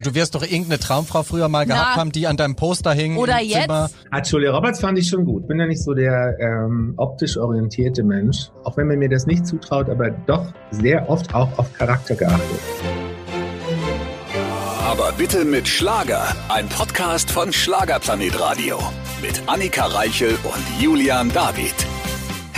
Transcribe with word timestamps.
Du 0.00 0.14
wirst 0.14 0.36
doch 0.36 0.42
irgendeine 0.44 0.78
Traumfrau 0.78 1.24
früher 1.24 1.48
mal 1.48 1.66
gehabt 1.66 1.88
Na. 1.94 1.96
haben, 1.96 2.12
die 2.12 2.28
an 2.28 2.36
deinem 2.36 2.54
Poster 2.54 2.92
hing. 2.92 3.16
Oder 3.16 3.40
im 3.40 3.48
jetzt? 3.48 3.62
Zimmer. 3.62 3.90
Ah, 4.12 4.22
Julia 4.22 4.52
Roberts 4.52 4.78
fand 4.78 4.96
ich 4.96 5.08
schon 5.08 5.24
gut. 5.24 5.48
Bin 5.48 5.58
ja 5.58 5.66
nicht 5.66 5.82
so 5.82 5.92
der 5.92 6.36
ähm, 6.38 6.94
optisch 6.96 7.36
orientierte 7.36 8.04
Mensch, 8.04 8.50
auch 8.62 8.76
wenn 8.76 8.86
man 8.86 9.00
mir 9.00 9.08
das 9.08 9.26
nicht 9.26 9.44
zutraut, 9.44 9.90
aber 9.90 10.10
doch 10.10 10.52
sehr 10.70 11.08
oft 11.10 11.34
auch 11.34 11.48
auf 11.58 11.72
Charakter 11.72 12.14
geachtet. 12.14 12.60
Aber 14.86 15.10
bitte 15.18 15.44
mit 15.44 15.66
Schlager. 15.66 16.22
Ein 16.48 16.68
Podcast 16.68 17.32
von 17.32 17.52
Schlagerplanet 17.52 18.38
Radio. 18.38 18.78
Mit 19.20 19.42
Annika 19.48 19.86
Reichel 19.86 20.38
und 20.44 20.80
Julian 20.80 21.32
David. 21.32 21.74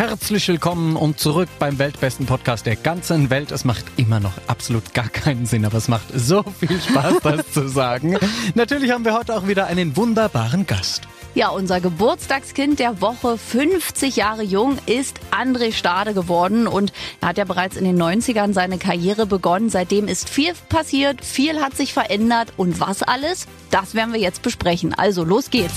Herzlich 0.00 0.48
willkommen 0.48 0.96
und 0.96 1.20
zurück 1.20 1.50
beim 1.58 1.78
weltbesten 1.78 2.24
Podcast 2.24 2.64
der 2.64 2.76
ganzen 2.76 3.28
Welt. 3.28 3.50
Es 3.50 3.66
macht 3.66 3.84
immer 3.98 4.18
noch 4.18 4.32
absolut 4.46 4.94
gar 4.94 5.10
keinen 5.10 5.44
Sinn, 5.44 5.66
aber 5.66 5.76
es 5.76 5.88
macht 5.88 6.06
so 6.14 6.42
viel 6.58 6.80
Spaß, 6.80 7.16
das 7.22 7.52
zu 7.52 7.68
sagen. 7.68 8.16
Natürlich 8.54 8.92
haben 8.92 9.04
wir 9.04 9.12
heute 9.12 9.36
auch 9.36 9.46
wieder 9.46 9.66
einen 9.66 9.98
wunderbaren 9.98 10.66
Gast. 10.66 11.02
Ja, 11.34 11.50
unser 11.50 11.82
Geburtstagskind 11.82 12.78
der 12.78 13.02
Woche, 13.02 13.36
50 13.36 14.16
Jahre 14.16 14.42
jung, 14.42 14.78
ist 14.86 15.20
André 15.32 15.70
Stade 15.70 16.14
geworden 16.14 16.66
und 16.66 16.94
er 17.20 17.28
hat 17.28 17.36
ja 17.36 17.44
bereits 17.44 17.76
in 17.76 17.84
den 17.84 18.00
90ern 18.00 18.54
seine 18.54 18.78
Karriere 18.78 19.26
begonnen. 19.26 19.68
Seitdem 19.68 20.08
ist 20.08 20.30
viel 20.30 20.54
passiert, 20.70 21.22
viel 21.22 21.60
hat 21.60 21.76
sich 21.76 21.92
verändert 21.92 22.54
und 22.56 22.80
was 22.80 23.02
alles, 23.02 23.46
das 23.70 23.94
werden 23.94 24.14
wir 24.14 24.20
jetzt 24.20 24.40
besprechen. 24.40 24.94
Also 24.94 25.24
los 25.24 25.50
geht's. 25.50 25.76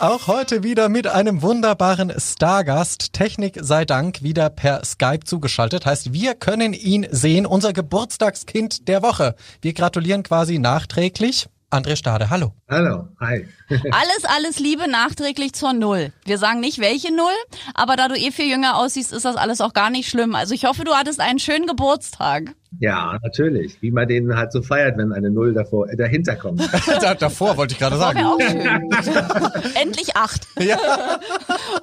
Auch 0.00 0.28
heute 0.28 0.62
wieder 0.62 0.88
mit 0.88 1.06
einem 1.06 1.42
wunderbaren 1.42 2.10
Stargast. 2.18 3.12
Technik 3.12 3.58
sei 3.60 3.84
Dank 3.84 4.22
wieder 4.22 4.48
per 4.48 4.82
Skype 4.82 5.26
zugeschaltet. 5.26 5.84
Heißt, 5.84 6.14
wir 6.14 6.34
können 6.34 6.72
ihn 6.72 7.06
sehen. 7.10 7.44
Unser 7.44 7.74
Geburtstagskind 7.74 8.88
der 8.88 9.02
Woche. 9.02 9.34
Wir 9.60 9.74
gratulieren 9.74 10.22
quasi 10.22 10.58
nachträglich. 10.58 11.50
André 11.72 11.94
Stade, 11.94 12.30
hallo. 12.30 12.52
Hallo, 12.68 13.06
hi. 13.20 13.46
Alles, 13.70 14.24
alles 14.24 14.58
Liebe 14.58 14.90
nachträglich 14.90 15.52
zur 15.52 15.72
Null. 15.72 16.12
Wir 16.24 16.36
sagen 16.36 16.58
nicht 16.58 16.80
welche 16.80 17.14
Null, 17.14 17.30
aber 17.74 17.94
da 17.94 18.08
du 18.08 18.16
eh 18.16 18.32
viel 18.32 18.50
jünger 18.50 18.76
aussiehst, 18.76 19.12
ist 19.12 19.24
das 19.24 19.36
alles 19.36 19.60
auch 19.60 19.72
gar 19.72 19.90
nicht 19.90 20.08
schlimm. 20.10 20.34
Also 20.34 20.52
ich 20.52 20.64
hoffe, 20.64 20.82
du 20.82 20.92
hattest 20.94 21.20
einen 21.20 21.38
schönen 21.38 21.68
Geburtstag. 21.68 22.54
Ja, 22.80 23.18
natürlich. 23.22 23.80
Wie 23.82 23.92
man 23.92 24.08
den 24.08 24.34
halt 24.34 24.50
so 24.52 24.62
feiert, 24.62 24.98
wenn 24.98 25.12
eine 25.12 25.30
Null 25.30 25.54
davor, 25.54 25.88
äh, 25.88 25.96
dahinter 25.96 26.34
kommt. 26.34 26.60
da, 27.00 27.14
davor 27.14 27.56
wollte 27.56 27.74
ich 27.74 27.78
gerade 27.78 27.96
sagen. 27.98 28.24
auch 28.24 28.40
schön. 28.40 29.74
Endlich 29.74 30.16
acht. 30.16 30.46
Ja. 30.58 30.76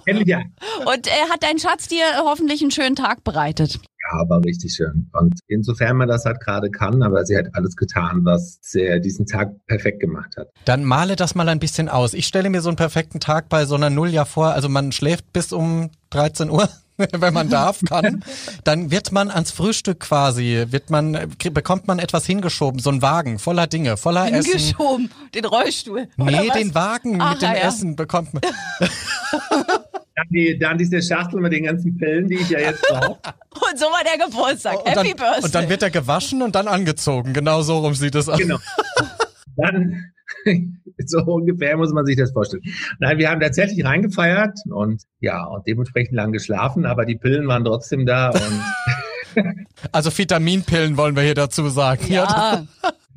Endlich 0.05 0.27
ja. 0.27 0.41
Und 0.85 1.07
äh, 1.07 1.29
hat 1.31 1.43
dein 1.43 1.59
Schatz 1.59 1.87
dir 1.87 2.03
hoffentlich 2.23 2.61
einen 2.61 2.71
schönen 2.71 2.97
Tag 2.97 3.23
bereitet? 3.23 3.79
Ja, 4.09 4.19
aber 4.19 4.43
richtig 4.43 4.73
schön. 4.73 5.09
Und 5.13 5.39
insofern 5.47 5.97
man 5.97 6.07
das 6.07 6.25
halt 6.25 6.39
gerade 6.39 6.69
kann, 6.69 7.03
aber 7.03 7.25
sie 7.25 7.37
hat 7.37 7.47
alles 7.53 7.75
getan, 7.75 8.21
was 8.23 8.59
sie 8.61 8.99
diesen 9.01 9.25
Tag 9.25 9.53
perfekt 9.67 9.99
gemacht 9.99 10.35
hat. 10.37 10.49
Dann 10.65 10.83
male 10.83 11.15
das 11.15 11.35
mal 11.35 11.49
ein 11.49 11.59
bisschen 11.59 11.89
aus. 11.89 12.13
Ich 12.13 12.27
stelle 12.27 12.49
mir 12.49 12.61
so 12.61 12.69
einen 12.69 12.77
perfekten 12.77 13.19
Tag 13.19 13.49
bei 13.49 13.65
so 13.65 13.75
einer 13.75 13.89
Null 13.89 14.09
ja 14.09 14.25
vor. 14.25 14.53
Also 14.53 14.69
man 14.69 14.91
schläft 14.91 15.33
bis 15.33 15.51
um 15.51 15.89
13 16.11 16.49
Uhr. 16.49 16.69
Wenn 17.11 17.31
man 17.31 17.47
darf, 17.47 17.81
kann, 17.87 18.23
dann 18.63 18.89
wird 18.89 19.11
man 19.11 19.29
ans 19.29 19.51
Frühstück 19.51 19.99
quasi, 19.99 20.65
wird 20.69 20.89
man, 20.89 21.31
bekommt 21.53 21.87
man 21.87 21.99
etwas 21.99 22.25
hingeschoben, 22.25 22.79
so 22.79 22.89
ein 22.89 23.03
Wagen 23.03 23.37
voller 23.37 23.67
Dinge, 23.67 23.97
voller 23.97 24.25
Essen. 24.33 24.57
Hingeschoben, 24.57 25.11
den 25.35 25.45
Rollstuhl. 25.45 26.07
Nee, 26.17 26.47
was? 26.47 26.57
den 26.57 26.73
Wagen 26.73 27.21
Ach, 27.21 27.33
mit 27.33 27.43
dem 27.43 27.51
ja. 27.51 27.67
Essen 27.67 27.95
bekommt 27.95 28.33
man. 28.33 28.41
Dann, 30.17 30.27
die, 30.31 30.57
dann 30.57 30.77
diese 30.79 30.99
Schachtel 30.99 31.39
mit 31.39 31.53
den 31.53 31.65
ganzen 31.65 31.95
Pillen, 31.95 32.27
die 32.27 32.35
ich 32.35 32.49
ja 32.49 32.59
jetzt 32.59 32.81
brauche. 32.89 33.19
Und 33.51 33.77
so 33.77 33.85
war 33.85 34.01
der 34.03 34.25
Geburtstag. 34.25 34.79
Und 34.79 34.87
Happy 34.89 35.09
dann, 35.09 35.17
Birthday. 35.17 35.43
und 35.43 35.55
dann 35.55 35.69
wird 35.69 35.83
er 35.83 35.89
gewaschen 35.91 36.41
und 36.41 36.55
dann 36.55 36.67
angezogen. 36.67 37.33
Genau 37.33 37.61
so 37.61 37.77
rum 37.79 37.93
sieht 37.93 38.15
es 38.15 38.27
aus. 38.29 38.37
Genau. 38.39 38.57
Dann, 39.55 40.11
so 41.05 41.19
ungefähr 41.23 41.75
muss 41.77 41.91
man 41.91 42.05
sich 42.05 42.15
das 42.15 42.31
vorstellen. 42.31 42.61
Nein, 42.99 43.17
wir 43.17 43.29
haben 43.31 43.41
tatsächlich 43.41 43.83
reingefeiert 43.83 44.59
und 44.69 45.01
ja, 45.19 45.43
und 45.45 45.65
dementsprechend 45.65 46.13
lang 46.15 46.31
geschlafen, 46.31 46.85
aber 46.85 47.05
die 47.05 47.15
Pillen 47.15 47.47
waren 47.47 47.65
trotzdem 47.65 48.05
da 48.05 48.29
und 48.29 49.45
Also 49.91 50.15
Vitaminpillen 50.15 50.95
wollen 50.97 51.15
wir 51.15 51.23
hier 51.23 51.33
dazu 51.35 51.67
sagen. 51.69 52.05
ja, 52.09 52.67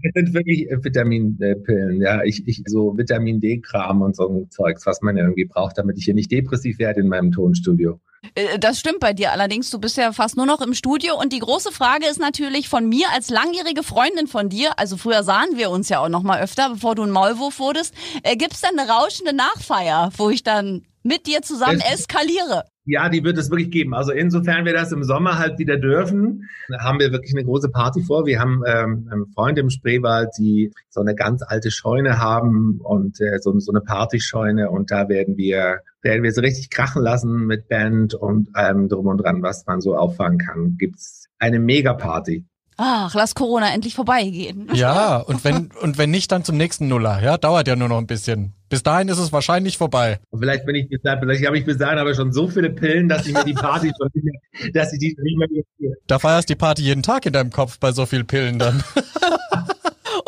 es 0.02 0.12
sind 0.14 0.34
wirklich 0.34 0.70
äh, 0.70 0.82
Vitaminpillen, 0.82 2.00
ja. 2.00 2.22
Ich, 2.24 2.46
ich, 2.46 2.62
so 2.66 2.96
Vitamin 2.96 3.40
D-Kram 3.40 4.02
und 4.02 4.16
so 4.16 4.28
ein 4.28 4.50
Zeugs, 4.50 4.86
was 4.86 5.00
man 5.02 5.16
ja 5.16 5.24
irgendwie 5.24 5.44
braucht, 5.44 5.78
damit 5.78 5.98
ich 5.98 6.04
hier 6.04 6.14
nicht 6.14 6.30
depressiv 6.30 6.78
werde 6.78 7.00
in 7.00 7.08
meinem 7.08 7.32
Tonstudio. 7.32 8.00
Äh, 8.34 8.58
das 8.58 8.78
stimmt 8.78 9.00
bei 9.00 9.12
dir 9.12 9.32
allerdings. 9.32 9.70
Du 9.70 9.78
bist 9.78 9.96
ja 9.96 10.12
fast 10.12 10.36
nur 10.36 10.46
noch 10.46 10.60
im 10.60 10.74
Studio. 10.74 11.18
Und 11.18 11.32
die 11.32 11.38
große 11.38 11.72
Frage 11.72 12.06
ist 12.06 12.20
natürlich 12.20 12.68
von 12.68 12.88
mir 12.88 13.06
als 13.14 13.30
langjährige 13.30 13.82
Freundin 13.82 14.26
von 14.26 14.48
dir, 14.48 14.78
also 14.78 14.96
früher 14.96 15.22
sahen 15.22 15.56
wir 15.56 15.70
uns 15.70 15.88
ja 15.88 16.00
auch 16.00 16.08
noch 16.08 16.22
mal 16.22 16.40
öfter, 16.40 16.70
bevor 16.70 16.94
du 16.94 17.02
ein 17.02 17.10
Maulwurf 17.10 17.58
wurdest, 17.58 17.94
äh, 18.22 18.36
gibt's 18.36 18.60
denn 18.60 18.78
eine 18.78 18.90
rauschende 18.90 19.34
Nachfeier, 19.34 20.10
wo 20.16 20.30
ich 20.30 20.42
dann 20.42 20.82
mit 21.02 21.26
dir 21.26 21.42
zusammen 21.42 21.80
Es- 21.80 22.00
eskaliere? 22.00 22.64
Ja, 22.90 23.08
die 23.08 23.22
wird 23.22 23.38
es 23.38 23.50
wirklich 23.50 23.70
geben. 23.70 23.94
Also 23.94 24.10
insofern 24.10 24.64
wir 24.64 24.72
das 24.72 24.90
im 24.90 25.04
Sommer 25.04 25.38
halt 25.38 25.60
wieder 25.60 25.76
dürfen, 25.76 26.48
haben 26.80 26.98
wir 26.98 27.12
wirklich 27.12 27.32
eine 27.32 27.44
große 27.44 27.68
Party 27.68 28.02
vor. 28.02 28.26
Wir 28.26 28.40
haben 28.40 28.62
ähm, 28.66 29.08
einen 29.10 29.26
Freund 29.28 29.58
im 29.58 29.70
Spreewald, 29.70 30.30
die 30.36 30.72
so 30.88 31.00
eine 31.00 31.14
ganz 31.14 31.42
alte 31.46 31.70
Scheune 31.70 32.18
haben 32.18 32.80
und 32.82 33.20
äh, 33.20 33.38
so, 33.38 33.56
so 33.60 33.70
eine 33.70 33.80
Partyscheune 33.80 34.70
und 34.70 34.90
da 34.90 35.08
werden 35.08 35.36
wir 35.36 35.82
werden 36.02 36.22
wir 36.22 36.32
so 36.32 36.40
richtig 36.40 36.70
krachen 36.70 37.02
lassen 37.02 37.46
mit 37.46 37.68
Band 37.68 38.14
und 38.14 38.56
allem 38.56 38.88
drum 38.88 39.06
und 39.06 39.18
dran, 39.18 39.42
was 39.42 39.66
man 39.66 39.80
so 39.80 39.96
auffahren 39.96 40.38
kann. 40.38 40.76
Gibt's 40.78 41.28
eine 41.38 41.60
Mega-Party. 41.60 42.44
Ach, 42.82 43.14
lass 43.14 43.34
Corona 43.34 43.74
endlich 43.74 43.94
vorbeigehen. 43.94 44.68
Ja, 44.72 45.16
und 45.26 45.44
wenn, 45.44 45.68
und 45.82 45.98
wenn 45.98 46.10
nicht, 46.10 46.32
dann 46.32 46.44
zum 46.44 46.56
nächsten 46.56 46.88
Nuller. 46.88 47.22
Ja, 47.22 47.36
dauert 47.36 47.68
ja 47.68 47.76
nur 47.76 47.88
noch 47.88 47.98
ein 47.98 48.06
bisschen. 48.06 48.54
Bis 48.70 48.82
dahin 48.82 49.08
ist 49.08 49.18
es 49.18 49.32
wahrscheinlich 49.32 49.76
vorbei. 49.76 50.18
Und 50.30 50.40
vielleicht 50.40 50.64
bin 50.64 50.76
ich 50.76 50.88
bis 50.88 51.02
dahin, 51.02 51.20
vielleicht 51.20 51.46
habe 51.46 51.58
ich 51.58 51.66
bis 51.66 51.76
dahin 51.76 51.98
aber 51.98 52.14
schon 52.14 52.32
so 52.32 52.48
viele 52.48 52.70
Pillen, 52.70 53.06
dass 53.06 53.26
ich 53.26 53.34
mir 53.34 53.44
die 53.44 53.52
Party 53.52 53.92
schon 53.98 54.08
nicht 54.14 54.24
mehr, 54.24 54.70
dass 54.72 54.94
ich 54.94 54.98
die 54.98 55.14
nicht 55.20 55.36
mehr. 55.36 55.92
Da 56.06 56.18
feierst 56.18 56.48
die 56.48 56.54
Party 56.54 56.82
jeden 56.82 57.02
Tag 57.02 57.26
in 57.26 57.34
deinem 57.34 57.50
Kopf 57.50 57.78
bei 57.78 57.92
so 57.92 58.06
viel 58.06 58.24
Pillen 58.24 58.58
dann. 58.58 58.82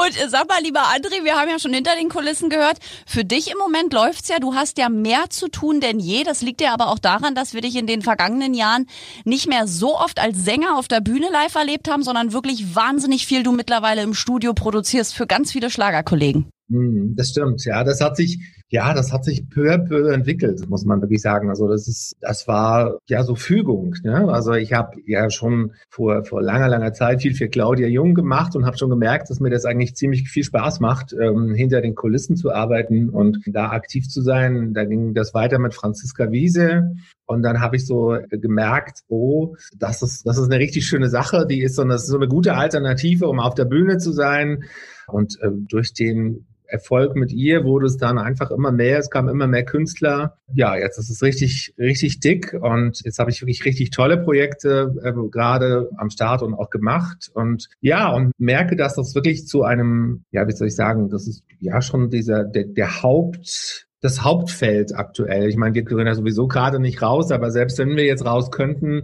Und 0.04 0.20
äh, 0.20 0.28
sag 0.28 0.48
mal, 0.48 0.60
lieber 0.62 0.80
André, 0.80 1.22
wir 1.24 1.36
haben 1.36 1.48
ja 1.48 1.58
schon 1.58 1.72
hinter 1.72 1.94
den 1.94 2.08
Kulissen 2.08 2.48
gehört, 2.50 2.78
für 3.06 3.24
dich 3.24 3.50
im 3.50 3.58
Moment 3.58 3.92
läuft's 3.92 4.28
ja, 4.28 4.38
du 4.38 4.54
hast 4.54 4.78
ja 4.78 4.88
mehr 4.88 5.30
zu 5.30 5.48
tun 5.48 5.80
denn 5.80 6.00
je. 6.00 6.24
Das 6.24 6.42
liegt 6.42 6.60
ja 6.60 6.72
aber 6.74 6.88
auch 6.88 6.98
daran, 6.98 7.34
dass 7.34 7.54
wir 7.54 7.60
dich 7.60 7.76
in 7.76 7.86
den 7.86 8.02
vergangenen 8.02 8.54
Jahren 8.54 8.86
nicht 9.24 9.48
mehr 9.48 9.66
so 9.66 9.96
oft 9.96 10.18
als 10.18 10.44
Sänger 10.44 10.76
auf 10.76 10.88
der 10.88 11.00
Bühne 11.00 11.28
live 11.30 11.54
erlebt 11.54 11.88
haben, 11.88 12.02
sondern 12.02 12.32
wirklich 12.32 12.74
wahnsinnig 12.74 13.26
viel 13.26 13.42
du 13.42 13.52
mittlerweile 13.52 14.02
im 14.02 14.14
Studio 14.14 14.54
produzierst 14.54 15.14
für 15.14 15.26
ganz 15.26 15.52
viele 15.52 15.70
Schlagerkollegen. 15.70 16.46
Hm, 16.70 17.14
Das 17.16 17.28
stimmt, 17.28 17.64
ja, 17.64 17.84
das 17.84 18.00
hat 18.00 18.16
sich, 18.16 18.38
ja, 18.72 18.94
das 18.94 19.12
hat 19.12 19.22
sich 19.22 19.50
peu 19.50 19.70
à 19.70 19.76
peu 19.76 20.10
entwickelt, 20.14 20.66
muss 20.70 20.86
man 20.86 21.02
wirklich 21.02 21.20
sagen. 21.20 21.50
Also 21.50 21.68
das 21.68 21.86
ist, 21.88 22.16
das 22.22 22.48
war 22.48 22.98
ja 23.06 23.22
so 23.22 23.34
Fügung. 23.34 23.94
Ne? 24.02 24.32
Also 24.32 24.54
ich 24.54 24.72
habe 24.72 24.96
ja 25.04 25.28
schon 25.28 25.72
vor 25.90 26.24
vor 26.24 26.40
langer 26.40 26.68
langer 26.68 26.94
Zeit 26.94 27.20
viel 27.20 27.34
für 27.34 27.48
Claudia 27.48 27.86
Jung 27.86 28.14
gemacht 28.14 28.56
und 28.56 28.64
habe 28.64 28.78
schon 28.78 28.88
gemerkt, 28.88 29.28
dass 29.28 29.40
mir 29.40 29.50
das 29.50 29.66
eigentlich 29.66 29.94
ziemlich 29.94 30.26
viel 30.30 30.42
Spaß 30.42 30.80
macht, 30.80 31.12
ähm, 31.12 31.52
hinter 31.54 31.82
den 31.82 31.94
Kulissen 31.94 32.34
zu 32.34 32.50
arbeiten 32.50 33.10
und 33.10 33.40
da 33.44 33.72
aktiv 33.72 34.08
zu 34.08 34.22
sein. 34.22 34.72
Da 34.72 34.86
ging 34.86 35.12
das 35.12 35.34
weiter 35.34 35.58
mit 35.58 35.74
Franziska 35.74 36.32
Wiese. 36.32 36.94
Und 37.26 37.42
dann 37.42 37.60
habe 37.60 37.76
ich 37.76 37.86
so 37.86 38.16
gemerkt, 38.30 39.00
oh, 39.08 39.54
das 39.76 40.00
ist, 40.00 40.26
das 40.26 40.38
ist 40.38 40.50
eine 40.50 40.58
richtig 40.58 40.86
schöne 40.86 41.10
Sache. 41.10 41.46
Die 41.46 41.60
ist 41.60 41.76
so 41.76 41.82
eine, 41.82 41.98
so 41.98 42.16
eine 42.16 42.26
gute 42.26 42.54
Alternative, 42.54 43.28
um 43.28 43.38
auf 43.38 43.54
der 43.54 43.66
Bühne 43.66 43.98
zu 43.98 44.12
sein. 44.12 44.64
Und 45.08 45.36
ähm, 45.42 45.66
durch 45.68 45.92
den 45.92 46.46
Erfolg 46.72 47.16
mit 47.16 47.32
ihr 47.32 47.64
wurde 47.64 47.86
es 47.86 47.98
dann 47.98 48.18
einfach 48.18 48.50
immer 48.50 48.72
mehr, 48.72 48.98
es 48.98 49.10
kamen 49.10 49.28
immer 49.28 49.46
mehr 49.46 49.64
Künstler. 49.64 50.38
Ja, 50.54 50.74
jetzt 50.76 50.98
ist 50.98 51.10
es 51.10 51.22
richtig, 51.22 51.74
richtig 51.78 52.20
dick 52.20 52.54
und 52.58 53.04
jetzt 53.04 53.18
habe 53.18 53.30
ich 53.30 53.42
wirklich 53.42 53.64
richtig 53.64 53.90
tolle 53.90 54.16
Projekte 54.16 54.94
äh, 55.02 55.12
gerade 55.30 55.90
am 55.98 56.10
Start 56.10 56.42
und 56.42 56.54
auch 56.54 56.70
gemacht 56.70 57.30
und 57.34 57.68
ja, 57.80 58.10
und 58.12 58.32
merke, 58.38 58.74
dass 58.74 58.94
das 58.94 59.14
wirklich 59.14 59.46
zu 59.46 59.64
einem, 59.64 60.24
ja, 60.30 60.48
wie 60.48 60.52
soll 60.52 60.68
ich 60.68 60.76
sagen, 60.76 61.10
das 61.10 61.28
ist 61.28 61.44
ja 61.60 61.82
schon 61.82 62.08
dieser, 62.08 62.44
der, 62.44 62.64
der 62.64 63.02
Haupt, 63.02 63.86
das 64.00 64.24
Hauptfeld 64.24 64.94
aktuell. 64.94 65.48
Ich 65.48 65.56
meine, 65.56 65.74
wir 65.74 65.84
können 65.84 66.06
ja 66.06 66.14
sowieso 66.14 66.48
gerade 66.48 66.80
nicht 66.80 67.02
raus, 67.02 67.30
aber 67.30 67.50
selbst 67.50 67.78
wenn 67.78 67.96
wir 67.96 68.04
jetzt 68.04 68.24
raus 68.24 68.50
könnten, 68.50 69.02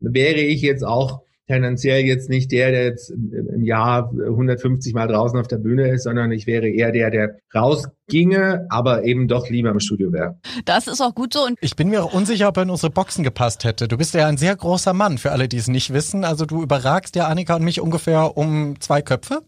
wäre 0.00 0.40
ich 0.40 0.62
jetzt 0.62 0.84
auch 0.84 1.22
tendenziell 1.48 2.04
jetzt 2.04 2.28
nicht 2.28 2.52
der, 2.52 2.70
der 2.70 2.84
jetzt 2.84 3.10
im 3.10 3.64
Jahr 3.64 4.10
150 4.12 4.94
Mal 4.94 5.08
draußen 5.08 5.38
auf 5.38 5.48
der 5.48 5.56
Bühne 5.56 5.88
ist, 5.88 6.04
sondern 6.04 6.30
ich 6.30 6.46
wäre 6.46 6.68
eher 6.68 6.92
der, 6.92 7.10
der 7.10 7.36
rausginge, 7.54 8.66
aber 8.68 9.04
eben 9.04 9.28
doch 9.28 9.48
lieber 9.48 9.70
im 9.70 9.80
Studio 9.80 10.12
wäre. 10.12 10.36
Das 10.66 10.86
ist 10.86 11.00
auch 11.00 11.14
gut 11.14 11.32
so. 11.32 11.44
Und 11.46 11.56
Ich 11.60 11.74
bin 11.74 11.88
mir 11.88 12.04
auch 12.04 12.12
unsicher, 12.12 12.48
ob 12.48 12.56
er 12.58 12.64
in 12.64 12.70
unsere 12.70 12.90
Boxen 12.92 13.24
gepasst 13.24 13.64
hätte. 13.64 13.88
Du 13.88 13.96
bist 13.96 14.14
ja 14.14 14.26
ein 14.26 14.36
sehr 14.36 14.54
großer 14.54 14.92
Mann, 14.92 15.18
für 15.18 15.32
alle, 15.32 15.48
die 15.48 15.56
es 15.56 15.68
nicht 15.68 15.92
wissen. 15.92 16.24
Also 16.24 16.44
du 16.44 16.62
überragst 16.62 17.16
ja 17.16 17.26
Annika 17.26 17.56
und 17.56 17.64
mich 17.64 17.80
ungefähr 17.80 18.36
um 18.36 18.76
zwei 18.80 19.00
Köpfe. 19.02 19.40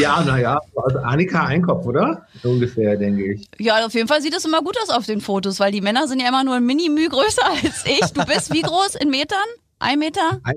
Ja, 0.00 0.22
naja, 0.24 0.58
also 0.74 0.98
Annika 0.98 1.44
Einkopf, 1.44 1.86
oder? 1.86 2.26
Ungefähr, 2.42 2.96
denke 2.96 3.34
ich. 3.34 3.48
ja, 3.58 3.84
auf 3.84 3.92
jeden 3.94 4.08
Fall 4.08 4.22
sieht 4.22 4.34
es 4.34 4.44
immer 4.44 4.62
gut 4.62 4.76
aus 4.82 4.88
auf 4.90 5.06
den 5.06 5.20
Fotos, 5.20 5.60
weil 5.60 5.72
die 5.72 5.80
Männer 5.82 6.08
sind 6.08 6.20
ja 6.20 6.28
immer 6.28 6.42
nur 6.42 6.54
ein 6.54 6.64
Mini-Müh 6.64 7.08
größer 7.08 7.44
als 7.62 7.84
ich. 7.86 8.12
Du 8.12 8.24
bist 8.24 8.52
wie 8.52 8.62
groß 8.62 8.94
in 8.96 9.10
Metern? 9.10 9.38
Ein 9.84 9.98
Meter? 9.98 10.40
1,97 10.44 10.54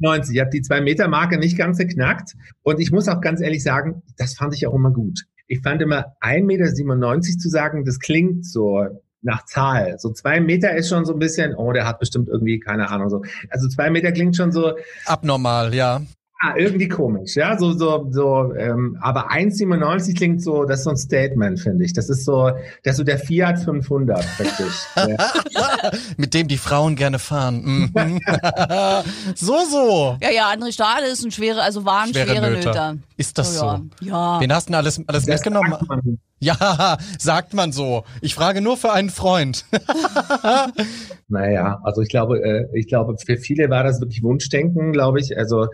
Meter. 0.00 0.30
Ich 0.32 0.40
habe 0.40 0.50
die 0.50 0.62
2-Meter-Marke 0.62 1.38
nicht 1.38 1.58
ganz 1.58 1.76
geknackt. 1.76 2.34
Und 2.62 2.80
ich 2.80 2.90
muss 2.90 3.08
auch 3.08 3.20
ganz 3.20 3.42
ehrlich 3.42 3.62
sagen, 3.62 4.02
das 4.16 4.34
fand 4.34 4.54
ich 4.54 4.66
auch 4.66 4.74
immer 4.74 4.90
gut. 4.90 5.26
Ich 5.48 5.60
fand 5.60 5.82
immer 5.82 6.16
1,97 6.22 6.44
Meter 6.44 7.20
zu 7.20 7.48
sagen, 7.50 7.84
das 7.84 7.98
klingt 7.98 8.46
so 8.46 8.86
nach 9.20 9.44
Zahl. 9.44 9.98
So 9.98 10.12
zwei 10.12 10.40
Meter 10.40 10.74
ist 10.74 10.88
schon 10.88 11.04
so 11.04 11.12
ein 11.12 11.18
bisschen, 11.18 11.54
oh, 11.54 11.72
der 11.72 11.86
hat 11.86 11.98
bestimmt 11.98 12.30
irgendwie, 12.30 12.58
keine 12.58 12.88
Ahnung, 12.88 13.10
so. 13.10 13.20
Also 13.50 13.68
zwei 13.68 13.90
Meter 13.90 14.12
klingt 14.12 14.34
schon 14.34 14.50
so. 14.50 14.72
Abnormal, 15.04 15.74
ja. 15.74 16.00
Ah, 16.42 16.54
irgendwie 16.56 16.88
komisch, 16.88 17.36
ja, 17.36 17.58
so, 17.58 17.74
so, 17.74 18.06
so, 18.10 18.54
ähm, 18.54 18.96
aber 19.02 19.30
1,97 19.30 20.16
klingt 20.16 20.42
so, 20.42 20.64
das 20.64 20.78
ist 20.78 20.84
so 20.84 20.90
ein 20.90 20.96
Statement, 20.96 21.60
finde 21.60 21.84
ich. 21.84 21.92
Das 21.92 22.08
ist 22.08 22.24
so, 22.24 22.52
das 22.82 22.92
ist 22.92 22.96
so 22.96 23.04
der 23.04 23.18
Fiat 23.18 23.58
500, 23.58 24.24
wirklich. 24.38 24.72
Mit 26.16 26.32
dem 26.32 26.48
die 26.48 26.56
Frauen 26.56 26.96
gerne 26.96 27.18
fahren. 27.18 27.90
Mhm. 27.92 28.20
so, 29.34 29.58
so. 29.70 30.16
Ja, 30.22 30.30
ja, 30.30 30.50
André 30.50 30.72
Stahl 30.72 31.02
ist 31.02 31.22
ein 31.22 31.30
schwere, 31.30 31.60
also 31.60 31.84
war 31.84 32.04
ein 32.04 32.08
schwere, 32.08 32.30
schwere 32.30 32.50
Nöter. 32.52 32.96
Ist 33.18 33.36
das 33.36 33.58
so? 33.58 33.66
Ja. 33.66 33.82
ja. 34.00 34.40
Wen 34.40 34.50
hast 34.50 34.68
du 34.68 34.72
denn 34.72 34.78
alles, 34.78 34.98
alles 35.06 35.26
das 35.26 35.44
mitgenommen? 35.44 35.74
Ja, 36.38 36.96
sagt 37.18 37.52
man 37.52 37.70
so. 37.70 38.04
Ich 38.22 38.34
frage 38.34 38.62
nur 38.62 38.78
für 38.78 38.92
einen 38.92 39.10
Freund. 39.10 39.66
naja, 41.28 41.80
also 41.82 42.00
ich 42.00 42.08
glaube, 42.08 42.42
äh, 42.42 42.66
ich 42.72 42.86
glaube, 42.86 43.16
für 43.22 43.36
viele 43.36 43.68
war 43.68 43.84
das 43.84 44.00
wirklich 44.00 44.22
Wunschdenken, 44.22 44.92
glaube 44.92 45.20
ich. 45.20 45.36
Also 45.36 45.66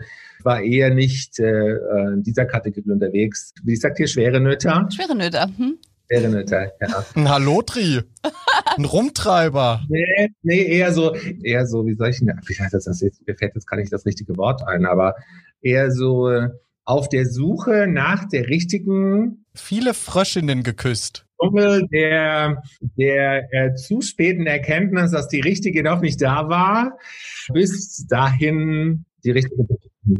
war 0.43 0.61
eher 0.61 0.93
nicht 0.93 1.39
äh, 1.39 1.75
in 2.13 2.23
dieser 2.23 2.45
Kategorie 2.45 2.89
unterwegs. 2.89 3.53
Wie 3.63 3.75
sagt 3.75 3.99
ihr, 3.99 4.07
schwere 4.07 4.39
Nöter? 4.39 4.87
Schwere 4.93 5.15
Nöter. 5.15 5.49
Hm? 5.57 5.77
Schwere 6.09 6.29
Nöter, 6.29 6.71
ja. 6.79 7.05
Ein 7.15 7.29
Hallotri. 7.29 8.01
Ein 8.77 8.85
Rumtreiber. 8.85 9.81
Nee, 9.89 10.29
nee, 10.41 10.63
eher 10.63 10.93
so, 10.93 11.13
eher 11.15 11.65
so, 11.65 11.85
wie 11.85 11.93
soll 11.93 12.09
ich 12.09 12.19
denn, 12.19 12.31
wie 12.45 12.53
heißt 12.53 12.73
das, 12.73 12.85
das 12.85 13.01
jetzt, 13.01 13.25
mir 13.27 13.35
fällt 13.35 13.55
jetzt 13.55 13.67
gar 13.67 13.77
nicht 13.77 13.91
das 13.91 14.05
richtige 14.05 14.37
Wort 14.37 14.65
ein, 14.67 14.85
aber 14.85 15.15
eher 15.61 15.91
so 15.91 16.29
äh, 16.29 16.49
auf 16.85 17.09
der 17.09 17.25
Suche 17.25 17.87
nach 17.87 18.25
der 18.29 18.47
richtigen 18.47 19.45
viele 19.53 19.93
Fröschinnen 19.93 20.63
geküsst. 20.63 21.25
Dschungel 21.39 21.87
der, 21.91 22.63
der 22.97 23.53
äh, 23.53 23.75
zu 23.75 24.01
späten 24.01 24.47
Erkenntnis, 24.47 25.11
dass 25.11 25.27
die 25.27 25.41
richtige 25.41 25.83
noch 25.83 26.01
nicht 26.01 26.21
da 26.21 26.49
war, 26.49 26.97
bis 27.53 28.07
dahin 28.07 29.05
die 29.23 29.31
richtige 29.31 29.55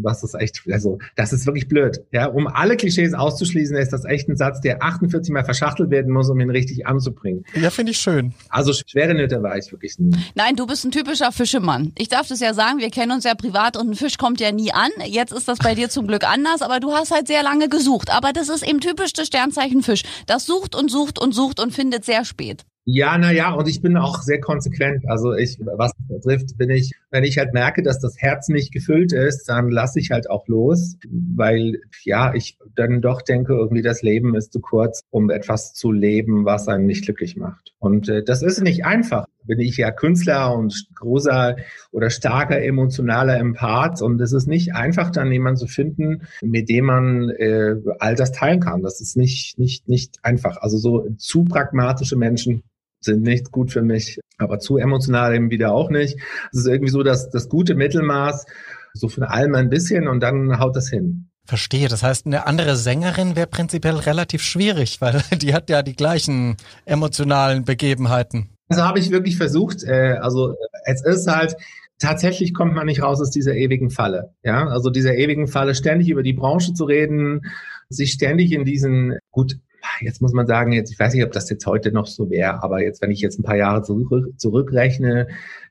was 0.01 0.23
ist 0.23 0.33
echt, 0.35 0.63
also 0.71 0.99
das 1.15 1.33
ist 1.33 1.45
wirklich 1.45 1.67
blöd. 1.67 1.99
Ja, 2.11 2.27
um 2.27 2.47
alle 2.47 2.77
Klischees 2.77 3.13
auszuschließen, 3.13 3.75
ist 3.77 3.93
das 3.93 4.05
echt 4.05 4.27
ein 4.29 4.35
Satz, 4.35 4.61
der 4.61 4.83
48 4.83 5.31
Mal 5.31 5.45
verschachtelt 5.45 5.89
werden 5.89 6.11
muss, 6.11 6.29
um 6.29 6.39
ihn 6.39 6.49
richtig 6.49 6.85
anzubringen. 6.85 7.45
Ja, 7.55 7.69
finde 7.69 7.91
ich 7.91 7.97
schön. 7.97 8.33
Also 8.49 8.73
schwere 8.73 9.13
Nöte 9.13 9.41
war 9.43 9.57
ich 9.57 9.71
wirklich 9.71 9.97
nie. 9.99 10.15
Nein, 10.35 10.55
du 10.55 10.67
bist 10.67 10.85
ein 10.85 10.91
typischer 10.91 11.31
Fischemann. 11.31 11.93
Ich 11.97 12.09
darf 12.09 12.27
das 12.27 12.39
ja 12.39 12.53
sagen, 12.53 12.79
wir 12.79 12.89
kennen 12.89 13.11
uns 13.11 13.23
ja 13.23 13.35
privat 13.35 13.77
und 13.77 13.91
ein 13.91 13.95
Fisch 13.95 14.17
kommt 14.17 14.39
ja 14.39 14.51
nie 14.51 14.71
an. 14.71 14.89
Jetzt 15.05 15.31
ist 15.31 15.47
das 15.47 15.59
bei 15.59 15.75
dir 15.75 15.89
zum 15.89 16.07
Glück 16.07 16.27
anders, 16.29 16.61
aber 16.61 16.79
du 16.79 16.91
hast 16.91 17.11
halt 17.11 17.27
sehr 17.27 17.43
lange 17.43 17.69
gesucht. 17.69 18.11
Aber 18.11 18.33
das 18.33 18.49
ist 18.49 18.67
eben 18.67 18.79
typisch 18.79 19.13
das 19.13 19.27
Sternzeichen 19.27 19.83
Fisch. 19.83 20.03
Das 20.25 20.45
sucht 20.45 20.75
und 20.75 20.91
sucht 20.91 21.19
und 21.19 21.33
sucht 21.33 21.59
und 21.59 21.73
findet 21.73 22.05
sehr 22.05 22.25
spät. 22.25 22.65
Ja, 22.89 23.17
na 23.17 23.33
ja, 23.33 23.51
und 23.51 23.67
ich 23.67 23.81
bin 23.81 23.97
auch 23.97 24.21
sehr 24.21 24.39
konsequent. 24.39 25.03
Also 25.09 25.33
ich, 25.33 25.59
was 25.59 25.91
betrifft, 26.07 26.57
bin 26.57 26.69
ich, 26.69 26.93
wenn 27.11 27.25
ich 27.25 27.37
halt 27.37 27.51
merke, 27.51 27.83
dass 27.83 27.99
das 27.99 28.15
Herz 28.17 28.47
nicht 28.47 28.71
gefüllt 28.71 29.11
ist, 29.11 29.49
dann 29.49 29.69
lasse 29.69 29.99
ich 29.99 30.11
halt 30.11 30.29
auch 30.29 30.47
los, 30.47 30.95
weil 31.35 31.81
ja, 32.05 32.33
ich 32.33 32.57
dann 32.75 33.01
doch 33.01 33.21
denke, 33.21 33.55
irgendwie 33.55 33.81
das 33.81 34.03
Leben 34.03 34.35
ist 34.35 34.53
zu 34.53 34.61
kurz, 34.61 35.01
um 35.09 35.29
etwas 35.29 35.73
zu 35.73 35.91
leben, 35.91 36.45
was 36.45 36.69
einen 36.69 36.85
nicht 36.85 37.03
glücklich 37.03 37.35
macht. 37.35 37.73
Und 37.79 38.07
äh, 38.07 38.23
das 38.23 38.41
ist 38.41 38.61
nicht 38.61 38.85
einfach. 38.85 39.25
Bin 39.43 39.59
ich 39.59 39.75
ja 39.75 39.91
Künstler 39.91 40.55
und 40.55 40.87
großer 40.95 41.57
oder 41.91 42.09
starker 42.09 42.61
emotionaler 42.61 43.37
Empath 43.37 44.01
und 44.01 44.21
es 44.21 44.31
ist 44.31 44.47
nicht 44.47 44.75
einfach, 44.75 45.11
dann 45.11 45.29
jemanden 45.29 45.59
zu 45.59 45.67
finden, 45.67 46.21
mit 46.41 46.69
dem 46.69 46.85
man 46.85 47.31
äh, 47.31 47.75
all 47.99 48.15
das 48.15 48.31
teilen 48.31 48.61
kann. 48.61 48.81
Das 48.81 49.01
ist 49.01 49.17
nicht 49.17 49.59
nicht 49.59 49.89
nicht 49.89 50.19
einfach. 50.23 50.55
Also 50.61 50.77
so 50.77 51.09
zu 51.17 51.43
pragmatische 51.43 52.15
Menschen 52.15 52.63
sind 52.99 53.21
nicht 53.23 53.51
gut 53.51 53.71
für 53.71 53.81
mich, 53.81 54.19
aber 54.37 54.59
zu 54.59 54.77
emotional 54.77 55.35
eben 55.35 55.49
wieder 55.49 55.71
auch 55.73 55.89
nicht. 55.89 56.17
Es 56.51 56.59
ist 56.59 56.67
irgendwie 56.67 56.91
so 56.91 57.03
dass 57.03 57.29
das 57.29 57.49
gute 57.49 57.75
Mittelmaß, 57.75 58.45
so 58.93 59.09
von 59.09 59.23
allem 59.23 59.55
ein 59.55 59.69
bisschen 59.69 60.07
und 60.07 60.21
dann 60.21 60.59
haut 60.59 60.75
das 60.75 60.89
hin. 60.89 61.29
Verstehe. 61.45 61.87
Das 61.87 62.03
heißt, 62.03 62.25
eine 62.25 62.45
andere 62.45 62.75
Sängerin 62.75 63.37
wäre 63.37 63.47
prinzipiell 63.47 63.95
relativ 63.95 64.41
schwierig, 64.41 64.99
weil 64.99 65.21
die 65.41 65.53
hat 65.53 65.69
ja 65.69 65.81
die 65.81 65.95
gleichen 65.95 66.57
emotionalen 66.85 67.63
Begebenheiten. 67.63 68.49
Also 68.69 68.83
habe 68.83 68.99
ich 68.99 69.11
wirklich 69.11 69.37
versucht. 69.37 69.83
Äh, 69.83 70.17
also 70.19 70.55
es 70.83 71.03
ist 71.05 71.27
halt, 71.27 71.55
tatsächlich 71.99 72.53
kommt 72.53 72.73
man 72.73 72.85
nicht 72.85 73.01
raus 73.01 73.21
aus 73.21 73.29
dieser 73.31 73.55
ewigen 73.55 73.89
Falle. 73.89 74.33
Ja, 74.43 74.67
also 74.67 74.89
dieser 74.89 75.15
ewigen 75.15 75.47
Falle, 75.47 75.73
ständig 75.73 76.09
über 76.09 76.21
die 76.23 76.33
Branche 76.33 76.73
zu 76.73 76.83
reden, 76.83 77.41
sich 77.89 78.11
ständig 78.11 78.51
in 78.51 78.65
diesen, 78.65 79.17
gut, 79.31 79.57
jetzt 80.01 80.21
muss 80.21 80.33
man 80.33 80.47
sagen, 80.47 80.71
jetzt, 80.71 80.91
ich 80.91 80.99
weiß 80.99 81.13
nicht, 81.13 81.23
ob 81.23 81.31
das 81.31 81.49
jetzt 81.49 81.65
heute 81.65 81.91
noch 81.91 82.07
so 82.07 82.29
wäre, 82.29 82.63
aber 82.63 82.81
jetzt, 82.81 83.01
wenn 83.01 83.11
ich 83.11 83.21
jetzt 83.21 83.39
ein 83.39 83.43
paar 83.43 83.55
Jahre 83.55 83.83
zurück, 83.83 84.33
zurückrechne, 84.37 85.27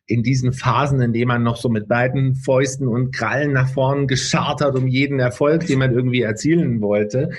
in 0.09 0.23
diesen 0.23 0.53
Phasen, 0.53 1.01
in 1.01 1.13
denen 1.13 1.27
man 1.27 1.43
noch 1.43 1.57
so 1.57 1.69
mit 1.69 1.89
beiden 1.89 2.37
Fäusten 2.37 2.87
und 2.87 3.13
Krallen 3.13 3.53
nach 3.53 3.69
vorn 3.69 4.07
geschart 4.07 4.61
hat, 4.61 4.77
um 4.77 4.87
jeden 4.87 5.19
Erfolg, 5.19 5.67
den 5.67 5.81
man 5.81 5.93
irgendwie 5.93 6.23
erzielen 6.23 6.81
wollte, 6.81 7.31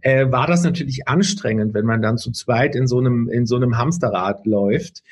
äh, 0.00 0.30
war 0.30 0.48
das 0.48 0.64
natürlich 0.64 1.06
anstrengend, 1.06 1.74
wenn 1.74 1.86
man 1.86 2.02
dann 2.02 2.18
zu 2.18 2.32
zweit 2.32 2.74
in 2.74 2.88
so 2.88 2.98
einem, 2.98 3.28
in 3.28 3.46
so 3.46 3.54
einem 3.54 3.78
Hamsterrad 3.78 4.46
läuft. 4.46 5.04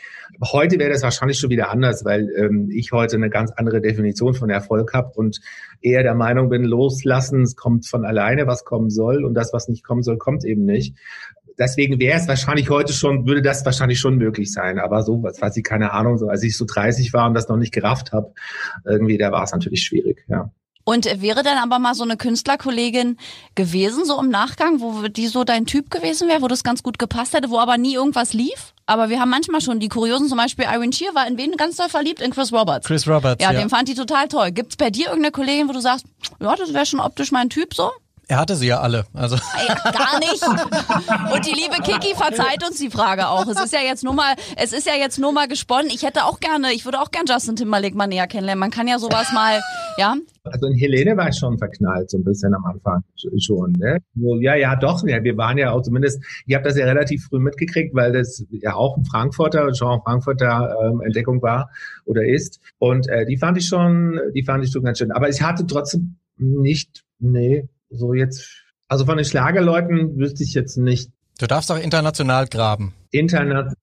Heute 0.42 0.80
wäre 0.80 0.90
das 0.90 1.02
wahrscheinlich 1.02 1.38
schon 1.38 1.50
wieder 1.50 1.70
anders, 1.70 2.04
weil 2.04 2.28
ähm, 2.36 2.70
ich 2.70 2.90
heute 2.90 3.16
eine 3.16 3.30
ganz 3.30 3.52
andere 3.52 3.80
Definition 3.80 4.34
von 4.34 4.50
Erfolg 4.50 4.92
habe 4.92 5.12
und 5.14 5.40
eher 5.80 6.02
der 6.02 6.14
Meinung 6.14 6.48
bin, 6.48 6.64
loslassen, 6.64 7.42
es 7.42 7.54
kommt 7.54 7.86
von 7.86 8.04
alleine, 8.04 8.48
was 8.48 8.64
kommen 8.64 8.90
soll 8.90 9.24
und 9.24 9.34
das, 9.34 9.52
was 9.52 9.68
nicht 9.68 9.84
kommen 9.84 10.02
soll, 10.02 10.18
kommt 10.18 10.44
eben 10.44 10.64
nicht 10.64 10.96
deswegen 11.58 11.98
wäre 11.98 12.18
es 12.18 12.28
wahrscheinlich 12.28 12.70
heute 12.70 12.92
schon, 12.92 13.26
würde 13.26 13.42
das 13.42 13.64
wahrscheinlich 13.64 13.98
schon 13.98 14.16
möglich 14.16 14.52
sein. 14.52 14.78
Aber 14.78 15.02
so, 15.02 15.22
was 15.22 15.40
weiß 15.40 15.56
ich, 15.56 15.64
keine 15.64 15.92
Ahnung, 15.92 16.18
so 16.18 16.28
als 16.28 16.42
ich 16.42 16.56
so 16.56 16.64
30 16.64 17.12
war 17.12 17.26
und 17.26 17.34
das 17.34 17.48
noch 17.48 17.56
nicht 17.56 17.72
gerafft 17.72 18.12
habe, 18.12 18.32
irgendwie, 18.84 19.18
da 19.18 19.32
war 19.32 19.44
es 19.44 19.52
natürlich 19.52 19.82
schwierig, 19.82 20.24
ja. 20.28 20.50
Und 20.88 21.20
wäre 21.20 21.42
dann 21.42 21.58
aber 21.58 21.80
mal 21.80 21.94
so 21.94 22.04
eine 22.04 22.16
Künstlerkollegin 22.16 23.16
gewesen, 23.56 24.04
so 24.04 24.20
im 24.20 24.28
Nachgang, 24.28 24.80
wo 24.80 25.08
die 25.08 25.26
so 25.26 25.42
dein 25.42 25.66
Typ 25.66 25.90
gewesen 25.90 26.28
wäre, 26.28 26.42
wo 26.42 26.46
das 26.46 26.62
ganz 26.62 26.84
gut 26.84 27.00
gepasst 27.00 27.34
hätte, 27.34 27.50
wo 27.50 27.58
aber 27.58 27.76
nie 27.76 27.94
irgendwas 27.94 28.34
lief? 28.34 28.72
Aber 28.86 29.10
wir 29.10 29.18
haben 29.18 29.30
manchmal 29.30 29.60
schon 29.60 29.80
die 29.80 29.88
Kuriosen, 29.88 30.28
zum 30.28 30.38
Beispiel 30.38 30.64
Irene 30.64 30.92
Shear 30.92 31.12
war 31.16 31.26
in 31.26 31.38
wen 31.38 31.56
ganz 31.56 31.74
doll 31.74 31.88
verliebt? 31.88 32.22
In 32.22 32.30
Chris 32.30 32.52
Roberts. 32.52 32.86
Chris 32.86 33.08
Roberts, 33.08 33.42
ja. 33.42 33.50
Ja, 33.50 33.58
den 33.58 33.68
fand 33.68 33.88
die 33.88 33.94
total 33.94 34.28
toll. 34.28 34.52
Gibt's 34.52 34.76
bei 34.76 34.90
dir 34.90 35.06
irgendeine 35.06 35.32
Kollegin, 35.32 35.68
wo 35.68 35.72
du 35.72 35.80
sagst, 35.80 36.06
ja, 36.38 36.54
das 36.54 36.72
wäre 36.72 36.86
schon 36.86 37.00
optisch 37.00 37.32
mein 37.32 37.50
Typ 37.50 37.74
so? 37.74 37.90
Er 38.28 38.38
hatte 38.38 38.56
sie 38.56 38.66
ja 38.66 38.80
alle. 38.80 39.06
Also. 39.14 39.36
Ja, 39.68 39.74
gar 39.92 40.18
nicht. 40.18 40.42
Und 41.32 41.46
die 41.46 41.52
liebe 41.52 41.80
Kiki 41.82 42.12
verzeiht 42.16 42.64
uns 42.66 42.78
die 42.78 42.90
Frage 42.90 43.28
auch. 43.28 43.46
Es 43.46 43.60
ist 43.62 43.72
ja 43.72 43.80
jetzt 43.80 44.02
nur 44.02 44.14
mal, 44.14 44.34
es 44.56 44.72
ist 44.72 44.84
ja 44.84 44.94
jetzt 44.94 45.18
nur 45.20 45.32
mal 45.32 45.46
gesponnen. 45.46 45.88
Ich 45.94 46.02
hätte 46.02 46.24
auch 46.24 46.40
gerne, 46.40 46.72
ich 46.72 46.84
würde 46.84 47.00
auch 47.00 47.12
gerne 47.12 47.30
Justin 47.30 47.54
Timberlake 47.54 47.96
mal 47.96 48.08
näher 48.08 48.26
kennenlernen. 48.26 48.58
Man 48.58 48.72
kann 48.72 48.88
ja 48.88 48.98
sowas 48.98 49.32
mal, 49.32 49.60
ja. 49.96 50.16
Also 50.42 50.66
in 50.66 50.74
Helene 50.74 51.16
war 51.16 51.28
ich 51.28 51.36
schon 51.36 51.56
verknallt, 51.56 52.10
so 52.10 52.18
ein 52.18 52.24
bisschen 52.24 52.52
am 52.52 52.64
Anfang 52.64 53.04
schon. 53.38 53.72
Ne? 53.72 53.98
Ja, 54.40 54.56
ja, 54.56 54.74
doch. 54.74 55.06
Ja, 55.06 55.22
wir 55.22 55.36
waren 55.36 55.56
ja 55.58 55.70
auch 55.70 55.82
zumindest, 55.82 56.20
ich 56.46 56.54
habe 56.54 56.64
das 56.64 56.76
ja 56.76 56.84
relativ 56.84 57.26
früh 57.26 57.38
mitgekriegt, 57.38 57.94
weil 57.94 58.12
das 58.12 58.44
ja 58.50 58.74
auch 58.74 58.96
ein 58.96 59.04
Frankfurter, 59.04 59.70
Jean 59.70 60.00
Frankfurter 60.02 60.74
ähm, 60.82 61.00
Entdeckung 61.00 61.42
war 61.42 61.70
oder 62.04 62.24
ist. 62.24 62.58
Und 62.78 63.08
äh, 63.08 63.24
die 63.24 63.36
fand 63.36 63.56
ich 63.58 63.66
schon, 63.66 64.20
die 64.34 64.42
fand 64.42 64.64
ich 64.64 64.72
schon 64.72 64.82
ganz 64.82 64.98
schön. 64.98 65.12
Aber 65.12 65.28
ich 65.28 65.40
hatte 65.42 65.64
trotzdem 65.64 66.16
nicht, 66.36 67.04
nee, 67.18 67.68
so 67.90 68.14
jetzt, 68.14 68.64
also 68.88 69.04
von 69.06 69.16
den 69.16 69.24
Schlagerleuten 69.24 70.16
wüsste 70.16 70.42
ich 70.44 70.54
jetzt 70.54 70.76
nicht. 70.76 71.10
Du 71.38 71.46
darfst 71.46 71.70
auch 71.70 71.78
international 71.78 72.46
graben. 72.46 72.94
International, 73.10 73.76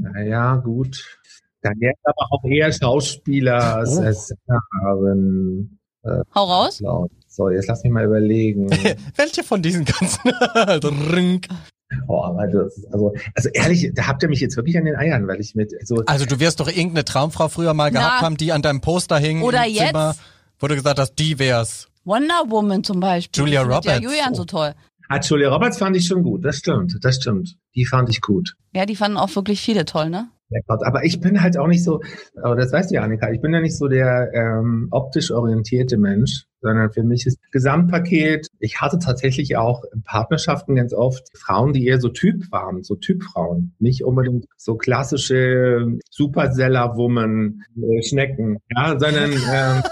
naja, 0.00 0.56
gut. 0.56 1.18
Dann 1.60 1.78
wäre 1.80 1.94
aber 2.04 2.28
auch 2.30 2.44
eher 2.44 2.72
Schauspieler 2.72 3.76
als, 3.76 3.98
oh. 3.98 4.02
als 4.02 4.28
Sängerin. 4.28 5.78
Äh, 6.02 6.22
Hau 6.34 6.44
raus. 6.44 6.80
So, 7.26 7.50
jetzt 7.50 7.68
lass 7.68 7.84
mich 7.84 7.92
mal 7.92 8.04
überlegen. 8.04 8.70
Welche 9.16 9.44
von 9.44 9.62
diesen 9.62 9.84
ganzen? 9.84 10.32
Oh, 12.06 12.22
aber 12.22 12.46
das 12.46 12.84
also, 12.92 13.14
also 13.34 13.48
ehrlich, 13.54 13.90
da 13.94 14.06
habt 14.08 14.22
ihr 14.22 14.28
mich 14.28 14.40
jetzt 14.40 14.56
wirklich 14.56 14.76
an 14.76 14.84
den 14.84 14.94
Eiern, 14.94 15.26
weil 15.26 15.40
ich 15.40 15.54
mit 15.54 15.72
so. 15.86 16.02
Also 16.04 16.26
du 16.26 16.38
wirst 16.38 16.60
doch 16.60 16.68
irgendeine 16.68 17.04
Traumfrau 17.04 17.48
früher 17.48 17.72
mal 17.72 17.90
Na, 17.90 18.00
gehabt 18.00 18.22
haben, 18.22 18.36
die 18.36 18.52
an 18.52 18.60
deinem 18.60 18.82
Poster 18.82 19.16
hing. 19.18 19.40
Oder 19.40 19.64
jetzt. 19.64 19.86
Zimmer, 19.86 20.14
wo 20.58 20.66
du 20.66 20.74
gesagt 20.74 20.98
hast, 20.98 21.14
die 21.14 21.38
wär's. 21.38 21.87
Wonder 22.08 22.50
Woman 22.50 22.82
zum 22.82 23.00
Beispiel. 23.00 23.44
Julia 23.44 23.62
Roberts. 23.62 23.86
Ja, 23.86 23.98
Julian 23.98 24.34
so 24.34 24.44
toll. 24.44 24.74
Ah, 25.08 25.20
Julia 25.20 25.50
Roberts 25.50 25.78
fand 25.78 25.94
ich 25.96 26.06
schon 26.06 26.22
gut, 26.22 26.44
das 26.44 26.56
stimmt, 26.56 26.94
das 27.02 27.16
stimmt. 27.16 27.56
Die 27.74 27.84
fand 27.84 28.08
ich 28.08 28.20
gut. 28.20 28.54
Ja, 28.74 28.86
die 28.86 28.96
fanden 28.96 29.18
auch 29.18 29.34
wirklich 29.36 29.60
viele 29.60 29.84
toll, 29.84 30.10
ne? 30.10 30.28
Aber 30.66 31.04
ich 31.04 31.20
bin 31.20 31.42
halt 31.42 31.58
auch 31.58 31.66
nicht 31.66 31.84
so, 31.84 32.00
aber 32.42 32.56
das 32.56 32.72
weißt 32.72 32.90
du 32.90 32.94
ja, 32.94 33.02
Annika, 33.02 33.30
ich 33.30 33.40
bin 33.40 33.52
ja 33.52 33.60
nicht 33.60 33.76
so 33.76 33.88
der 33.88 34.30
ähm, 34.32 34.88
optisch 34.90 35.30
orientierte 35.30 35.98
Mensch, 35.98 36.46
sondern 36.60 36.90
für 36.92 37.02
mich 37.02 37.26
ist 37.26 37.38
Gesamtpaket. 37.52 38.48
Ich 38.58 38.80
hatte 38.80 38.98
tatsächlich 38.98 39.56
auch 39.56 39.84
Partnerschaften 40.04 40.74
ganz 40.74 40.92
oft 40.92 41.28
Frauen, 41.36 41.72
die 41.72 41.86
eher 41.86 42.00
so 42.00 42.08
Typ 42.08 42.50
waren, 42.50 42.82
so 42.82 42.96
Typfrauen, 42.96 43.74
nicht 43.78 44.04
unbedingt 44.04 44.46
so 44.56 44.76
klassische 44.76 45.98
Superseller-Woman, 46.10 47.62
äh, 47.76 48.02
Schnecken, 48.02 48.58
ja, 48.74 48.98
sondern 48.98 49.32
ähm, 49.32 49.82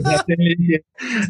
tatsächlich, 0.02 0.84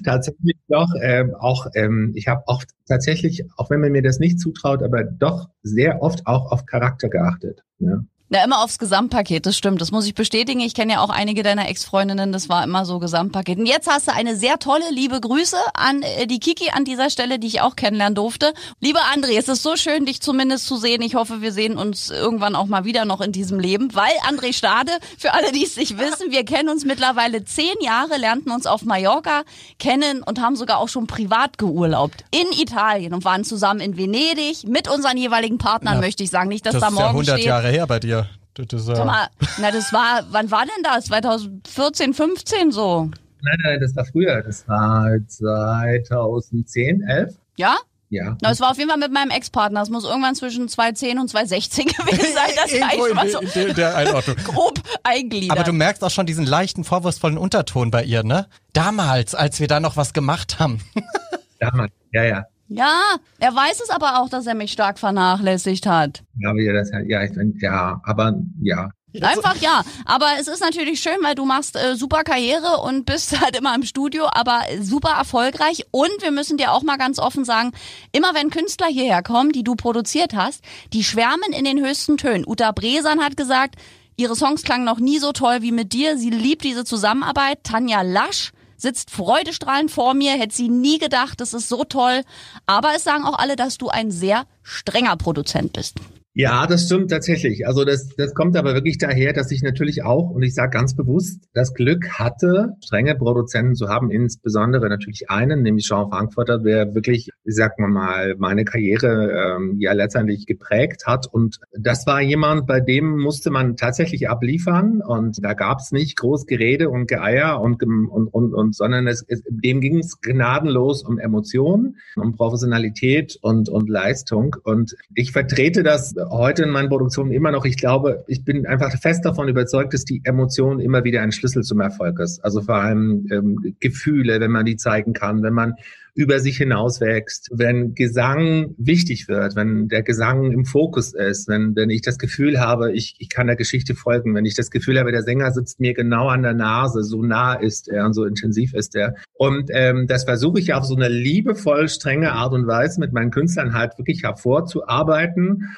tatsächlich 0.04 0.56
doch 0.68 0.88
ähm, 1.02 1.34
auch. 1.38 1.66
Ähm, 1.74 2.12
ich 2.14 2.28
habe 2.28 2.42
oft 2.46 2.70
tatsächlich, 2.88 3.44
auch 3.56 3.70
wenn 3.70 3.80
man 3.80 3.92
mir 3.92 4.02
das 4.02 4.18
nicht 4.18 4.40
zutraut, 4.40 4.82
aber 4.82 5.04
doch 5.04 5.48
sehr 5.62 6.02
oft 6.02 6.26
auch 6.26 6.50
auf 6.50 6.66
Charakter 6.66 7.08
geachtet. 7.08 7.62
Ja. 7.78 8.02
Na, 8.32 8.44
immer 8.44 8.62
aufs 8.62 8.78
Gesamtpaket, 8.78 9.44
das 9.44 9.56
stimmt. 9.56 9.80
Das 9.80 9.90
muss 9.90 10.06
ich 10.06 10.14
bestätigen. 10.14 10.60
Ich 10.60 10.74
kenne 10.74 10.92
ja 10.92 11.00
auch 11.00 11.10
einige 11.10 11.42
deiner 11.42 11.68
Ex-Freundinnen, 11.68 12.30
das 12.30 12.48
war 12.48 12.62
immer 12.62 12.84
so 12.84 13.00
Gesamtpaket. 13.00 13.58
Und 13.58 13.66
jetzt 13.66 13.90
hast 13.90 14.06
du 14.06 14.12
eine 14.12 14.36
sehr 14.36 14.60
tolle, 14.60 14.84
liebe 14.92 15.20
Grüße 15.20 15.56
an 15.74 16.02
äh, 16.02 16.28
die 16.28 16.38
Kiki 16.38 16.70
an 16.70 16.84
dieser 16.84 17.10
Stelle, 17.10 17.40
die 17.40 17.48
ich 17.48 17.60
auch 17.60 17.74
kennenlernen 17.74 18.14
durfte. 18.14 18.54
Lieber 18.78 19.00
André, 19.12 19.36
es 19.36 19.48
ist 19.48 19.64
so 19.64 19.74
schön, 19.74 20.06
dich 20.06 20.22
zumindest 20.22 20.66
zu 20.66 20.76
sehen. 20.76 21.02
Ich 21.02 21.16
hoffe, 21.16 21.42
wir 21.42 21.50
sehen 21.50 21.76
uns 21.76 22.10
irgendwann 22.10 22.54
auch 22.54 22.66
mal 22.66 22.84
wieder 22.84 23.04
noch 23.04 23.20
in 23.20 23.32
diesem 23.32 23.58
Leben, 23.58 23.96
weil 23.96 24.12
André 24.28 24.52
Stade, 24.52 24.92
für 25.18 25.32
alle, 25.32 25.50
die 25.50 25.64
es 25.64 25.76
nicht 25.76 25.98
wissen, 25.98 26.30
wir 26.30 26.44
kennen 26.44 26.68
uns 26.68 26.84
mittlerweile 26.84 27.44
zehn 27.44 27.74
Jahre, 27.80 28.16
lernten 28.16 28.52
uns 28.52 28.66
auf 28.66 28.84
Mallorca 28.84 29.42
kennen 29.80 30.22
und 30.22 30.40
haben 30.40 30.54
sogar 30.54 30.78
auch 30.78 30.88
schon 30.88 31.08
privat 31.08 31.58
geurlaubt 31.58 32.22
in 32.30 32.46
Italien 32.60 33.12
und 33.12 33.24
waren 33.24 33.42
zusammen 33.42 33.80
in 33.80 33.96
Venedig 33.96 34.68
mit 34.68 34.88
unseren 34.88 35.16
jeweiligen 35.16 35.58
Partnern, 35.58 35.94
ja, 35.94 36.00
möchte 36.00 36.22
ich 36.22 36.30
sagen. 36.30 36.48
Nicht, 36.48 36.64
dass 36.64 36.74
das 36.74 36.82
da 36.82 36.90
morgen 36.90 37.22
ist 37.22 37.26
ja 37.26 37.34
100 37.34 37.38
steht. 37.38 37.46
Jahre 37.46 37.68
her 37.70 37.86
bei 37.88 37.98
dir. 37.98 38.19
Das 38.66 38.82
ist, 38.82 38.88
äh 38.88 39.04
mal, 39.04 39.28
na, 39.58 39.70
das 39.70 39.92
war, 39.92 40.24
wann 40.30 40.50
war 40.50 40.62
denn 40.62 40.82
das? 40.82 41.06
2014, 41.06 42.14
15 42.14 42.72
so? 42.72 43.10
Nein, 43.42 43.58
nein, 43.64 43.80
das 43.80 43.96
war 43.96 44.04
früher. 44.04 44.42
Das 44.42 44.68
war 44.68 45.08
2010, 45.26 47.02
11. 47.02 47.34
Ja? 47.56 47.76
Ja. 48.10 48.36
Na, 48.42 48.50
es 48.50 48.60
war 48.60 48.72
auf 48.72 48.76
jeden 48.76 48.90
Fall 48.90 48.98
mit 48.98 49.12
meinem 49.12 49.30
Ex-Partner. 49.30 49.82
Es 49.82 49.88
muss 49.88 50.04
irgendwann 50.04 50.34
zwischen 50.34 50.68
2010 50.68 51.18
und 51.20 51.28
2016 51.28 51.86
gewesen 51.96 52.34
sein. 52.34 52.50
Das 52.56 52.72
Irgendwo 52.72 53.04
reicht 53.04 53.14
mal 53.14 53.28
so 53.28 53.72
der 53.72 53.96
Einordnung. 53.96 54.36
grob 54.44 54.80
eingliedert. 55.04 55.56
Aber 55.56 55.64
du 55.64 55.72
merkst 55.72 56.02
auch 56.02 56.10
schon 56.10 56.26
diesen 56.26 56.44
leichten, 56.44 56.82
vorwurfsvollen 56.82 57.38
Unterton 57.38 57.92
bei 57.92 58.02
ihr, 58.02 58.24
ne? 58.24 58.48
Damals, 58.72 59.36
als 59.36 59.60
wir 59.60 59.68
da 59.68 59.78
noch 59.78 59.96
was 59.96 60.12
gemacht 60.12 60.58
haben. 60.58 60.80
Damals, 61.60 61.92
ja, 62.12 62.24
ja. 62.24 62.44
Ja, 62.70 63.16
er 63.40 63.54
weiß 63.54 63.80
es 63.82 63.90
aber 63.90 64.20
auch, 64.20 64.28
dass 64.28 64.46
er 64.46 64.54
mich 64.54 64.70
stark 64.70 65.00
vernachlässigt 65.00 65.86
hat. 65.86 66.22
Ja, 66.38 66.50
aber 66.50 66.60
ja, 66.60 66.72
das, 66.72 66.90
ja, 67.08 67.22
ich, 67.24 67.32
ja, 67.60 68.00
aber 68.04 68.34
ja. 68.62 68.90
Einfach 69.20 69.56
ja. 69.56 69.82
Aber 70.04 70.26
es 70.38 70.46
ist 70.46 70.60
natürlich 70.60 71.00
schön, 71.00 71.16
weil 71.22 71.34
du 71.34 71.44
machst 71.44 71.74
äh, 71.74 71.96
super 71.96 72.22
Karriere 72.22 72.76
und 72.84 73.06
bist 73.06 73.40
halt 73.44 73.58
immer 73.58 73.74
im 73.74 73.82
Studio, 73.82 74.26
aber 74.30 74.62
super 74.80 75.10
erfolgreich. 75.18 75.84
Und 75.90 76.12
wir 76.20 76.30
müssen 76.30 76.58
dir 76.58 76.70
auch 76.70 76.84
mal 76.84 76.96
ganz 76.96 77.18
offen 77.18 77.44
sagen, 77.44 77.72
immer 78.12 78.34
wenn 78.34 78.50
Künstler 78.50 78.86
hierher 78.86 79.24
kommen, 79.24 79.50
die 79.50 79.64
du 79.64 79.74
produziert 79.74 80.36
hast, 80.36 80.62
die 80.92 81.02
schwärmen 81.02 81.52
in 81.52 81.64
den 81.64 81.84
höchsten 81.84 82.18
Tönen. 82.18 82.46
Uta 82.46 82.70
Bresan 82.70 83.20
hat 83.20 83.36
gesagt, 83.36 83.74
ihre 84.16 84.36
Songs 84.36 84.62
klangen 84.62 84.84
noch 84.84 85.00
nie 85.00 85.18
so 85.18 85.32
toll 85.32 85.62
wie 85.62 85.72
mit 85.72 85.92
dir. 85.92 86.16
Sie 86.16 86.30
liebt 86.30 86.62
diese 86.62 86.84
Zusammenarbeit. 86.84 87.64
Tanja 87.64 88.02
Lasch 88.02 88.52
sitzt 88.80 89.10
freudestrahlend 89.10 89.90
vor 89.90 90.14
mir, 90.14 90.32
hätte 90.32 90.54
sie 90.54 90.68
nie 90.68 90.98
gedacht, 90.98 91.40
das 91.40 91.54
ist 91.54 91.68
so 91.68 91.84
toll. 91.84 92.22
Aber 92.66 92.94
es 92.96 93.04
sagen 93.04 93.24
auch 93.24 93.38
alle, 93.38 93.56
dass 93.56 93.78
du 93.78 93.88
ein 93.88 94.10
sehr 94.10 94.46
strenger 94.62 95.16
Produzent 95.16 95.72
bist. 95.72 95.96
Ja, 96.40 96.66
das 96.66 96.86
stimmt 96.86 97.10
tatsächlich. 97.10 97.66
Also 97.66 97.84
das, 97.84 98.08
das 98.16 98.32
kommt 98.32 98.56
aber 98.56 98.72
wirklich 98.72 98.96
daher, 98.96 99.34
dass 99.34 99.50
ich 99.50 99.62
natürlich 99.62 100.04
auch, 100.04 100.30
und 100.30 100.42
ich 100.42 100.54
sage 100.54 100.70
ganz 100.70 100.96
bewusst, 100.96 101.44
das 101.52 101.74
Glück 101.74 102.18
hatte, 102.18 102.76
strenge 102.82 103.14
Produzenten 103.14 103.74
zu 103.74 103.90
haben, 103.90 104.10
insbesondere 104.10 104.88
natürlich 104.88 105.28
einen, 105.28 105.60
nämlich 105.60 105.84
Jean 105.84 106.08
Frankfurter, 106.08 106.56
der 106.56 106.94
wirklich, 106.94 107.28
sagt 107.44 107.78
man 107.78 107.92
mal, 107.92 108.36
meine 108.38 108.64
Karriere 108.64 109.58
ähm, 109.58 109.76
ja 109.80 109.92
letztendlich 109.92 110.46
geprägt 110.46 111.02
hat. 111.04 111.26
Und 111.30 111.60
das 111.78 112.06
war 112.06 112.22
jemand, 112.22 112.66
bei 112.66 112.80
dem 112.80 113.18
musste 113.18 113.50
man 113.50 113.76
tatsächlich 113.76 114.30
abliefern 114.30 115.02
und 115.02 115.44
da 115.44 115.52
gab 115.52 115.80
es 115.80 115.92
nicht 115.92 116.16
groß 116.16 116.46
Gerede 116.46 116.88
und 116.88 117.06
Geeier 117.06 117.60
und, 117.60 117.82
und, 117.82 118.28
und, 118.28 118.54
und 118.54 118.74
sondern 118.74 119.06
es, 119.08 119.22
es, 119.28 119.42
dem 119.46 119.82
ging 119.82 119.98
es 119.98 120.22
gnadenlos 120.22 121.02
um 121.02 121.18
Emotionen, 121.18 121.98
um 122.16 122.34
Professionalität 122.34 123.38
und, 123.42 123.68
und 123.68 123.90
Leistung. 123.90 124.56
Und 124.64 124.96
ich 125.14 125.32
vertrete 125.32 125.82
das 125.82 126.14
heute 126.30 126.62
in 126.62 126.70
meinen 126.70 126.88
Produktionen 126.88 127.32
immer 127.32 127.50
noch, 127.50 127.64
ich 127.64 127.76
glaube, 127.76 128.24
ich 128.26 128.44
bin 128.44 128.66
einfach 128.66 128.90
fest 128.98 129.24
davon 129.24 129.48
überzeugt, 129.48 129.92
dass 129.92 130.04
die 130.04 130.22
Emotion 130.24 130.80
immer 130.80 131.04
wieder 131.04 131.22
ein 131.22 131.32
Schlüssel 131.32 131.62
zum 131.62 131.80
Erfolg 131.80 132.18
ist. 132.20 132.42
Also 132.44 132.62
vor 132.62 132.76
allem 132.76 133.26
ähm, 133.30 133.76
Gefühle, 133.80 134.40
wenn 134.40 134.50
man 134.50 134.64
die 134.64 134.76
zeigen 134.76 135.12
kann, 135.12 135.42
wenn 135.42 135.54
man 135.54 135.74
über 136.14 136.40
sich 136.40 136.56
hinauswächst, 136.56 137.50
wenn 137.52 137.94
Gesang 137.94 138.74
wichtig 138.78 139.28
wird, 139.28 139.56
wenn 139.56 139.88
der 139.88 140.02
Gesang 140.02 140.50
im 140.50 140.64
Fokus 140.64 141.14
ist, 141.14 141.48
wenn, 141.48 141.74
wenn 141.76 141.90
ich 141.90 142.02
das 142.02 142.18
Gefühl 142.18 142.60
habe, 142.60 142.92
ich, 142.92 143.14
ich 143.18 143.28
kann 143.28 143.46
der 143.46 143.56
Geschichte 143.56 143.94
folgen, 143.94 144.34
wenn 144.34 144.44
ich 144.44 144.54
das 144.54 144.70
Gefühl 144.70 144.98
habe, 144.98 145.12
der 145.12 145.22
Sänger 145.22 145.52
sitzt 145.52 145.80
mir 145.80 145.94
genau 145.94 146.28
an 146.28 146.42
der 146.42 146.54
Nase, 146.54 147.04
so 147.04 147.22
nah 147.22 147.54
ist 147.54 147.88
er 147.88 148.04
und 148.06 148.14
so 148.14 148.24
intensiv 148.24 148.74
ist 148.74 148.96
er. 148.96 149.14
Und 149.34 149.70
ähm, 149.72 150.06
das 150.06 150.24
versuche 150.24 150.58
ich 150.58 150.74
auf 150.74 150.84
so 150.84 150.96
eine 150.96 151.08
liebevoll 151.08 151.88
strenge 151.88 152.32
Art 152.32 152.52
und 152.52 152.66
Weise 152.66 153.00
mit 153.00 153.12
meinen 153.12 153.30
Künstlern 153.30 153.74
halt 153.74 153.96
wirklich 153.96 154.22
hervorzuarbeiten. 154.24 155.70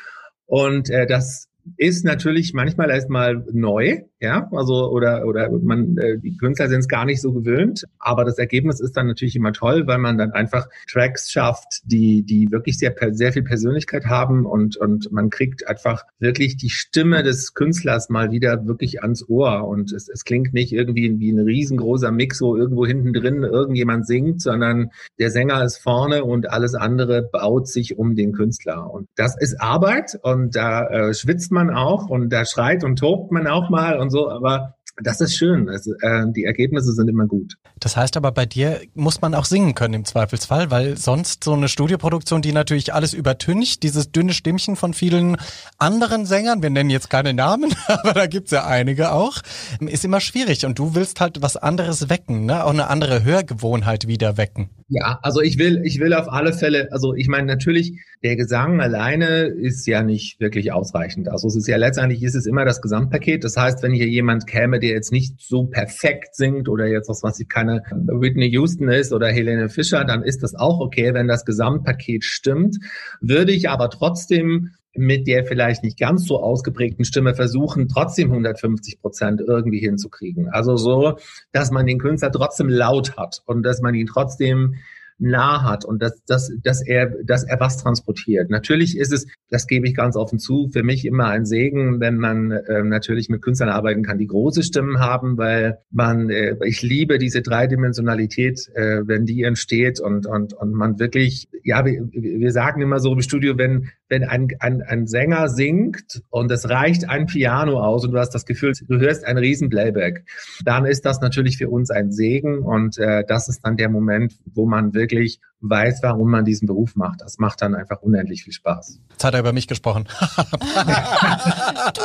Und 0.53 0.91
äh, 0.91 1.07
das 1.07 1.49
ist 1.79 2.05
natürlich 2.05 2.53
manchmal 2.53 2.91
erstmal 2.91 3.43
neu, 3.53 4.03
ja, 4.23 4.49
also 4.53 4.91
oder 4.91 5.27
oder 5.27 5.51
man 5.51 5.99
äh, 5.99 6.19
die 6.19 6.37
Künstler 6.37 6.69
sind 6.69 6.81
es 6.81 6.89
gar 6.89 7.05
nicht 7.05 7.21
so 7.21 7.33
gewöhnt, 7.33 7.85
aber 7.99 8.25
das 8.25 8.39
Ergebnis 8.39 8.81
ist 8.81 8.97
dann 8.97 9.09
natürlich 9.09 9.37
immer 9.37 9.53
toll, 9.53 9.87
weil 9.87 9.99
man 9.99 10.17
dann 10.17 10.33
einfach 10.33 10.69
Tracks 10.91 11.31
schafft, 11.31 11.83
die 11.85 12.23
die 12.23 12.51
wirklich 12.51 12.79
sehr 12.79 12.95
sehr 13.11 13.33
viel 13.33 13.43
Persönlichkeit 13.43 14.07
haben 14.07 14.47
und 14.47 14.77
und 14.77 15.11
man 15.13 15.29
kriegt 15.29 15.67
einfach 15.69 16.05
wirklich 16.19 16.57
die 16.57 16.71
Stimme 16.71 17.23
des 17.23 17.55
Künstlers 17.55 18.09
mal 18.09 18.31
wieder 18.31 18.67
wirklich 18.67 19.03
ans 19.03 19.29
Ohr. 19.29 19.67
Und 19.67 19.93
es, 19.93 20.09
es 20.09 20.25
klingt 20.25 20.53
nicht 20.55 20.73
irgendwie 20.73 21.19
wie 21.19 21.33
ein 21.33 21.41
riesengroßer 21.41 22.13
Mix, 22.13 22.41
wo 22.41 22.57
irgendwo 22.57 22.87
hinten 22.87 23.13
drin 23.13 23.43
irgendjemand 23.43 24.07
singt, 24.07 24.41
sondern 24.41 24.91
der 25.19 25.31
Sänger 25.31 25.65
ist 25.65 25.79
vorne 25.79 26.25
und 26.25 26.51
alles 26.51 26.75
andere 26.75 27.23
baut 27.23 27.67
sich 27.67 27.99
um 27.99 28.15
den 28.15 28.33
Künstler. 28.33 28.93
Und 28.93 29.09
das 29.17 29.37
ist 29.37 29.61
Arbeit 29.61 30.19
und 30.23 30.55
da 30.55 30.87
äh, 30.89 31.15
schwitzt 31.15 31.51
man 31.51 31.71
auch 31.71 32.09
und 32.09 32.31
da 32.31 32.45
schreit 32.45 32.85
und 32.85 32.99
tobt 32.99 33.33
man 33.33 33.47
auch 33.47 33.71
mal 33.71 33.99
und 33.99 34.11
so, 34.13 34.31
aber 34.31 34.77
das 35.03 35.21
ist 35.21 35.37
schön. 35.37 35.69
Also, 35.69 35.93
äh, 36.01 36.27
die 36.37 36.45
Ergebnisse 36.45 36.93
sind 36.93 37.09
immer 37.09 37.27
gut. 37.27 37.57
Das 37.83 37.97
heißt 37.97 38.17
aber, 38.17 38.31
bei 38.31 38.47
dir 38.47 38.81
muss 38.95 39.21
man 39.23 39.35
auch 39.35 39.45
singen 39.45 39.75
können 39.75 39.95
im 39.95 40.05
Zweifelsfall, 40.05 40.71
weil 40.71 40.97
sonst 40.97 41.43
so 41.43 41.53
eine 41.53 41.67
Studioproduktion, 41.69 42.41
die 42.41 42.53
natürlich 42.53 42.95
alles 42.95 43.13
übertüncht, 43.13 43.83
dieses 43.83 44.13
dünne 44.13 44.35
Stimmchen 44.35 44.77
von 44.77 44.95
vielen 44.95 45.37
anderen 45.79 46.25
Sängern, 46.25 46.63
wir 46.63 46.71
nennen 46.71 46.91
jetzt 46.91 47.11
keine 47.11 47.35
Namen, 47.35 47.75
aber 47.89 48.13
da 48.13 48.27
gibt's 48.27 48.53
ja 48.53 48.67
einige 48.67 49.11
auch, 49.11 49.39
ist 49.81 50.05
immer 50.05 50.21
schwierig. 50.21 50.65
Und 50.65 50.79
du 50.79 50.95
willst 50.95 51.21
halt 51.21 51.43
was 51.43 51.57
anderes 51.57 52.09
wecken, 52.09 52.47
ne? 52.47 52.65
auch 52.65 52.71
eine 52.71 52.87
andere 52.87 53.25
Hörgewohnheit 53.25 54.07
wieder 54.07 54.37
wecken. 54.37 54.71
Ja, 54.89 55.19
also 55.23 55.41
ich 55.41 55.59
will, 55.59 55.81
ich 55.85 55.99
will 55.99 56.15
auf 56.15 56.29
alle 56.29 56.53
Fälle, 56.53 56.89
also 56.93 57.15
ich 57.15 57.27
meine 57.27 57.47
natürlich, 57.47 57.99
der 58.23 58.37
Gesang 58.37 58.81
alleine 58.81 59.47
ist 59.47 59.87
ja 59.87 60.03
nicht 60.03 60.39
wirklich 60.39 60.71
ausreichend. 60.71 61.29
Also 61.29 61.49
es 61.49 61.57
ist 61.57 61.67
ja 61.67 61.77
letztendlich 61.77 62.23
ist 62.23 62.35
es 62.35 62.47
immer 62.47 62.65
das 62.65 62.81
Gesamtpaket. 62.81 63.43
Das 63.43 63.57
heißt, 63.57 63.83
wenn 63.83 63.93
hier 63.93 64.07
jemand 64.07 64.47
käme, 64.47 64.79
der 64.79 64.91
jetzt 64.91 65.11
nicht 65.11 65.41
so 65.41 65.65
perfekt 65.65 66.37
singt 66.37 66.69
oder 66.69 66.87
jetzt 66.87 67.09
was, 67.09 67.23
was 67.23 67.41
ich 67.41 67.49
keine 67.49 67.72
Whitney 67.91 68.49
Houston 68.51 68.89
ist 68.89 69.13
oder 69.13 69.29
Helene 69.29 69.69
Fischer, 69.69 70.05
dann 70.05 70.23
ist 70.23 70.43
das 70.43 70.55
auch 70.55 70.81
okay, 70.81 71.15
wenn 71.15 71.29
das 71.29 71.45
Gesamtpaket 71.45 72.25
stimmt. 72.25 72.79
Würde 73.21 73.53
ich 73.53 73.69
aber 73.69 73.91
trotzdem 73.91 74.71
mit 74.95 75.27
der 75.27 75.45
vielleicht 75.45 75.83
nicht 75.83 75.99
ganz 75.99 76.27
so 76.27 76.43
ausgeprägten 76.43 77.05
Stimme 77.05 77.35
versuchen, 77.35 77.89
trotzdem 77.89 78.31
150 78.31 79.01
Prozent 79.01 79.41
irgendwie 79.41 79.79
hinzukriegen. 79.79 80.49
Also 80.49 80.77
so, 80.77 81.17
dass 81.51 81.71
man 81.71 81.87
den 81.87 81.99
Künstler 81.99 82.31
trotzdem 82.31 82.69
laut 82.69 83.17
hat 83.17 83.43
und 83.47 83.63
dass 83.63 83.81
man 83.81 83.95
ihn 83.95 84.07
trotzdem 84.07 84.75
nah 85.23 85.63
hat 85.63 85.85
und 85.85 86.03
dass, 86.03 86.23
dass, 86.25 86.51
dass, 86.63 86.85
er, 86.87 87.15
dass 87.25 87.45
er 87.45 87.61
was 87.61 87.79
transportiert. 87.79 88.51
Natürlich 88.51 88.99
ist 88.99 89.13
es, 89.13 89.27
das 89.49 89.67
gebe 89.67 89.87
ich 89.87 89.95
ganz 89.95 90.17
offen 90.17 90.39
zu, 90.39 90.69
für 90.73 90.83
mich 90.83 91.05
immer 91.05 91.27
ein 91.27 91.47
Segen, 91.47 92.01
wenn 92.01 92.19
man 92.19 92.51
äh, 92.51 92.83
natürlich 92.83 93.29
mit 93.29 93.41
Künstlern 93.41 93.69
arbeiten 93.69 94.03
kann, 94.03 94.19
die 94.19 94.27
große 94.27 94.63
Stimmen 94.63 94.99
haben, 94.99 95.39
weil 95.39 95.79
man, 95.91 96.29
äh, 96.29 96.57
ich 96.65 96.83
liebe 96.83 97.19
diese 97.19 97.41
Dreidimensionalität, 97.41 98.69
äh, 98.75 99.07
wenn 99.07 99.25
die 99.25 99.45
entsteht 99.45 100.01
und, 100.01 100.27
und, 100.27 100.55
und 100.55 100.73
man 100.73 100.99
wirklich, 100.99 101.49
ja, 101.63 101.85
wir, 101.87 102.09
wir 102.13 102.51
sagen 102.51 102.83
immer 102.83 102.99
so 102.99 103.13
im 103.13 103.23
Studio, 103.23 103.57
wenn, 103.57 103.91
wenn 104.13 104.25
ein, 104.25 104.49
ein, 104.61 104.83
ein 104.83 105.07
Sänger 105.07 105.49
singt 105.49 106.21
und 106.29 106.53
es 106.53 106.69
reicht 106.69 107.09
ein 107.09 107.25
Piano 107.25 107.81
aus 107.81 108.05
und 108.05 108.13
du 108.13 108.19
hast 108.19 108.35
das 108.35 108.45
Gefühl, 108.45 108.75
du 108.87 108.99
hörst 108.99 109.25
ein 109.25 109.39
riesen 109.39 109.71
Playback, 109.71 110.27
dann 110.67 110.85
ist 110.85 111.07
das 111.07 111.23
natürlich 111.23 111.57
für 111.57 111.71
uns 111.71 111.91
ein 111.91 112.13
Segen 112.13 112.59
und 112.59 112.99
äh, 112.99 113.25
das 113.27 113.49
ist 113.49 113.63
dann 113.65 113.79
der 113.79 113.89
Moment, 113.89 114.35
wo 114.45 114.67
man 114.67 114.93
wirklich 114.93 115.41
weiß, 115.63 116.01
warum 116.03 116.31
man 116.31 116.45
diesen 116.45 116.67
Beruf 116.67 116.95
macht. 116.95 117.23
Das 117.23 117.39
macht 117.39 117.63
dann 117.63 117.75
einfach 117.75 118.03
unendlich 118.03 118.45
viel 118.45 118.53
Spaß. 118.53 119.01
Jetzt 119.13 119.25
hat 119.25 119.33
er 119.33 119.41
über 119.41 119.55
mich 119.55 119.67
gesprochen. 119.67 120.05
du 120.21 120.27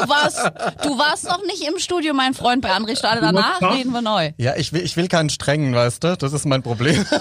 warst, 0.07 0.39
du 0.83 0.97
warst 0.97 1.25
noch 1.25 1.43
nicht 1.43 1.67
im 1.67 1.77
Studio, 1.77 2.13
mein 2.13 2.33
Freund, 2.33 2.61
bei 2.61 2.69
André 2.69 2.97
Stade. 2.97 3.19
Danach 3.19 3.61
reden 3.75 3.91
wir 3.91 4.01
neu. 4.01 4.31
Ja, 4.37 4.55
ich 4.55 4.71
will, 4.71 4.81
ich 4.81 4.95
will 4.95 5.09
keinen 5.09 5.29
strengen, 5.29 5.75
weißt 5.75 6.05
du? 6.05 6.15
Das 6.15 6.31
ist 6.31 6.45
mein 6.45 6.63
Problem. 6.63 7.05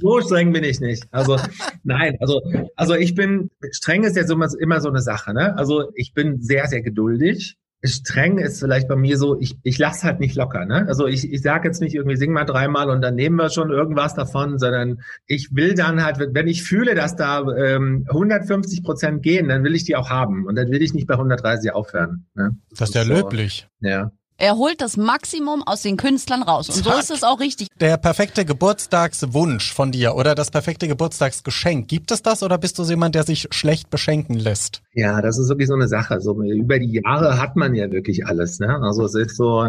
so 0.00 0.20
streng 0.20 0.52
bin 0.52 0.64
ich 0.64 0.80
nicht. 0.80 1.04
Also 1.10 1.38
nein, 1.82 2.16
also 2.20 2.40
also 2.76 2.94
ich 2.94 3.14
bin 3.14 3.50
streng 3.70 4.04
ist 4.04 4.16
ja 4.16 4.30
immer, 4.30 4.48
immer 4.58 4.80
so 4.80 4.88
eine 4.88 5.00
Sache. 5.00 5.34
Ne? 5.34 5.56
Also 5.56 5.90
ich 5.94 6.14
bin 6.14 6.40
sehr 6.40 6.66
sehr 6.66 6.82
geduldig 6.82 7.56
streng 7.84 8.38
ist 8.38 8.60
vielleicht 8.60 8.88
bei 8.88 8.96
mir 8.96 9.18
so, 9.18 9.38
ich, 9.38 9.56
ich 9.62 9.78
lasse 9.78 10.04
halt 10.04 10.20
nicht 10.20 10.36
locker. 10.36 10.64
Ne? 10.64 10.86
Also 10.88 11.06
ich, 11.06 11.30
ich 11.30 11.42
sage 11.42 11.68
jetzt 11.68 11.80
nicht 11.80 11.94
irgendwie, 11.94 12.16
sing 12.16 12.32
mal 12.32 12.44
dreimal 12.44 12.88
und 12.88 13.02
dann 13.02 13.14
nehmen 13.14 13.36
wir 13.36 13.50
schon 13.50 13.70
irgendwas 13.70 14.14
davon, 14.14 14.58
sondern 14.58 15.02
ich 15.26 15.54
will 15.54 15.74
dann 15.74 16.02
halt, 16.02 16.18
wenn 16.18 16.48
ich 16.48 16.62
fühle, 16.62 16.94
dass 16.94 17.14
da 17.16 17.42
ähm, 17.56 18.06
150 18.08 18.82
Prozent 18.82 19.22
gehen, 19.22 19.48
dann 19.48 19.64
will 19.64 19.74
ich 19.74 19.84
die 19.84 19.96
auch 19.96 20.08
haben. 20.08 20.46
Und 20.46 20.56
dann 20.56 20.70
will 20.70 20.82
ich 20.82 20.94
nicht 20.94 21.06
bei 21.06 21.14
130 21.14 21.72
aufhören. 21.72 22.26
Ne? 22.34 22.56
Das, 22.70 22.78
das 22.78 22.88
ist 22.90 22.94
ja 22.94 23.04
so, 23.04 23.14
löblich. 23.14 23.68
Ja. 23.80 24.12
Er 24.36 24.56
holt 24.56 24.80
das 24.80 24.96
Maximum 24.96 25.62
aus 25.62 25.82
den 25.82 25.96
Künstlern 25.96 26.42
raus. 26.42 26.68
Und 26.68 26.82
so 26.84 26.90
ist 26.98 27.10
es 27.10 27.22
auch 27.22 27.38
richtig. 27.38 27.68
Der 27.80 27.96
perfekte 27.96 28.44
Geburtstagswunsch 28.44 29.72
von 29.72 29.92
dir 29.92 30.16
oder 30.16 30.34
das 30.34 30.50
perfekte 30.50 30.88
Geburtstagsgeschenk, 30.88 31.86
gibt 31.86 32.10
es 32.10 32.20
das 32.20 32.42
oder 32.42 32.58
bist 32.58 32.76
du 32.78 32.84
so 32.84 32.90
jemand, 32.90 33.14
der 33.14 33.22
sich 33.22 33.46
schlecht 33.52 33.90
beschenken 33.90 34.34
lässt? 34.34 34.82
Ja, 34.92 35.22
das 35.22 35.38
ist 35.38 35.48
wirklich 35.48 35.68
so 35.68 35.74
eine 35.74 35.86
Sache. 35.86 36.20
So 36.20 36.42
über 36.42 36.80
die 36.80 37.00
Jahre 37.04 37.40
hat 37.40 37.54
man 37.54 37.76
ja 37.76 37.92
wirklich 37.92 38.26
alles. 38.26 38.58
Ne? 38.58 38.76
Also 38.82 39.04
es 39.04 39.14
ist 39.14 39.36
so, 39.36 39.68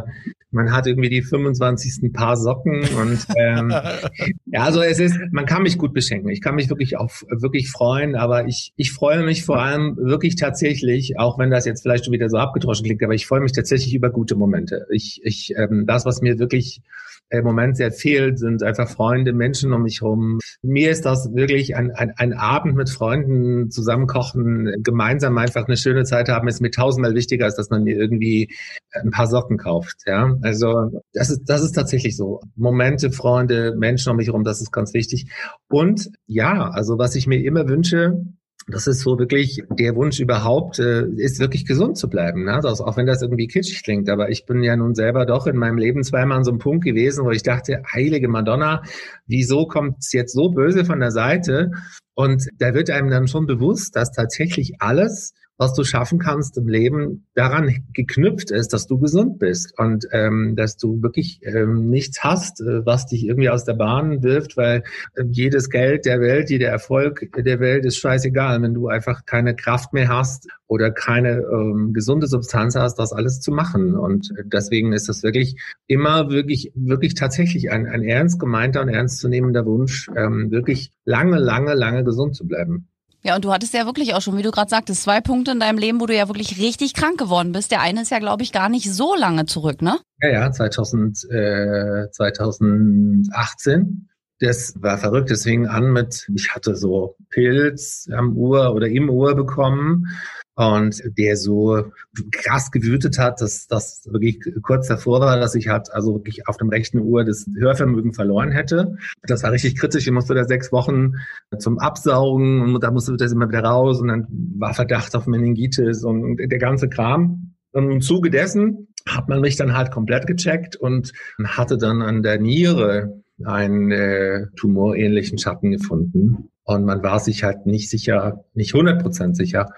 man 0.49 0.71
hat 0.71 0.87
irgendwie 0.87 1.09
die 1.09 1.21
25. 1.21 2.11
Paar 2.11 2.35
Socken 2.35 2.87
und 2.99 3.25
ähm, 3.37 3.69
ja, 4.45 4.63
also 4.63 4.81
es 4.81 4.99
ist, 4.99 5.15
man 5.31 5.45
kann 5.45 5.63
mich 5.63 5.77
gut 5.77 5.93
beschenken. 5.93 6.29
Ich 6.29 6.41
kann 6.41 6.55
mich 6.55 6.69
wirklich 6.69 6.97
auf 6.97 7.23
wirklich 7.29 7.69
freuen, 7.69 8.15
aber 8.15 8.47
ich 8.47 8.73
ich 8.77 8.91
freue 8.91 9.23
mich 9.23 9.43
vor 9.43 9.61
allem 9.61 9.97
wirklich 9.97 10.35
tatsächlich, 10.37 11.19
auch 11.19 11.37
wenn 11.37 11.51
das 11.51 11.65
jetzt 11.65 11.81
vielleicht 11.81 12.05
schon 12.05 12.13
wieder 12.13 12.29
so 12.29 12.37
abgedroschen 12.37 12.85
klingt, 12.85 13.03
aber 13.03 13.13
ich 13.13 13.27
freue 13.27 13.41
mich 13.41 13.51
tatsächlich 13.51 13.93
über 13.93 14.09
gute 14.09 14.35
Momente. 14.35 14.54
Ich 14.89 15.21
ich 15.23 15.53
ähm, 15.55 15.85
das, 15.85 16.05
was 16.05 16.21
mir 16.21 16.39
wirklich 16.39 16.81
im 17.29 17.43
Moment 17.43 17.77
sehr 17.77 17.91
fehlt, 17.91 18.37
sind 18.39 18.61
einfach 18.61 18.87
Freunde, 18.87 19.33
Menschen 19.33 19.73
um 19.73 19.83
mich 19.83 20.01
herum. 20.01 20.39
Mir 20.61 20.91
ist 20.91 21.05
das 21.05 21.33
wirklich 21.33 21.75
ein, 21.75 21.91
ein, 21.91 22.11
ein 22.17 22.33
Abend 22.33 22.75
mit 22.75 22.89
Freunden 22.89 23.71
zusammenkochen, 23.71 24.83
gemeinsam 24.83 25.37
einfach 25.37 25.67
eine 25.67 25.77
schöne 25.77 26.03
Zeit 26.03 26.29
haben, 26.29 26.47
ist 26.47 26.61
mir 26.61 26.71
tausendmal 26.71 27.15
wichtiger, 27.15 27.45
als 27.45 27.55
dass 27.55 27.69
man 27.69 27.83
mir 27.83 27.97
irgendwie 27.97 28.53
ein 28.91 29.09
paar 29.09 29.27
Socken 29.27 29.57
kauft. 29.57 30.03
Ja, 30.05 30.37
also 30.41 31.01
das 31.13 31.29
ist 31.29 31.45
das 31.45 31.63
ist 31.63 31.73
tatsächlich 31.73 32.15
so. 32.15 32.41
Momente, 32.55 33.11
Freunde, 33.11 33.75
Menschen 33.75 34.11
um 34.11 34.17
mich 34.17 34.27
herum, 34.27 34.43
das 34.43 34.61
ist 34.61 34.71
ganz 34.71 34.93
wichtig. 34.93 35.27
Und 35.67 36.11
ja, 36.27 36.69
also 36.69 36.97
was 36.99 37.15
ich 37.15 37.27
mir 37.27 37.43
immer 37.43 37.67
wünsche, 37.67 38.23
das 38.67 38.87
ist 38.87 39.01
so 39.01 39.19
wirklich 39.19 39.61
der 39.69 39.95
Wunsch 39.95 40.19
überhaupt, 40.19 40.79
äh, 40.79 41.05
ist 41.17 41.39
wirklich 41.39 41.65
gesund 41.65 41.97
zu 41.97 42.09
bleiben. 42.09 42.45
Ne? 42.45 42.53
Also 42.53 42.85
auch 42.85 42.97
wenn 42.97 43.05
das 43.05 43.21
irgendwie 43.21 43.47
kitschig 43.47 43.83
klingt, 43.83 44.09
aber 44.09 44.29
ich 44.29 44.45
bin 44.45 44.63
ja 44.63 44.75
nun 44.75 44.95
selber 44.95 45.25
doch 45.25 45.45
in 45.45 45.55
meinem 45.55 45.77
Leben 45.77 46.03
zweimal 46.03 46.37
an 46.37 46.43
so 46.43 46.51
einem 46.51 46.59
Punkt 46.59 46.83
gewesen, 46.83 47.25
wo 47.25 47.31
ich 47.31 47.43
dachte, 47.43 47.83
heilige 47.91 48.27
Madonna, 48.27 48.81
wieso 49.27 49.67
kommt 49.67 49.97
es 49.99 50.11
jetzt 50.13 50.33
so 50.33 50.49
böse 50.49 50.83
von 50.83 50.99
der 50.99 51.11
Seite? 51.11 51.71
Und 52.15 52.47
da 52.57 52.73
wird 52.73 52.89
einem 52.89 53.09
dann 53.09 53.27
schon 53.27 53.45
bewusst, 53.45 53.95
dass 53.95 54.11
tatsächlich 54.11 54.75
alles 54.79 55.33
was 55.57 55.73
du 55.73 55.83
schaffen 55.83 56.19
kannst 56.19 56.57
im 56.57 56.67
Leben, 56.67 57.27
daran 57.33 57.73
geknüpft 57.93 58.51
ist, 58.51 58.73
dass 58.73 58.87
du 58.87 58.99
gesund 58.99 59.39
bist 59.39 59.77
und 59.77 60.05
ähm, 60.11 60.55
dass 60.55 60.77
du 60.77 61.01
wirklich 61.01 61.39
ähm, 61.43 61.89
nichts 61.89 62.23
hast, 62.23 62.59
äh, 62.61 62.85
was 62.85 63.05
dich 63.05 63.25
irgendwie 63.25 63.49
aus 63.49 63.63
der 63.63 63.73
Bahn 63.73 64.21
wirft, 64.21 64.57
weil 64.57 64.83
äh, 65.15 65.23
jedes 65.31 65.69
Geld 65.69 66.05
der 66.05 66.19
Welt, 66.19 66.49
jeder 66.49 66.67
Erfolg 66.67 67.29
der 67.37 67.59
Welt 67.59 67.85
ist 67.85 67.97
scheißegal, 67.97 68.61
wenn 68.61 68.73
du 68.73 68.87
einfach 68.87 69.25
keine 69.25 69.55
Kraft 69.55 69.93
mehr 69.93 70.09
hast 70.09 70.47
oder 70.67 70.91
keine 70.91 71.41
ähm, 71.51 71.93
gesunde 71.93 72.27
Substanz 72.27 72.75
hast, 72.75 72.99
das 72.99 73.13
alles 73.13 73.39
zu 73.39 73.51
machen. 73.51 73.95
Und 73.95 74.33
deswegen 74.43 74.93
ist 74.93 75.07
das 75.07 75.23
wirklich 75.23 75.55
immer 75.87 76.29
wirklich, 76.29 76.71
wirklich 76.75 77.13
tatsächlich 77.13 77.71
ein, 77.71 77.87
ein 77.87 78.03
ernst 78.03 78.39
gemeinter 78.39 78.81
und 78.81 78.89
ernstzunehmender 78.89 79.65
Wunsch, 79.65 80.09
ähm, 80.15 80.51
wirklich 80.51 80.91
lange, 81.05 81.37
lange, 81.37 81.75
lange 81.75 82.03
gesund 82.03 82.35
zu 82.35 82.45
bleiben. 82.47 82.87
Ja, 83.25 83.35
und 83.35 83.43
du 83.43 83.51
hattest 83.51 83.73
ja 83.73 83.87
wirklich 83.87 84.13
auch 84.13 84.21
schon, 84.21 84.37
wie 84.37 84.43
du 84.43 84.51
gerade 84.51 84.69
sagtest, 84.69 85.01
zwei 85.01 85.19
Punkte 85.19 85.49
in 85.49 85.59
deinem 85.59 85.79
Leben, 85.79 85.99
wo 85.99 86.05
du 86.05 86.15
ja 86.15 86.27
wirklich 86.27 86.59
richtig 86.59 86.93
krank 86.93 87.17
geworden 87.17 87.53
bist. 87.53 87.71
Der 87.71 87.81
eine 87.81 88.03
ist 88.03 88.11
ja, 88.11 88.19
glaube 88.19 88.43
ich, 88.43 88.51
gar 88.51 88.69
nicht 88.69 88.93
so 88.93 89.15
lange 89.15 89.47
zurück, 89.47 89.81
ne? 89.81 89.97
Ja, 90.21 90.29
ja, 90.29 90.51
2000, 90.51 91.23
äh, 91.31 92.11
2018. 92.11 94.09
Das 94.39 94.73
war 94.81 94.97
verrückt. 94.97 95.31
Das 95.31 95.43
fing 95.43 95.65
an 95.67 95.93
mit, 95.93 96.27
ich 96.35 96.53
hatte 96.53 96.75
so 96.75 97.15
Pilz 97.29 98.09
am 98.11 98.35
Uhr 98.35 98.73
oder 98.73 98.87
im 98.87 99.09
Uhr 99.09 99.35
bekommen 99.35 100.07
und 100.55 101.01
der 101.17 101.35
so 101.35 101.91
krass 102.31 102.71
gewütet 102.71 103.17
hat, 103.19 103.41
dass 103.41 103.67
das 103.67 104.07
wirklich 104.09 104.39
kurz 104.61 104.87
davor 104.87 105.19
war, 105.19 105.37
dass 105.37 105.55
ich 105.55 105.67
halt 105.67 105.91
also 105.91 106.15
wirklich 106.15 106.47
auf 106.47 106.57
dem 106.57 106.69
rechten 106.69 106.99
Uhr 106.99 107.25
das 107.25 107.45
Hörvermögen 107.57 108.13
verloren 108.13 108.51
hätte. 108.51 108.95
Das 109.23 109.43
war 109.43 109.51
richtig 109.51 109.77
kritisch. 109.77 110.07
Ich 110.07 110.13
musste 110.13 110.33
da 110.33 110.45
sechs 110.45 110.71
Wochen 110.71 111.13
zum 111.59 111.79
Absaugen 111.79 112.61
und 112.61 112.83
da 112.83 112.91
musste 112.91 113.17
das 113.17 113.33
immer 113.33 113.49
wieder 113.49 113.63
raus 113.63 113.99
und 113.99 114.07
dann 114.07 114.27
war 114.57 114.73
Verdacht 114.73 115.15
auf 115.15 115.27
Meningitis 115.27 116.03
und 116.03 116.37
der 116.37 116.59
ganze 116.59 116.87
Kram. 116.87 117.53
Und 117.73 117.91
im 117.91 118.01
Zuge 118.01 118.29
dessen 118.29 118.87
hat 119.07 119.27
man 119.27 119.41
mich 119.41 119.57
dann 119.57 119.75
halt 119.75 119.91
komplett 119.91 120.25
gecheckt 120.25 120.77
und 120.77 121.11
hatte 121.43 121.77
dann 121.77 122.01
an 122.01 122.23
der 122.23 122.39
Niere 122.39 123.21
einen 123.43 123.91
äh, 123.91 124.47
tumorähnlichen 124.55 125.37
Schatten 125.37 125.71
gefunden. 125.71 126.49
Und 126.63 126.85
man 126.85 127.03
war 127.03 127.19
sich 127.19 127.43
halt 127.43 127.65
nicht 127.65 127.89
sicher, 127.89 128.45
nicht 128.53 128.73
100 128.73 129.01
Prozent 129.01 129.37
sicher, 129.37 129.69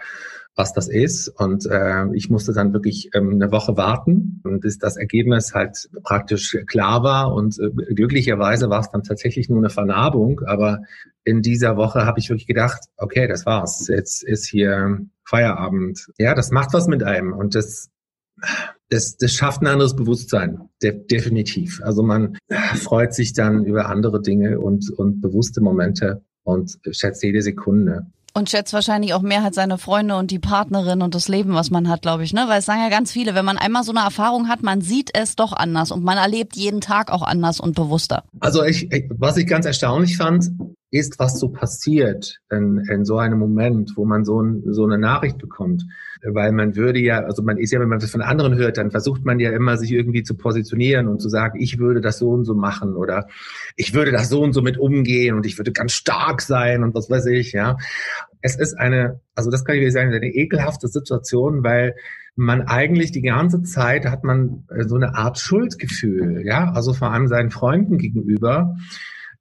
was 0.56 0.74
das 0.74 0.88
ist. 0.88 1.28
Und 1.28 1.66
äh, 1.66 2.06
ich 2.14 2.30
musste 2.30 2.54
dann 2.54 2.74
wirklich 2.74 3.10
ähm, 3.14 3.32
eine 3.34 3.52
Woche 3.52 3.78
warten, 3.78 4.42
bis 4.62 4.80
das 4.80 4.98
Ergebnis 4.98 5.54
halt 5.54 5.90
praktisch 6.04 6.58
klar 6.66 7.04
war. 7.04 7.34
Und 7.34 7.60
äh, 7.60 7.94
glücklicherweise 7.94 8.70
war 8.70 8.80
es 8.80 8.90
dann 8.90 9.04
tatsächlich 9.04 9.50
nur 9.50 9.60
eine 9.60 9.70
Vernarbung. 9.70 10.42
Aber 10.46 10.82
in 11.24 11.42
dieser 11.42 11.78
Woche 11.78 12.06
habe 12.06 12.20
ich 12.20 12.30
wirklich 12.30 12.48
gedacht, 12.48 12.86
okay, 12.98 13.28
das 13.28 13.46
war's. 13.46 13.88
Jetzt 13.88 14.24
ist 14.24 14.48
hier 14.48 15.00
Feierabend. 15.26 16.08
Ja, 16.18 16.34
das 16.34 16.52
macht 16.52 16.74
was 16.74 16.88
mit 16.88 17.04
einem. 17.04 17.34
Und 17.34 17.54
das 17.54 17.90
das, 18.90 19.18
das 19.18 19.34
schafft 19.34 19.62
ein 19.62 19.68
anderes 19.68 19.96
Bewusstsein, 19.96 20.70
de 20.82 21.06
definitiv. 21.08 21.82
Also 21.84 22.04
man 22.04 22.38
freut 22.76 23.14
sich 23.14 23.34
dann 23.34 23.66
über 23.66 23.90
andere 23.90 24.22
Dinge 24.22 24.60
und, 24.60 24.90
und 24.98 25.22
bewusste 25.22 25.62
Momente 25.62 26.22
und 26.44 26.80
schätzt 26.92 27.24
jede 27.24 27.42
Sekunde. 27.42 28.08
Und 28.34 28.52
schätzt 28.52 28.72
wahrscheinlich 28.72 29.14
auch 29.16 29.24
mehr 29.24 29.42
halt 29.42 29.56
seine 29.56 29.80
Freunde 29.80 30.16
und 30.16 30.30
die 30.30 30.38
Partnerin 30.38 31.02
und 31.02 31.16
das 31.16 31.28
Leben, 31.28 31.56
was 31.56 31.72
man 31.72 31.90
hat, 31.90 32.04
glaube 32.04 32.24
ich, 32.24 32.34
ne? 32.34 32.46
Weil 32.48 32.60
es 32.60 32.66
sagen 32.66 32.82
ja 32.82 32.90
ganz 32.90 33.12
viele, 33.12 33.34
wenn 33.34 33.46
man 33.46 33.58
einmal 33.58 33.84
so 33.84 33.92
eine 33.92 34.02
Erfahrung 34.02 34.48
hat, 34.48 34.62
man 34.62 34.82
sieht 34.82 35.10
es 35.18 35.36
doch 35.36 35.54
anders 35.54 35.92
und 35.92 36.04
man 36.04 36.20
erlebt 36.20 36.56
jeden 36.56 36.80
Tag 36.80 37.12
auch 37.12 37.24
anders 37.24 37.60
und 37.60 37.74
bewusster. 37.76 38.24
Also 38.40 38.64
ich, 38.64 38.90
was 39.10 39.38
ich 39.38 39.48
ganz 39.48 39.66
erstaunlich 39.66 40.18
fand, 40.18 40.52
ist, 40.90 41.20
was 41.20 41.40
so 41.40 41.50
passiert 41.50 42.40
in, 42.50 42.78
in 42.90 43.04
so 43.04 43.18
einem 43.18 43.40
Moment, 43.40 43.94
wo 43.96 44.06
man 44.06 44.24
so, 44.24 44.42
ein, 44.42 44.64
so 44.68 44.86
eine 44.86 44.98
Nachricht 44.98 45.38
bekommt. 45.38 45.84
Weil 46.24 46.54
man 46.54 46.76
würde 46.76 47.00
ja, 47.00 47.20
also 47.20 47.44
man 47.44 47.58
ist 47.58 47.72
ja, 47.72 47.80
wenn 47.80 47.90
man 47.90 48.00
das 48.00 48.12
von 48.12 48.22
anderen 48.22 48.56
hört, 48.56 48.78
dann 48.78 48.92
versucht 48.92 49.26
man 49.26 49.40
ja 49.40 49.52
immer, 49.52 49.78
sich 49.78 49.92
irgendwie 49.92 50.24
zu 50.24 50.36
positionieren 50.36 51.08
und 51.08 51.22
zu 51.22 51.28
sagen, 51.28 51.60
ich 51.60 51.78
würde 51.78 52.00
das 52.00 52.20
so 52.20 52.30
und 52.30 52.46
so 52.46 52.56
machen 52.56 52.96
oder 52.96 53.28
ich 53.76 53.94
würde 53.94 54.12
das 54.12 54.30
so 54.30 54.42
und 54.42 54.54
so 54.54 54.62
mit 54.62 54.78
umgehen 54.78 55.36
und 55.36 55.46
ich 55.46 55.58
würde 55.58 55.74
ganz 55.74 55.92
stark 55.92 56.42
sein 56.42 56.84
und 56.84 56.96
was 56.96 57.10
weiß 57.10 57.26
ich, 57.28 57.52
ja. 57.52 57.78
Es 58.42 58.56
ist 58.56 58.76
eine, 58.76 59.20
also 59.36 59.52
das 59.52 59.66
kann 59.66 59.76
ich 59.76 59.82
dir 59.82 59.92
sagen, 59.92 60.14
eine 60.14 60.34
ekelhafte 60.34 60.88
Situation, 60.88 61.64
weil 61.64 61.96
man 62.38 62.62
eigentlich 62.62 63.12
die 63.12 63.24
ganze 63.24 63.64
Zeit 63.64 64.06
hat 64.06 64.24
man 64.24 64.64
so 64.86 64.96
eine 64.96 65.16
Art 65.16 65.40
Schuldgefühl, 65.40 66.46
ja, 66.46 66.72
also 66.72 66.94
vor 66.94 67.12
allem 67.12 67.28
seinen 67.28 67.50
Freunden 67.50 67.98
gegenüber 67.98 68.78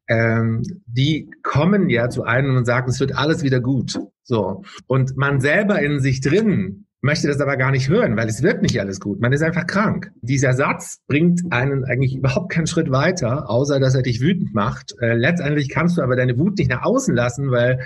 ähm, 0.09 0.63
die 0.87 1.31
kommen 1.43 1.89
ja 1.89 2.09
zu 2.09 2.25
einem 2.25 2.57
und 2.57 2.65
sagen, 2.65 2.91
es 2.91 3.01
wird 3.01 3.17
alles 3.17 3.43
wieder 3.43 3.61
gut. 3.61 3.99
So. 4.23 4.63
Und 4.87 5.17
man 5.17 5.41
selber 5.41 5.81
in 5.81 6.01
sich 6.01 6.21
drin 6.21 6.87
möchte 7.03 7.29
das 7.29 7.41
aber 7.41 7.57
gar 7.57 7.71
nicht 7.71 7.89
hören, 7.89 8.17
weil 8.17 8.29
es 8.29 8.43
wird 8.43 8.63
nicht 8.63 8.81
alles 8.81 9.01
gut. 9.01 9.21
Man 9.21 9.33
ist 9.33 9.43
einfach 9.43 9.67
krank. 9.67 10.11
Dieser 10.23 10.55
Satz 10.55 10.99
bringt 11.07 11.41
einen 11.51 11.85
eigentlich 11.85 12.17
überhaupt 12.17 12.53
keinen 12.53 12.67
Schritt 12.67 12.91
weiter, 12.91 13.49
außer 13.49 13.79
dass 13.79 13.95
er 13.95 14.03
dich 14.03 14.21
wütend 14.21 14.55
macht. 14.55 14.95
Äh, 15.01 15.15
letztendlich 15.15 15.69
kannst 15.69 15.99
du 15.99 16.03
aber 16.03 16.17
deine 16.17 16.39
Wut 16.39 16.59
nicht 16.59 16.71
nach 16.71 16.83
außen 16.83 17.15
lassen, 17.15 17.51
weil 17.51 17.81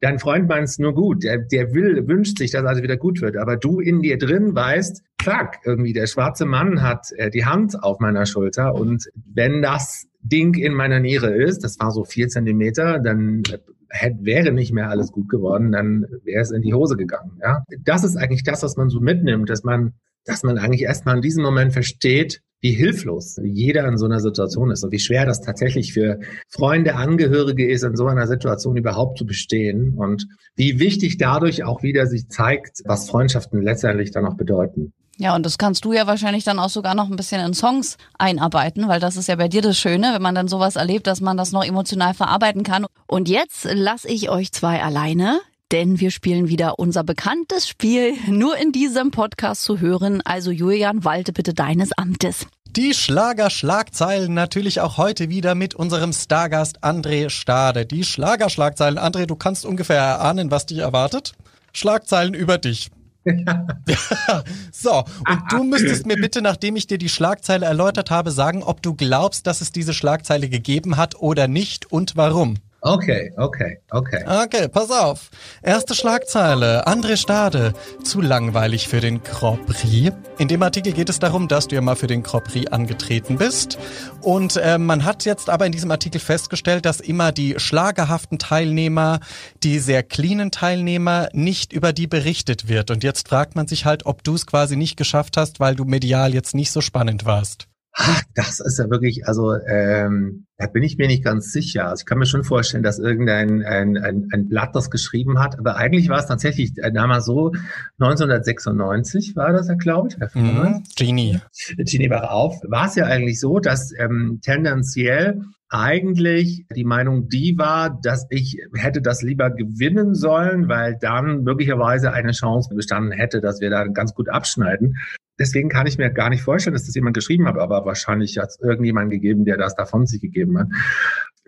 dein 0.00 0.18
Freund 0.18 0.48
meint 0.48 0.68
es 0.68 0.78
nur 0.78 0.94
gut. 0.94 1.24
Der, 1.24 1.38
der 1.38 1.74
will, 1.74 2.08
wünscht 2.08 2.38
sich, 2.38 2.52
dass 2.52 2.64
alles 2.64 2.82
wieder 2.82 2.96
gut 2.96 3.20
wird. 3.20 3.36
Aber 3.36 3.56
du 3.56 3.80
in 3.80 4.00
dir 4.00 4.18
drin 4.18 4.54
weißt, 4.54 5.02
fuck, 5.22 5.50
irgendwie 5.64 5.92
der 5.92 6.06
schwarze 6.06 6.46
Mann 6.46 6.82
hat 6.82 7.08
äh, 7.16 7.30
die 7.30 7.44
Hand 7.44 7.82
auf 7.82 8.00
meiner 8.00 8.26
Schulter 8.26 8.74
und 8.74 9.08
wenn 9.14 9.62
das 9.62 10.06
Ding 10.24 10.54
in 10.54 10.72
meiner 10.72 11.00
Niere 11.00 11.34
ist, 11.34 11.64
das 11.64 11.78
war 11.78 11.90
so 11.90 12.04
vier 12.04 12.28
Zentimeter, 12.28 12.98
dann 12.98 13.42
hätte, 13.90 14.24
wäre 14.24 14.52
nicht 14.52 14.72
mehr 14.72 14.90
alles 14.90 15.12
gut 15.12 15.28
geworden, 15.28 15.72
dann 15.72 16.06
wäre 16.24 16.40
es 16.40 16.50
in 16.50 16.62
die 16.62 16.74
Hose 16.74 16.96
gegangen. 16.96 17.38
Ja? 17.42 17.62
Das 17.84 18.04
ist 18.04 18.16
eigentlich 18.16 18.42
das, 18.42 18.62
was 18.62 18.76
man 18.76 18.88
so 18.88 19.00
mitnimmt, 19.00 19.50
dass 19.50 19.64
man, 19.64 19.92
dass 20.24 20.42
man 20.42 20.58
eigentlich 20.58 20.82
erstmal 20.82 21.16
in 21.16 21.22
diesem 21.22 21.42
Moment 21.42 21.72
versteht, 21.72 22.40
wie 22.62 22.72
hilflos 22.72 23.38
jeder 23.42 23.86
in 23.86 23.98
so 23.98 24.06
einer 24.06 24.20
Situation 24.20 24.70
ist 24.70 24.82
und 24.82 24.90
wie 24.90 24.98
schwer 24.98 25.26
das 25.26 25.42
tatsächlich 25.42 25.92
für 25.92 26.20
Freunde, 26.48 26.94
Angehörige 26.94 27.70
ist, 27.70 27.84
in 27.84 27.94
so 27.94 28.06
einer 28.06 28.26
Situation 28.26 28.78
überhaupt 28.78 29.18
zu 29.18 29.26
bestehen 29.26 29.92
und 29.98 30.26
wie 30.56 30.78
wichtig 30.78 31.18
dadurch 31.18 31.62
auch 31.64 31.82
wieder 31.82 32.06
sich 32.06 32.30
zeigt, 32.30 32.80
was 32.86 33.10
Freundschaften 33.10 33.60
letztendlich 33.60 34.12
dann 34.12 34.24
auch 34.24 34.38
bedeuten. 34.38 34.94
Ja, 35.18 35.34
und 35.34 35.46
das 35.46 35.58
kannst 35.58 35.84
du 35.84 35.92
ja 35.92 36.06
wahrscheinlich 36.06 36.44
dann 36.44 36.58
auch 36.58 36.70
sogar 36.70 36.94
noch 36.94 37.08
ein 37.08 37.16
bisschen 37.16 37.40
in 37.40 37.54
Songs 37.54 37.96
einarbeiten, 38.18 38.88
weil 38.88 39.00
das 39.00 39.16
ist 39.16 39.28
ja 39.28 39.36
bei 39.36 39.48
dir 39.48 39.62
das 39.62 39.78
Schöne, 39.78 40.12
wenn 40.12 40.22
man 40.22 40.34
dann 40.34 40.48
sowas 40.48 40.76
erlebt, 40.76 41.06
dass 41.06 41.20
man 41.20 41.36
das 41.36 41.52
noch 41.52 41.64
emotional 41.64 42.14
verarbeiten 42.14 42.64
kann. 42.64 42.86
Und 43.06 43.28
jetzt 43.28 43.64
lasse 43.70 44.08
ich 44.08 44.30
euch 44.30 44.52
zwei 44.52 44.82
alleine 44.82 45.40
denn 45.72 45.98
wir 45.98 46.12
spielen 46.12 46.48
wieder 46.48 46.78
unser 46.78 47.02
bekanntes 47.02 47.66
Spiel, 47.66 48.14
nur 48.28 48.56
in 48.56 48.70
diesem 48.70 49.10
Podcast 49.10 49.64
zu 49.64 49.80
hören. 49.80 50.22
Also 50.24 50.52
Julian, 50.52 51.04
walte 51.04 51.32
bitte 51.32 51.52
deines 51.52 51.90
Amtes. 51.92 52.46
Die 52.76 52.94
Schlager-Schlagzeilen 52.94 54.34
natürlich 54.34 54.80
auch 54.80 54.98
heute 54.98 55.30
wieder 55.30 55.54
mit 55.54 55.74
unserem 55.74 56.12
Stargast 56.12 56.84
André 56.84 57.28
Stade. 57.28 57.86
Die 57.86 58.04
Schlager-Schlagzeilen. 58.04 58.98
André, 58.98 59.26
du 59.26 59.36
kannst 59.36 59.64
ungefähr 59.66 60.00
erahnen, 60.00 60.52
was 60.52 60.66
dich 60.66 60.78
erwartet. 60.78 61.32
Schlagzeilen 61.72 62.34
über 62.34 62.58
dich. 62.58 62.90
so, 64.72 64.98
und 64.98 65.42
du 65.50 65.64
müsstest 65.64 66.06
mir 66.06 66.16
bitte, 66.16 66.42
nachdem 66.42 66.76
ich 66.76 66.86
dir 66.86 66.98
die 66.98 67.08
Schlagzeile 67.08 67.66
erläutert 67.66 68.10
habe, 68.10 68.30
sagen, 68.30 68.62
ob 68.62 68.82
du 68.82 68.94
glaubst, 68.94 69.46
dass 69.46 69.60
es 69.60 69.72
diese 69.72 69.94
Schlagzeile 69.94 70.48
gegeben 70.48 70.96
hat 70.96 71.16
oder 71.16 71.48
nicht 71.48 71.90
und 71.90 72.16
warum. 72.16 72.58
Okay, 72.86 73.32
okay, 73.38 73.78
okay. 73.92 74.22
Okay, 74.26 74.68
pass 74.68 74.90
auf. 74.90 75.30
Erste 75.62 75.94
Schlagzeile. 75.94 76.86
André 76.86 77.16
Stade. 77.16 77.72
Zu 78.02 78.20
langweilig 78.20 78.88
für 78.88 79.00
den 79.00 79.22
Grand 79.22 79.64
Prix. 79.64 80.14
In 80.36 80.48
dem 80.48 80.62
Artikel 80.62 80.92
geht 80.92 81.08
es 81.08 81.18
darum, 81.18 81.48
dass 81.48 81.66
du 81.66 81.76
ja 81.76 81.80
mal 81.80 81.96
für 81.96 82.08
den 82.08 82.22
Grand 82.22 82.44
Prix 82.44 82.70
angetreten 82.70 83.38
bist. 83.38 83.78
Und 84.20 84.58
äh, 84.58 84.76
man 84.76 85.06
hat 85.06 85.24
jetzt 85.24 85.48
aber 85.48 85.64
in 85.64 85.72
diesem 85.72 85.90
Artikel 85.90 86.20
festgestellt, 86.20 86.84
dass 86.84 87.00
immer 87.00 87.32
die 87.32 87.54
schlagerhaften 87.56 88.38
Teilnehmer, 88.38 89.20
die 89.62 89.78
sehr 89.78 90.02
cleanen 90.02 90.50
Teilnehmer, 90.50 91.30
nicht 91.32 91.72
über 91.72 91.94
die 91.94 92.06
berichtet 92.06 92.68
wird. 92.68 92.90
Und 92.90 93.02
jetzt 93.02 93.28
fragt 93.28 93.56
man 93.56 93.66
sich 93.66 93.86
halt, 93.86 94.04
ob 94.04 94.22
du 94.24 94.34
es 94.34 94.44
quasi 94.46 94.76
nicht 94.76 94.98
geschafft 94.98 95.38
hast, 95.38 95.58
weil 95.58 95.74
du 95.74 95.86
medial 95.86 96.34
jetzt 96.34 96.54
nicht 96.54 96.70
so 96.70 96.82
spannend 96.82 97.24
warst. 97.24 97.66
Ach, 97.96 98.22
das 98.34 98.58
ist 98.58 98.80
ja 98.80 98.90
wirklich, 98.90 99.28
also 99.28 99.54
ähm, 99.54 100.46
da 100.56 100.66
bin 100.66 100.82
ich 100.82 100.98
mir 100.98 101.06
nicht 101.06 101.22
ganz 101.22 101.52
sicher. 101.52 101.86
Also 101.88 102.02
ich 102.02 102.06
kann 102.06 102.18
mir 102.18 102.26
schon 102.26 102.42
vorstellen, 102.42 102.82
dass 102.82 102.98
irgendein 102.98 103.62
ein, 103.62 103.96
ein, 103.96 104.28
ein 104.32 104.48
Blatt 104.48 104.74
das 104.74 104.90
geschrieben 104.90 105.38
hat, 105.38 105.60
aber 105.60 105.76
eigentlich 105.76 106.08
war 106.08 106.18
es 106.18 106.26
tatsächlich 106.26 106.72
äh, 106.78 106.90
damals 106.90 107.24
so, 107.24 107.52
1996 108.00 109.36
war 109.36 109.52
das 109.52 109.68
ja, 109.68 109.74
glaube 109.74 110.08
ich. 110.08 110.34
Mhm, 110.34 110.82
Genie. 110.96 111.40
Genie 111.76 112.10
war 112.10 112.32
auf. 112.32 112.60
War 112.64 112.86
es 112.86 112.96
ja 112.96 113.06
eigentlich 113.06 113.38
so, 113.38 113.60
dass 113.60 113.92
ähm, 113.96 114.40
tendenziell 114.42 115.42
eigentlich 115.68 116.66
die 116.74 116.84
Meinung 116.84 117.28
die 117.28 117.56
war, 117.58 117.98
dass 118.02 118.26
ich 118.30 118.58
hätte 118.74 119.02
das 119.02 119.22
lieber 119.22 119.50
gewinnen 119.50 120.14
sollen, 120.14 120.68
weil 120.68 120.96
dann 121.00 121.44
möglicherweise 121.44 122.12
eine 122.12 122.32
Chance 122.32 122.74
bestanden 122.74 123.12
hätte, 123.12 123.40
dass 123.40 123.60
wir 123.60 123.70
da 123.70 123.84
ganz 123.86 124.14
gut 124.14 124.28
abschneiden. 124.28 124.96
Deswegen 125.38 125.68
kann 125.68 125.86
ich 125.86 125.98
mir 125.98 126.10
gar 126.10 126.30
nicht 126.30 126.42
vorstellen, 126.42 126.74
dass 126.74 126.86
das 126.86 126.94
jemand 126.94 127.16
geschrieben 127.16 127.46
hat, 127.46 127.58
aber 127.58 127.84
wahrscheinlich 127.84 128.38
hat 128.38 128.50
es 128.50 128.60
irgendjemand 128.60 129.10
gegeben, 129.10 129.44
der 129.44 129.56
das 129.56 129.74
davon 129.74 130.06
sich 130.06 130.20
gegeben 130.20 130.58
hat. 130.58 130.68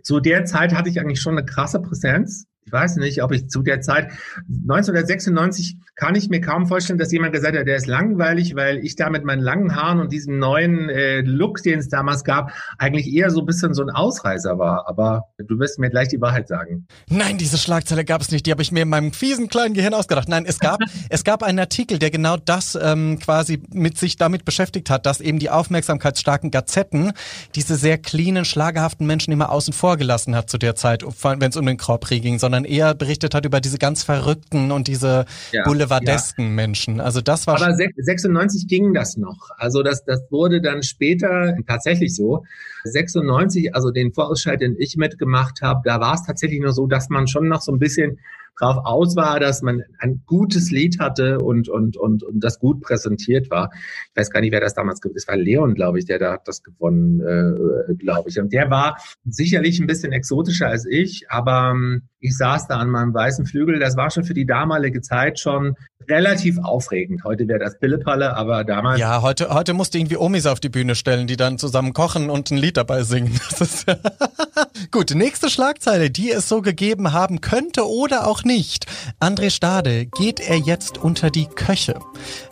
Zu 0.07 0.21
der 0.21 0.45
Zeit 0.45 0.73
hatte 0.73 0.89
ich 0.89 1.01
eigentlich 1.01 1.21
schon 1.21 1.37
eine 1.37 1.45
krasse 1.45 1.81
Präsenz 1.81 2.47
ich 2.67 2.73
weiß 2.73 2.97
nicht, 2.97 3.23
ob 3.23 3.31
ich 3.31 3.49
zu 3.49 3.63
der 3.63 3.81
Zeit, 3.81 4.11
1996 4.49 5.77
kann 5.95 6.17
ich 6.17 6.29
mir 6.29 6.41
kaum 6.41 6.67
vorstellen, 6.67 6.99
dass 6.99 7.13
jemand 7.13 7.33
gesagt 7.33 7.57
hat, 7.57 7.65
der 7.67 7.77
ist 7.77 7.87
langweilig, 7.87 8.57
weil 8.57 8.85
ich 8.85 8.97
da 8.97 9.09
mit 9.09 9.25
meinen 9.25 9.41
langen 9.41 9.77
Haaren 9.77 10.01
und 10.01 10.13
diesem 10.13 10.41
neuen 10.41 10.89
äh, 10.89 11.21
Look, 11.21 11.63
den 11.63 11.79
es 11.79 11.89
damals 11.89 12.25
gab, 12.25 12.51
eigentlich 12.77 13.07
eher 13.07 13.31
so 13.31 13.41
ein 13.41 13.47
bisschen 13.47 13.73
so 13.73 13.83
ein 13.83 13.91
Ausreißer 13.91 14.59
war. 14.59 14.89
Aber 14.89 15.27
du 15.39 15.61
wirst 15.61 15.79
mir 15.79 15.91
gleich 15.91 16.09
die 16.09 16.21
Wahrheit 16.21 16.49
sagen. 16.49 16.89
Nein, 17.09 17.39
diese 17.39 17.57
Schlagzeile 17.57 18.05
gab 18.05 18.21
es 18.21 18.33
nicht. 18.33 18.47
Die 18.47 18.51
habe 18.51 18.63
ich 18.63 18.73
mir 18.73 18.83
in 18.83 18.89
meinem 18.89 19.13
fiesen 19.13 19.49
kleinen 19.49 19.75
Gehirn 19.75 19.95
ausgedacht. 19.95 20.29
Nein, 20.29 20.45
es 20.45 20.59
gab, 20.59 20.81
es 21.09 21.23
gab 21.23 21.45
einen 21.45 21.61
Artikel, 21.61 22.01
der 22.01 22.11
genau 22.11 22.37
das 22.37 22.77
ähm, 22.81 23.21
quasi 23.21 23.63
mit 23.73 23.97
sich 23.97 24.17
damit 24.17 24.45
beschäftigt 24.45 24.91
hat, 24.91 25.07
dass 25.07 25.21
eben 25.21 25.39
die 25.39 25.51
aufmerksamkeitsstarken 25.51 26.51
Gazetten 26.51 27.13
diese 27.55 27.77
sehr 27.77 27.97
cleanen, 27.97 28.45
schlagerhaften 28.45 29.07
Menschen 29.07 29.33
immer 29.33 29.51
außen 29.51 29.73
vor 29.73 29.96
gelassen 29.97 30.35
hat 30.35 30.51
zu 30.51 30.59
der 30.59 30.75
Zeit, 30.75 31.05
wenn 31.05 31.49
es 31.49 31.57
um 31.57 31.67
den 31.67 31.77
Prix 31.77 32.23
ging, 32.23 32.39
sondern 32.39 32.57
sondern 32.57 32.65
eher 32.65 32.95
berichtet 32.95 33.35
hat 33.35 33.45
über 33.45 33.61
diese 33.61 33.77
ganz 33.77 34.03
verrückten 34.03 34.73
und 34.73 34.89
diese 34.89 35.27
ja, 35.53 35.65
boulevardesken 35.65 36.45
ja. 36.45 36.51
Menschen. 36.51 37.01
Also 37.01 37.21
das 37.21 37.47
war 37.47 37.61
Aber 37.61 37.75
96 37.75 38.67
ging 38.67 38.95
das 38.95 39.17
noch. 39.17 39.51
Also 39.59 39.83
das, 39.83 40.05
das 40.05 40.23
wurde 40.31 40.63
dann 40.63 40.83
später 40.83 41.55
tatsächlich 41.67 42.15
so. 42.15 42.45
96, 42.85 43.75
also 43.75 43.91
den 43.91 44.13
Vorausscheid, 44.13 44.61
den 44.61 44.77
ich 44.79 44.97
mitgemacht 44.97 45.61
habe, 45.61 45.81
da 45.85 46.01
war 46.01 46.15
es 46.15 46.23
tatsächlich 46.23 46.61
nur 46.61 46.73
so, 46.73 46.87
dass 46.87 47.09
man 47.09 47.27
schon 47.27 47.49
noch 47.49 47.61
so 47.61 47.73
ein 47.73 47.79
bisschen 47.79 48.21
drauf 48.59 48.79
aus 48.85 49.17
war, 49.17 49.41
dass 49.41 49.63
man 49.63 49.83
ein 49.99 50.23
gutes 50.27 50.71
Lied 50.71 50.99
hatte 50.99 51.39
und, 51.39 51.69
und, 51.69 51.97
und, 51.97 52.23
und 52.23 52.41
das 52.41 52.59
gut 52.59 52.81
präsentiert 52.81 53.51
war. 53.51 53.71
Ich 53.73 54.17
weiß 54.17 54.31
gar 54.31 54.41
nicht, 54.41 54.53
wer 54.53 54.61
das 54.61 54.75
damals 54.75 55.01
gewonnen 55.01 55.17
Es 55.17 55.29
war 55.29 55.37
Leon, 55.37 55.75
glaube 55.75 55.99
ich, 55.99 56.07
der 56.07 56.19
da 56.19 56.33
hat 56.33 56.49
das 56.49 56.63
gewonnen, 56.63 57.21
äh, 57.21 57.95
glaube 57.95 58.29
ich. 58.29 58.39
Und 58.39 58.53
der 58.53 58.71
war 58.71 58.97
sicherlich 59.25 59.79
ein 59.81 59.87
bisschen 59.87 60.13
exotischer 60.13 60.69
als 60.69 60.87
ich, 60.87 61.27
aber 61.29 61.73
ähm, 61.75 62.09
ich 62.21 62.37
saß 62.37 62.67
da 62.69 62.77
an 62.79 62.91
meinem 62.91 63.13
weißen 63.13 63.47
Flügel. 63.47 63.79
Das 63.79 63.97
war 63.97 64.11
schon 64.11 64.25
für 64.25 64.35
die 64.35 64.47
damalige 64.47 65.01
Zeit 65.01 65.39
schon 65.39 65.77
relativ 66.09 66.59
aufregend. 66.63 67.25
Heute 67.25 67.49
wäre 67.49 67.59
das 67.59 67.79
Pillepalle, 67.79 68.37
aber 68.37 68.65
damals. 68.65 69.01
Ja, 69.01 69.23
heute, 69.23 69.51
heute 69.51 69.75
musste 69.75 69.99
irgendwie 69.99 70.17
Omis 70.17 70.47
auf 70.47 70.61
die 70.61 70.69
Bühne 70.69 70.95
stellen, 70.95 71.27
die 71.27 71.37
dann 71.37 71.59
zusammen 71.59 71.93
kochen 71.93 72.31
und 72.31 72.51
ein 72.51 72.59
Lied 72.59 72.77
dabei 72.77 73.03
singen. 73.03 73.39
Gut, 74.91 75.15
nächste 75.15 75.51
Schlagzeile, 75.51 76.11
die 76.11 76.31
es 76.31 76.49
so 76.49 76.63
gegeben 76.63 77.13
haben 77.13 77.41
könnte 77.41 77.89
oder 77.89 78.27
auch 78.27 78.45
nicht. 78.45 78.87
André 79.21 79.51
Stade, 79.51 80.07
geht 80.07 80.41
er 80.41 80.57
jetzt 80.57 80.99
unter 80.99 81.31
die 81.31 81.47
Köche? 81.47 81.99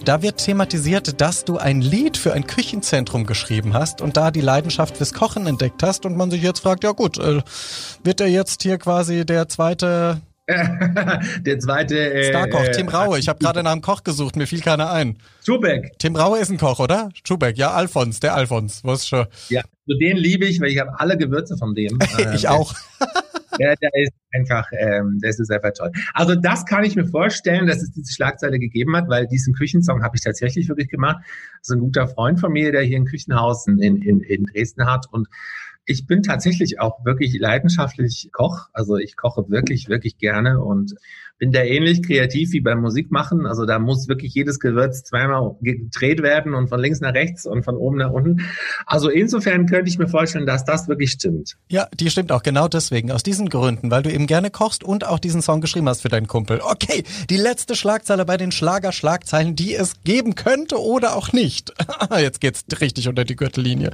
Da 0.05 0.23
wird 0.23 0.39
thematisiert, 0.39 1.21
dass 1.21 1.45
du 1.45 1.59
ein 1.59 1.81
Lied 1.81 2.17
für 2.17 2.33
ein 2.33 2.47
Küchenzentrum 2.47 3.27
geschrieben 3.27 3.75
hast 3.75 4.01
und 4.01 4.17
da 4.17 4.31
die 4.31 4.41
Leidenschaft 4.41 4.97
fürs 4.97 5.13
Kochen 5.13 5.47
entdeckt 5.47 5.83
hast 5.83 6.07
und 6.07 6.17
man 6.17 6.31
sich 6.31 6.43
jetzt 6.43 6.61
fragt, 6.61 6.85
ja 6.85 6.93
gut, 6.93 7.19
äh, 7.19 7.43
wird 8.03 8.21
er 8.21 8.29
jetzt 8.29 8.63
hier 8.63 8.79
quasi 8.79 9.25
der 9.25 9.49
zweite 9.55 10.21
der 10.47 11.59
zweite. 11.59 12.13
Äh, 12.13 12.29
Starkoch, 12.29 12.69
Tim 12.75 12.89
Raue. 12.89 13.19
Ich 13.19 13.29
habe 13.29 13.39
gerade 13.39 13.63
nach 13.63 13.73
einem 13.73 13.81
Koch 13.81 14.05
gesucht, 14.05 14.37
mir 14.37 14.47
fiel 14.47 14.61
keiner 14.61 14.91
ein. 14.91 15.17
Schubeck. 15.45 15.99
Tim 15.99 16.17
Raue 16.17 16.39
ist 16.39 16.51
ein 16.51 16.59
Koch, 16.59 16.81
oder? 16.81 17.09
Schubeck, 17.27 17.57
ja, 17.57 17.71
Alfons, 17.71 18.21
der 18.21 18.35
Alfons. 18.35 18.85
Was 18.85 19.09
schon. 19.09 19.27
Ja, 19.49 19.63
so 19.87 19.97
den 19.99 20.19
liebe 20.19 20.45
ich, 20.45 20.61
weil 20.61 20.69
ich 20.69 20.79
habe 20.79 21.01
alle 21.01 21.17
Gewürze 21.17 21.57
von 21.57 21.75
dem. 21.75 21.99
ich 22.35 22.47
auch. 22.47 22.75
ja, 23.59 23.75
der 23.77 23.91
ist 23.95 24.13
einfach, 24.33 24.69
ähm, 24.79 25.19
das 25.23 25.39
ist 25.39 25.51
einfach 25.51 25.73
toll. 25.73 25.91
Also 26.13 26.35
das 26.35 26.67
kann 26.67 26.85
ich 26.85 26.95
mir 26.95 27.07
vorstellen, 27.07 27.67
dass 27.67 27.83
es 27.83 27.91
diese 27.93 28.13
Schlagzeile 28.13 28.59
gegeben 28.59 28.95
hat, 28.97 29.09
weil 29.09 29.27
diesen 29.27 29.55
Küchensong 29.55 30.03
habe 30.03 30.17
ich 30.17 30.23
tatsächlich 30.23 30.69
wirklich 30.69 30.91
gemacht. 30.91 31.25
Das 31.61 31.71
ist 31.71 31.71
ein 31.71 31.81
guter 31.81 32.07
Freund 32.07 32.39
von 32.39 32.53
mir, 32.53 32.71
der 32.71 32.83
hier 32.83 32.99
ein 32.99 33.07
Küchenhaus 33.07 33.67
in, 33.67 33.79
in, 33.79 34.21
in 34.21 34.45
Dresden 34.45 34.85
hat 34.85 35.07
und 35.11 35.27
ich 35.87 36.07
bin 36.07 36.23
tatsächlich 36.23 36.81
auch 36.81 37.05
wirklich 37.05 37.39
leidenschaftlich 37.39 38.31
Koch. 38.33 38.69
Also 38.73 38.97
ich 38.97 39.17
koche 39.17 39.45
wirklich, 39.49 39.89
wirklich 39.89 40.19
gerne 40.19 40.63
und 40.63 40.95
bin 41.39 41.51
da 41.51 41.63
ähnlich 41.63 42.03
kreativ 42.03 42.53
wie 42.53 42.61
beim 42.61 42.81
Musikmachen. 42.81 43.45
Also 43.45 43.67
da 43.67 43.79
muss 43.79 44.09
wirklich 44.09 44.35
jedes 44.35 44.61
Gewürz 44.61 45.03
zweimal 45.03 45.57
gedreht 45.61 46.23
werden 46.23 46.55
und 46.55 46.69
von 46.69 46.81
links 46.81 47.01
nach 47.01 47.13
rechts 47.13 47.45
und 47.45 47.65
von 47.65 47.77
oben 47.77 47.99
nach 47.99 48.13
unten. 48.13 48.43
Also 48.87 49.11
insofern 49.11 49.67
könnte 49.67 49.91
ich 49.91 49.99
mir 49.99 50.07
vorstellen, 50.07 50.47
dass 50.47 50.65
das 50.65 50.89
wirklich 50.89 51.11
stimmt. 51.11 51.57
Ja, 51.69 51.89
die 51.93 52.09
stimmt 52.09 52.31
auch 52.31 52.43
genau 52.43 52.69
deswegen. 52.69 53.11
Aus 53.11 53.25
diesen 53.25 53.49
Gründen, 53.49 53.91
weil 53.91 54.03
du 54.03 54.13
eben 54.13 54.27
gerne 54.27 54.51
kochst 54.51 54.85
und 54.85 55.07
auch 55.07 55.19
diesen 55.19 55.43
Song 55.43 55.61
geschrieben 55.61 55.89
hast 55.89 56.03
für 56.03 56.09
deinen 56.09 56.29
Kumpel. 56.29 56.61
Okay, 56.63 57.03
die 57.29 57.37
letzte 57.37 57.75
Schlagzeile 57.75 58.25
bei 58.25 58.37
den 58.37 58.53
Schlager-Schlagzeilen, 58.53 59.57
die 59.57 59.75
es 59.75 60.03
geben 60.05 60.37
könnte 60.37 60.81
oder 60.81 61.17
auch 61.17 61.33
nicht. 61.33 61.75
Jetzt 62.17 62.41
geht's 62.41 62.65
richtig 62.81 63.09
unter 63.09 63.25
die 63.25 63.37
Gürtellinie. 63.37 63.91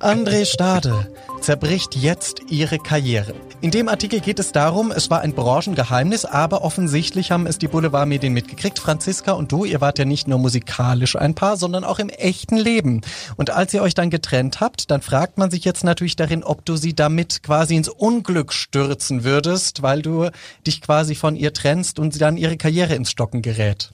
André 0.00 0.44
Stade 0.46 1.08
zerbricht 1.40 1.96
jetzt 1.96 2.40
ihre 2.48 2.78
Karriere. 2.78 3.34
In 3.60 3.70
dem 3.70 3.88
Artikel 3.88 4.20
geht 4.20 4.38
es 4.38 4.52
darum, 4.52 4.90
es 4.90 5.10
war 5.10 5.20
ein 5.20 5.34
Branchengeheimnis, 5.34 6.24
aber 6.24 6.62
offensichtlich 6.62 7.30
haben 7.30 7.46
es 7.46 7.58
die 7.58 7.68
Boulevardmedien 7.68 8.32
mitgekriegt. 8.32 8.78
Franziska 8.78 9.32
und 9.32 9.52
du, 9.52 9.64
ihr 9.64 9.80
wart 9.80 9.98
ja 9.98 10.04
nicht 10.04 10.28
nur 10.28 10.38
musikalisch 10.38 11.16
ein 11.16 11.34
Paar, 11.34 11.56
sondern 11.56 11.84
auch 11.84 11.98
im 11.98 12.08
echten 12.08 12.56
Leben. 12.56 13.02
Und 13.36 13.50
als 13.50 13.74
ihr 13.74 13.82
euch 13.82 13.94
dann 13.94 14.10
getrennt 14.10 14.60
habt, 14.60 14.90
dann 14.90 15.02
fragt 15.02 15.38
man 15.38 15.50
sich 15.50 15.64
jetzt 15.64 15.84
natürlich 15.84 16.16
darin, 16.16 16.44
ob 16.44 16.64
du 16.64 16.76
sie 16.76 16.94
damit 16.94 17.42
quasi 17.42 17.76
ins 17.76 17.88
Unglück 17.88 18.52
stürzen 18.52 19.24
würdest, 19.24 19.82
weil 19.82 20.02
du 20.02 20.30
dich 20.66 20.80
quasi 20.80 21.14
von 21.14 21.36
ihr 21.36 21.52
trennst 21.52 21.98
und 21.98 22.12
sie 22.12 22.18
dann 22.18 22.36
ihre 22.36 22.56
Karriere 22.56 22.94
ins 22.94 23.10
Stocken 23.10 23.42
gerät. 23.42 23.92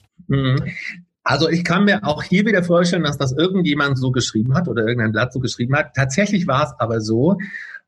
Also 1.29 1.47
ich 1.47 1.63
kann 1.63 1.85
mir 1.85 2.03
auch 2.03 2.23
hier 2.23 2.43
wieder 2.47 2.63
vorstellen, 2.63 3.03
dass 3.03 3.19
das 3.19 3.33
irgendjemand 3.33 3.99
so 3.99 4.11
geschrieben 4.11 4.55
hat 4.55 4.67
oder 4.67 4.81
irgendein 4.87 5.11
Blatt 5.11 5.31
so 5.31 5.39
geschrieben 5.39 5.75
hat. 5.75 5.93
Tatsächlich 5.93 6.47
war 6.47 6.63
es 6.63 6.73
aber 6.79 7.01
so, 7.01 7.37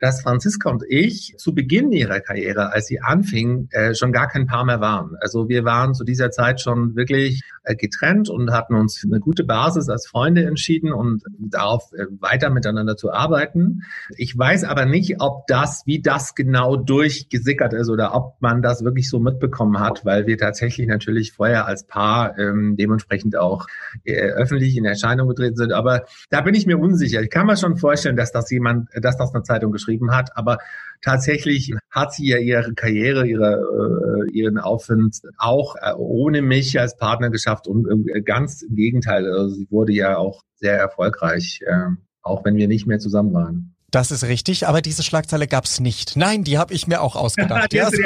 dass 0.02 0.24
Franziska 0.24 0.70
und 0.70 0.84
ich 0.90 1.36
zu 1.38 1.54
Beginn 1.54 1.92
ihrer 1.92 2.20
Karriere, 2.20 2.74
als 2.74 2.88
sie 2.88 3.00
anfing, 3.00 3.70
äh, 3.70 3.94
schon 3.94 4.12
gar 4.12 4.28
kein 4.28 4.48
Paar 4.48 4.66
mehr 4.66 4.82
waren. 4.82 5.16
Also 5.22 5.48
wir 5.48 5.64
waren 5.64 5.94
zu 5.94 6.04
dieser 6.04 6.32
Zeit 6.32 6.60
schon 6.60 6.96
wirklich 6.96 7.44
äh, 7.64 7.76
getrennt 7.76 8.28
und 8.28 8.52
hatten 8.52 8.74
uns 8.74 8.98
für 8.98 9.08
eine 9.08 9.20
gute 9.20 9.44
Basis 9.44 9.90
als 9.90 10.08
Freunde 10.08 10.44
entschieden 10.46 10.92
und 10.92 11.24
darauf 11.38 11.94
äh, 11.94 12.08
weiter 12.20 12.50
miteinander 12.50 12.98
zu 12.98 13.14
arbeiten. 13.14 13.84
Ich 14.18 14.36
weiß 14.36 14.64
aber 14.64 14.88
nicht, 14.88 15.22
ob 15.22 15.46
das, 15.46 15.84
wie 15.86 16.02
das 16.02 16.34
genau 16.34 16.78
durchgesickert 16.78 17.74
ist 17.74 17.90
oder 17.90 18.16
ob 18.16 18.42
man 18.42 18.64
das 18.64 18.84
wirklich 18.84 19.08
so 19.08 19.20
mitbekommen 19.20 19.80
hat, 19.80 20.04
weil 20.04 20.26
wir 20.26 20.40
tatsächlich 20.40 20.88
natürlich 20.88 21.32
vorher 21.32 21.68
als 21.68 21.86
Paar 21.86 22.40
ähm, 22.40 22.76
dementsprechend 22.76 23.38
auch 23.38 23.68
äh, 24.04 24.16
öffentlich 24.16 24.76
in 24.76 24.86
Erscheinung 24.86 25.28
getreten 25.28 25.58
sind. 25.58 25.74
Aber 25.74 26.06
da 26.32 26.42
bin 26.42 26.56
ich 26.56 26.66
mir 26.66 26.80
unsicher. 26.80 27.22
Ich 27.22 27.30
kann 27.30 27.46
mir 27.46 27.56
schon 27.56 27.78
vorstellen, 27.78 28.16
dass 28.16 28.32
das 28.32 28.50
jemand, 28.50 28.90
dass 28.96 29.16
das 29.18 29.36
eine 29.36 29.44
Zeitung 29.44 29.72
geschrieben 29.72 29.91
hat, 30.12 30.36
aber 30.36 30.60
tatsächlich 31.02 31.74
hat 31.90 32.14
sie 32.14 32.28
ja 32.28 32.38
ihre 32.38 32.74
Karriere, 32.74 33.28
ihre, 33.28 34.28
äh, 34.28 34.32
ihren 34.32 34.58
Aufwind 34.58 35.22
auch 35.38 35.76
äh, 35.76 35.94
ohne 35.96 36.42
mich 36.42 36.80
als 36.80 36.96
Partner 36.98 37.30
geschafft 37.30 37.68
und 37.68 38.08
äh, 38.10 38.22
ganz 38.22 38.62
im 38.62 38.76
Gegenteil, 38.76 39.26
also 39.32 39.50
sie 39.56 39.68
wurde 39.70 39.94
ja 39.94 40.18
auch 40.18 40.44
sehr 40.56 40.78
erfolgreich, 40.78 41.62
äh, 41.66 41.88
auch 42.22 42.46
wenn 42.46 42.56
wir 42.56 42.68
nicht 42.68 42.88
mehr 42.88 43.00
zusammen 43.00 43.34
waren. 43.34 43.76
Das 43.92 44.10
ist 44.10 44.24
richtig, 44.24 44.70
aber 44.70 44.82
diese 44.82 45.04
Schlagzeile 45.04 45.48
gab's 45.48 45.82
nicht. 45.82 46.16
Nein, 46.16 46.46
die 46.46 46.58
habe 46.58 46.74
ich 46.74 46.88
mir 46.88 47.02
auch 47.02 47.18
ausgedacht. 47.18 47.74
ja, 47.74 47.90
so, 47.90 47.98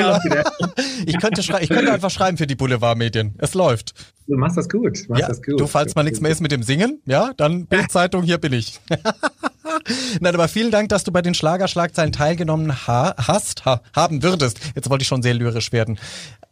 ich, 1.06 1.20
könnte 1.20 1.42
ich 1.42 1.70
könnte 1.70 1.94
einfach 1.94 2.10
schreiben 2.10 2.38
für 2.38 2.48
die 2.48 2.56
Boulevardmedien. 2.56 3.36
Es 3.38 3.54
läuft. 3.54 3.94
Du 4.26 4.36
machst 4.36 4.58
das 4.58 4.68
gut. 4.68 5.08
Machst 5.08 5.22
ja, 5.22 5.28
das 5.28 5.44
gut. 5.44 5.60
Du, 5.60 5.68
falls 5.68 5.94
mal 5.94 6.02
nichts 6.02 6.22
mehr 6.22 6.32
ist 6.32 6.42
mit 6.42 6.52
dem 6.52 6.64
Singen, 6.64 7.02
ja, 7.06 7.34
dann 7.38 7.66
Bildzeitung, 7.68 8.24
hier 8.24 8.40
bin 8.40 8.54
ich. 8.54 8.80
Nein, 10.20 10.34
aber 10.34 10.48
vielen 10.48 10.72
Dank, 10.72 10.90
dass 10.90 11.04
du 11.04 11.12
bei 11.12 11.22
den 11.22 11.34
Schlagerschlagzeilen 11.34 12.12
teilgenommen 12.12 12.88
ha 12.88 13.16
hast, 13.18 13.66
ha 13.66 13.82
haben 13.96 14.24
würdest. 14.24 14.60
Jetzt 14.76 14.90
wollte 14.90 15.04
ich 15.04 15.08
schon 15.08 15.22
sehr 15.22 15.34
lyrisch 15.34 15.72
werden. 15.72 16.00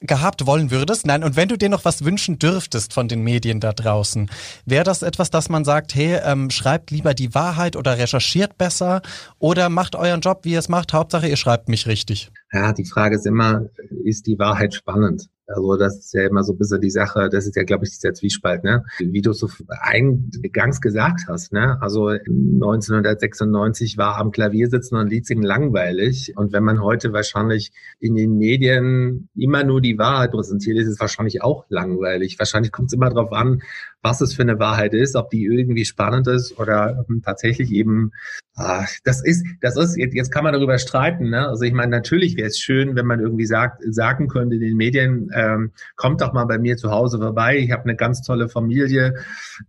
Gehabt 0.01 0.45
wollen 0.45 0.69
würdest. 0.71 1.05
Nein, 1.05 1.23
und 1.23 1.35
wenn 1.35 1.47
du 1.47 1.57
dir 1.57 1.69
noch 1.69 1.85
was 1.85 2.03
wünschen 2.03 2.37
dürftest 2.39 2.93
von 2.93 3.07
den 3.07 3.21
Medien 3.21 3.59
da 3.59 3.71
draußen, 3.71 4.29
wäre 4.65 4.83
das 4.83 5.01
etwas, 5.01 5.29
dass 5.29 5.49
man 5.49 5.63
sagt, 5.63 5.95
hey, 5.95 6.19
ähm, 6.23 6.49
schreibt 6.49 6.91
lieber 6.91 7.13
die 7.13 7.33
Wahrheit 7.33 7.75
oder 7.75 7.97
recherchiert 7.97 8.57
besser 8.57 9.01
oder 9.39 9.69
macht 9.69 9.95
euren 9.95 10.21
Job, 10.21 10.41
wie 10.43 10.53
ihr 10.53 10.59
es 10.59 10.69
macht. 10.69 10.93
Hauptsache, 10.93 11.27
ihr 11.27 11.37
schreibt 11.37 11.69
mich 11.69 11.87
richtig. 11.87 12.31
Ja, 12.51 12.73
die 12.73 12.85
Frage 12.85 13.15
ist 13.15 13.25
immer, 13.25 13.65
ist 14.03 14.27
die 14.27 14.37
Wahrheit 14.37 14.73
spannend? 14.73 15.29
Also 15.53 15.77
das 15.77 15.97
ist 15.99 16.13
ja 16.13 16.27
immer 16.27 16.43
so 16.43 16.53
ein 16.53 16.57
bisschen 16.57 16.81
die 16.81 16.89
Sache, 16.89 17.29
das 17.29 17.45
ist 17.45 17.55
ja, 17.55 17.63
glaube 17.63 17.85
ich, 17.85 17.91
dieser 17.91 18.13
Zwiespalt, 18.13 18.63
ne? 18.63 18.83
Wie 18.99 19.21
du 19.21 19.33
so 19.33 19.49
eingangs 19.69 20.81
gesagt 20.81 21.25
hast, 21.27 21.53
ne? 21.53 21.77
Also 21.81 22.07
1996 22.07 23.97
war 23.97 24.17
am 24.17 24.31
Klavier 24.31 24.67
sitzen 24.69 24.95
und 24.95 25.09
Lied 25.09 25.25
singen 25.25 25.43
langweilig. 25.43 26.33
Und 26.35 26.53
wenn 26.53 26.63
man 26.63 26.81
heute 26.81 27.13
wahrscheinlich 27.13 27.71
in 27.99 28.15
den 28.15 28.37
Medien 28.37 29.29
immer 29.35 29.63
nur 29.63 29.81
die 29.81 29.97
Wahrheit 29.97 30.31
präsentiert, 30.31 30.77
ist 30.77 30.87
es 30.87 30.99
wahrscheinlich 30.99 31.41
auch 31.41 31.65
langweilig. 31.69 32.37
Wahrscheinlich 32.39 32.71
kommt 32.71 32.87
es 32.87 32.93
immer 32.93 33.09
darauf 33.09 33.31
an, 33.31 33.61
was 34.03 34.19
es 34.19 34.33
für 34.33 34.41
eine 34.41 34.59
Wahrheit 34.59 34.93
ist, 34.93 35.15
ob 35.15 35.29
die 35.29 35.45
irgendwie 35.45 35.85
spannend 35.85 36.27
ist 36.27 36.59
oder 36.59 37.05
ähm, 37.09 37.21
tatsächlich 37.23 37.71
eben, 37.71 38.11
ah, 38.55 38.85
das 39.05 39.23
ist, 39.23 39.45
das 39.61 39.77
ist, 39.77 39.97
jetzt, 39.97 40.13
jetzt 40.13 40.29
kann 40.29 40.43
man 40.43 40.53
darüber 40.53 40.77
streiten, 40.77 41.29
ne? 41.29 41.47
Also 41.47 41.63
ich 41.63 41.71
meine, 41.71 41.91
natürlich 41.91 42.35
wäre 42.35 42.49
es 42.49 42.59
schön, 42.59 42.95
wenn 42.97 43.05
man 43.05 43.21
irgendwie 43.21 43.45
sagt, 43.45 43.81
sagen 43.89 44.27
könnte 44.27 44.55
in 44.55 44.61
den 44.61 44.75
Medien, 44.75 45.31
ähm, 45.33 45.71
kommt 45.95 46.19
doch 46.19 46.33
mal 46.33 46.43
bei 46.43 46.59
mir 46.59 46.75
zu 46.75 46.91
Hause 46.91 47.17
vorbei, 47.17 47.57
ich 47.57 47.71
habe 47.71 47.83
eine 47.83 47.95
ganz 47.95 48.21
tolle 48.21 48.49
Familie, 48.49 49.15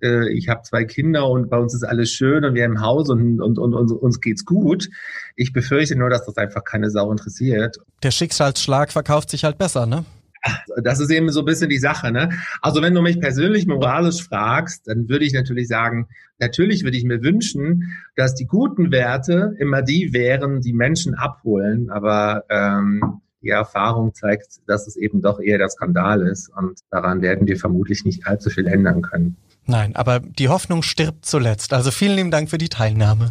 äh, 0.03 0.29
ich 0.33 0.49
habe 0.49 0.63
zwei 0.63 0.85
Kinder 0.85 1.29
und 1.29 1.49
bei 1.49 1.59
uns 1.59 1.73
ist 1.73 1.85
alles 1.85 2.11
schön 2.11 2.45
und 2.45 2.55
wir 2.55 2.65
im 2.65 2.81
Haus 2.81 3.09
und, 3.11 3.41
und, 3.41 3.59
und, 3.59 3.73
und 3.73 3.93
uns 3.93 4.21
geht's 4.21 4.45
gut. 4.45 4.89
Ich 5.37 5.53
befürchte 5.53 5.97
nur, 5.97 6.11
dass 6.11 6.27
das 6.27 6.37
einfach 6.37 6.65
keine 6.65 6.91
Sau 6.91 7.11
interessiert. 7.13 7.77
Der 8.03 8.11
Schicksalsschlag 8.11 8.91
verkauft 8.91 9.31
sich 9.31 9.45
halt 9.45 9.59
besser, 9.59 9.87
ne? 9.87 10.05
Das 10.83 11.01
ist 11.01 11.11
eben 11.11 11.31
so 11.31 11.41
ein 11.41 11.47
bisschen 11.47 11.71
die 11.71 11.79
Sache. 11.79 12.11
Ne? 12.13 12.31
Also 12.61 12.83
wenn 12.83 12.95
du 12.95 13.03
mich 13.03 13.21
persönlich 13.21 13.67
moralisch 13.67 14.23
fragst, 14.23 14.87
dann 14.87 15.09
würde 15.09 15.25
ich 15.25 15.33
natürlich 15.33 15.69
sagen, 15.69 16.09
natürlich 16.39 16.85
würde 16.85 16.97
ich 16.97 17.05
mir 17.05 17.23
wünschen, 17.23 17.95
dass 18.17 18.35
die 18.35 18.47
guten 18.47 18.91
Werte 18.91 19.55
immer 19.59 19.83
die 19.83 20.13
wären, 20.13 20.61
die 20.61 20.73
Menschen 20.73 21.15
abholen. 21.15 21.91
Aber 21.91 22.45
ähm, 22.51 23.21
die 23.45 23.51
Erfahrung 23.51 24.15
zeigt, 24.15 24.61
dass 24.67 24.87
es 24.87 24.97
eben 24.97 25.23
doch 25.23 25.39
eher 25.39 25.59
der 25.59 25.69
Skandal 25.69 26.23
ist. 26.23 26.51
Und 26.57 26.81
daran 26.91 27.23
werden 27.23 27.47
wir 27.47 27.57
vermutlich 27.57 28.05
nicht 28.05 28.27
allzu 28.27 28.51
viel 28.51 28.67
ändern 28.67 29.03
können. 29.03 29.37
Nein, 29.67 29.97
aber 29.97 30.21
die 30.21 30.49
Hoffnung 30.49 30.83
stirbt 30.83 31.25
zuletzt. 31.25 31.73
Also 31.73 31.91
vielen 31.91 32.17
lieben 32.17 32.31
Dank 32.31 32.51
für 32.51 32.59
die 32.59 32.69
Teilnahme. 32.69 33.31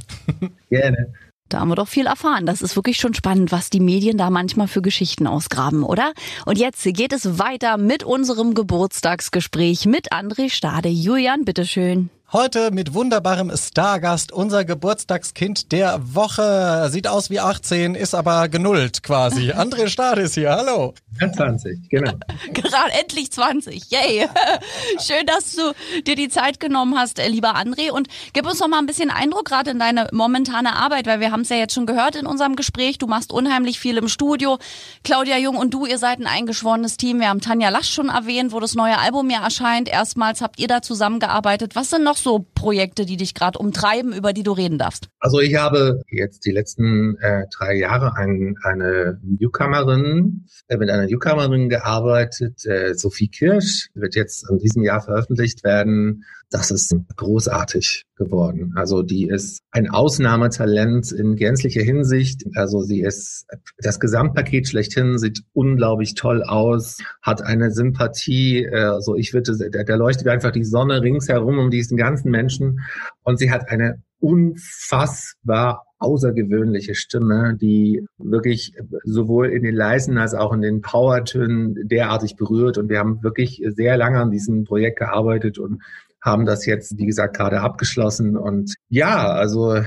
Gerne. 0.69 1.13
Da 1.49 1.59
haben 1.59 1.69
wir 1.69 1.75
doch 1.75 1.87
viel 1.87 2.07
erfahren. 2.07 2.45
Das 2.45 2.61
ist 2.61 2.75
wirklich 2.75 2.97
schon 2.97 3.13
spannend, 3.13 3.51
was 3.51 3.69
die 3.69 3.79
Medien 3.79 4.17
da 4.17 4.29
manchmal 4.29 4.67
für 4.67 4.81
Geschichten 4.81 5.27
ausgraben, 5.27 5.83
oder? 5.83 6.13
Und 6.45 6.57
jetzt 6.57 6.83
geht 6.83 7.13
es 7.13 7.37
weiter 7.37 7.77
mit 7.77 8.03
unserem 8.03 8.53
Geburtstagsgespräch 8.53 9.85
mit 9.85 10.11
André 10.11 10.49
Stade. 10.49 10.89
Julian, 10.89 11.45
bitteschön. 11.45 12.09
Heute 12.33 12.71
mit 12.71 12.95
wunderbarem 12.95 13.51
Stargast, 13.55 14.31
unser 14.31 14.65
Geburtstagskind 14.65 15.71
der 15.71 15.99
Woche. 16.15 16.87
Sieht 16.89 17.07
aus 17.07 17.29
wie 17.29 17.39
18, 17.39 17.93
ist 17.93 18.15
aber 18.15 18.49
genullt 18.49 19.03
quasi. 19.03 19.51
André 19.53 19.87
Stade 19.87 20.21
ist 20.21 20.33
hier, 20.33 20.49
hallo. 20.49 20.95
20, 21.19 21.89
genau. 21.89 22.13
Gerade 22.53 22.91
endlich 22.99 23.31
20, 23.31 23.91
yay. 23.91 24.27
Schön, 24.99 25.27
dass 25.27 25.55
du 25.55 25.73
dir 26.01 26.15
die 26.15 26.27
Zeit 26.27 26.59
genommen 26.59 26.97
hast, 26.97 27.19
äh, 27.19 27.27
lieber 27.27 27.55
André. 27.55 27.91
Und 27.91 28.07
gib 28.33 28.47
uns 28.47 28.59
noch 28.59 28.67
mal 28.67 28.79
ein 28.79 28.87
bisschen 28.87 29.11
Eindruck 29.11 29.45
gerade 29.45 29.69
in 29.69 29.77
deine 29.77 30.07
momentane 30.11 30.75
Arbeit, 30.75 31.05
weil 31.05 31.19
wir 31.19 31.31
haben 31.31 31.41
es 31.41 31.49
ja 31.49 31.57
jetzt 31.57 31.75
schon 31.75 31.85
gehört 31.85 32.15
in 32.15 32.25
unserem 32.25 32.55
Gespräch. 32.55 32.97
Du 32.97 33.05
machst 33.05 33.31
unheimlich 33.31 33.79
viel 33.79 33.95
im 33.97 34.07
Studio. 34.07 34.57
Claudia 35.03 35.37
Jung 35.37 35.55
und 35.55 35.71
du, 35.71 35.85
ihr 35.85 35.99
seid 35.99 36.19
ein 36.19 36.25
eingeschworenes 36.25 36.97
Team. 36.97 37.19
Wir 37.19 37.29
haben 37.29 37.41
Tanja 37.41 37.69
Lasch 37.69 37.93
schon 37.93 38.09
erwähnt, 38.09 38.51
wo 38.53 38.59
das 38.59 38.73
neue 38.73 38.97
Album 38.97 39.29
ja 39.29 39.43
erscheint. 39.43 39.87
Erstmals 39.87 40.41
habt 40.41 40.59
ihr 40.59 40.67
da 40.67 40.81
zusammengearbeitet. 40.81 41.75
Was 41.75 41.91
sind 41.91 42.03
noch 42.03 42.22
so 42.23 42.45
Projekte, 42.55 43.05
die 43.05 43.17
dich 43.17 43.33
gerade 43.33 43.59
umtreiben, 43.59 44.13
über 44.13 44.33
die 44.33 44.43
du 44.43 44.51
reden 44.51 44.77
darfst? 44.77 45.09
Also 45.19 45.39
ich 45.39 45.55
habe 45.55 46.01
jetzt 46.09 46.45
die 46.45 46.51
letzten 46.51 47.17
äh, 47.17 47.45
drei 47.55 47.75
Jahre 47.75 48.15
ein, 48.15 48.55
eine 48.63 49.19
Newcomerin, 49.23 50.45
äh, 50.67 50.77
mit 50.77 50.89
einer 50.89 51.05
Newcomerin 51.05 51.69
gearbeitet, 51.69 52.65
äh, 52.65 52.93
Sophie 52.95 53.27
Kirsch, 53.27 53.89
wird 53.93 54.15
jetzt 54.15 54.49
in 54.49 54.57
diesem 54.57 54.83
Jahr 54.83 55.01
veröffentlicht 55.01 55.63
werden. 55.63 56.23
Das 56.49 56.71
ist 56.71 56.95
großartig 57.15 58.05
geworden. 58.15 58.73
Also 58.75 59.01
die 59.01 59.27
ist 59.27 59.61
ein 59.71 59.89
Ausnahmetalent 59.89 61.11
in 61.11 61.35
gänzlicher 61.35 61.81
Hinsicht. 61.81 62.45
Also 62.55 62.81
sie 62.81 63.01
ist 63.01 63.45
das 63.77 63.99
Gesamtpaket 63.99 64.67
schlechthin, 64.67 65.17
sieht 65.17 65.43
unglaublich 65.53 66.13
toll 66.13 66.43
aus, 66.43 66.97
hat 67.21 67.41
eine 67.41 67.71
Sympathie. 67.71 68.67
Also 68.69 69.15
ich 69.15 69.33
würde, 69.33 69.57
da 69.69 69.95
leuchtet 69.95 70.27
einfach 70.27 70.51
die 70.51 70.63
Sonne 70.63 71.01
ringsherum 71.01 71.57
um 71.57 71.71
diesen 71.71 71.97
ganzen 71.97 72.29
Menschen 72.31 72.81
und 73.23 73.39
sie 73.39 73.51
hat 73.51 73.69
eine 73.69 74.01
unfassbar 74.19 75.85
außergewöhnliche 75.99 76.95
Stimme, 76.95 77.57
die 77.59 78.05
wirklich 78.17 78.73
sowohl 79.03 79.49
in 79.49 79.63
den 79.63 79.75
leisen 79.75 80.17
als 80.17 80.33
auch 80.33 80.53
in 80.53 80.61
den 80.61 80.81
Powertönen 80.81 81.87
derartig 81.87 82.35
berührt. 82.35 82.77
Und 82.77 82.89
wir 82.89 82.99
haben 82.99 83.23
wirklich 83.23 83.61
sehr 83.75 83.97
lange 83.97 84.19
an 84.19 84.31
diesem 84.31 84.65
Projekt 84.65 84.99
gearbeitet 84.99 85.59
und 85.59 85.81
haben 86.23 86.45
das 86.45 86.65
jetzt, 86.65 86.97
wie 86.97 87.05
gesagt, 87.05 87.35
gerade 87.35 87.61
abgeschlossen. 87.61 88.37
Und 88.37 88.73
ja, 88.89 89.27
also 89.27 89.81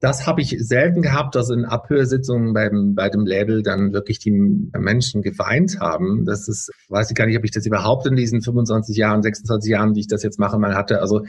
das 0.00 0.26
habe 0.26 0.42
ich 0.42 0.56
selten 0.60 1.02
gehabt, 1.02 1.34
dass 1.34 1.50
in 1.50 1.64
Abhörsitzungen 1.64 2.52
beim, 2.54 2.94
bei 2.94 3.08
dem 3.08 3.26
Label 3.26 3.62
dann 3.62 3.92
wirklich 3.92 4.18
die 4.20 4.30
Menschen 4.30 5.22
geweint 5.22 5.80
haben. 5.80 6.24
Das 6.24 6.48
ist, 6.48 6.70
weiß 6.88 7.10
ich 7.10 7.16
gar 7.16 7.26
nicht, 7.26 7.36
ob 7.36 7.44
ich 7.44 7.50
das 7.50 7.66
überhaupt 7.66 8.06
in 8.06 8.14
diesen 8.14 8.42
25 8.42 8.96
Jahren, 8.96 9.22
26 9.22 9.70
Jahren, 9.70 9.94
die 9.94 10.00
ich 10.00 10.08
das 10.08 10.22
jetzt 10.22 10.38
mache, 10.38 10.58
mal 10.58 10.74
hatte. 10.74 11.00
Also 11.00 11.24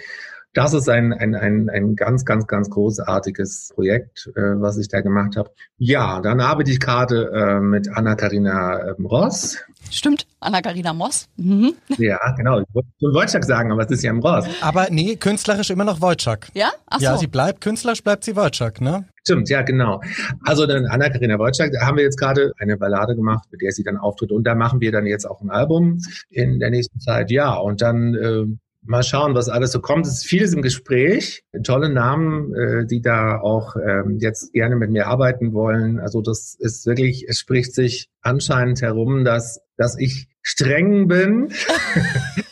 das 0.54 0.74
ist 0.74 0.90
ein, 0.90 1.14
ein, 1.14 1.36
ein, 1.36 1.70
ein 1.70 1.96
ganz, 1.96 2.26
ganz, 2.26 2.48
ganz 2.48 2.70
großartiges 2.70 3.74
Projekt, 3.76 4.32
äh, 4.36 4.42
was 4.60 4.78
ich 4.78 4.88
da 4.88 5.02
gemacht 5.02 5.36
habe. 5.36 5.52
Ja, 5.78 6.20
dann 6.22 6.40
arbeite 6.40 6.72
ich 6.72 6.80
gerade 6.80 7.32
äh, 7.32 7.60
mit 7.60 7.88
Anna-Karina 7.90 8.96
ähm, 8.98 9.06
Ross. 9.06 9.60
Stimmt, 9.92 10.26
Anna-Karina 10.40 10.94
Moss. 10.94 11.30
Mhm. 11.38 11.76
Ja, 11.98 12.18
genau. 12.36 12.60
Ich 12.60 12.66
wollte 12.74 12.90
Wojciech 13.02 13.44
sagen, 13.44 13.72
aber 13.72 13.84
es 13.84 13.92
ist 13.92 14.04
ja 14.04 14.10
im 14.10 14.20
Ross. 14.20 14.46
Aber 14.62 14.88
nee, 14.90 15.16
künstlerisch 15.16 15.70
immer 15.70 15.84
noch 15.84 16.02
Wojciech. 16.02 16.50
Ja? 16.54 16.72
Ach 16.88 17.00
so. 17.00 17.06
Ja, 17.06 17.18
sie 17.18 17.28
bleibt, 17.28 17.62
künstlerisch 17.62 18.04
bleibt 18.04 18.24
sie 18.24 18.36
Wojciech, 18.36 18.82
ne? 18.82 19.06
Stimmt, 19.24 19.50
ja, 19.50 19.62
genau. 19.62 20.02
Also 20.44 20.66
dann 20.66 20.88
Anna-Karina 20.88 21.38
Wojciech, 21.38 21.72
da 21.72 21.86
haben 21.86 21.98
wir 21.98 22.04
jetzt 22.04 22.20
gerade 22.20 22.52
eine 22.58 22.78
Ballade 22.78 23.16
gemacht, 23.16 23.48
mit 23.52 23.62
der 23.62 23.72
sie 23.72 23.84
dann 23.84 23.98
auftritt. 23.98 24.32
Und 24.32 24.46
da 24.46 24.56
machen 24.56 24.82
wir 24.82 24.92
dann 24.92 25.06
jetzt 25.06 25.26
auch 25.26 25.42
ein 25.42 25.52
Album 25.52 26.00
in 26.30 26.60
der 26.60 26.72
nächsten 26.72 27.00
Zeit. 27.00 27.30
Ja, 27.30 27.54
und 27.54 27.82
dann... 27.82 28.16
Äh, 28.16 28.58
Mal 28.88 29.04
schauen, 29.04 29.36
was 29.36 29.50
alles 29.50 29.72
so 29.72 29.82
kommt. 29.82 30.06
Es 30.06 30.14
ist 30.14 30.26
vieles 30.26 30.54
im 30.54 30.62
Gespräch. 30.62 31.44
Tolle 31.64 31.90
Namen, 31.90 32.54
äh, 32.56 32.86
die 32.86 33.02
da 33.02 33.40
auch 33.40 33.76
ähm, 33.76 34.18
jetzt 34.20 34.54
gerne 34.54 34.76
mit 34.76 34.90
mir 34.90 35.08
arbeiten 35.08 35.54
wollen. 35.54 36.00
Also 36.00 36.22
das 36.22 36.56
ist 36.60 36.86
wirklich, 36.86 37.28
es 37.28 37.40
spricht 37.40 37.74
sich 37.74 38.10
anscheinend 38.22 38.82
herum, 38.82 39.26
dass, 39.26 39.62
dass 39.78 39.98
ich 40.00 40.28
streng 40.42 41.08
bin. 41.08 41.52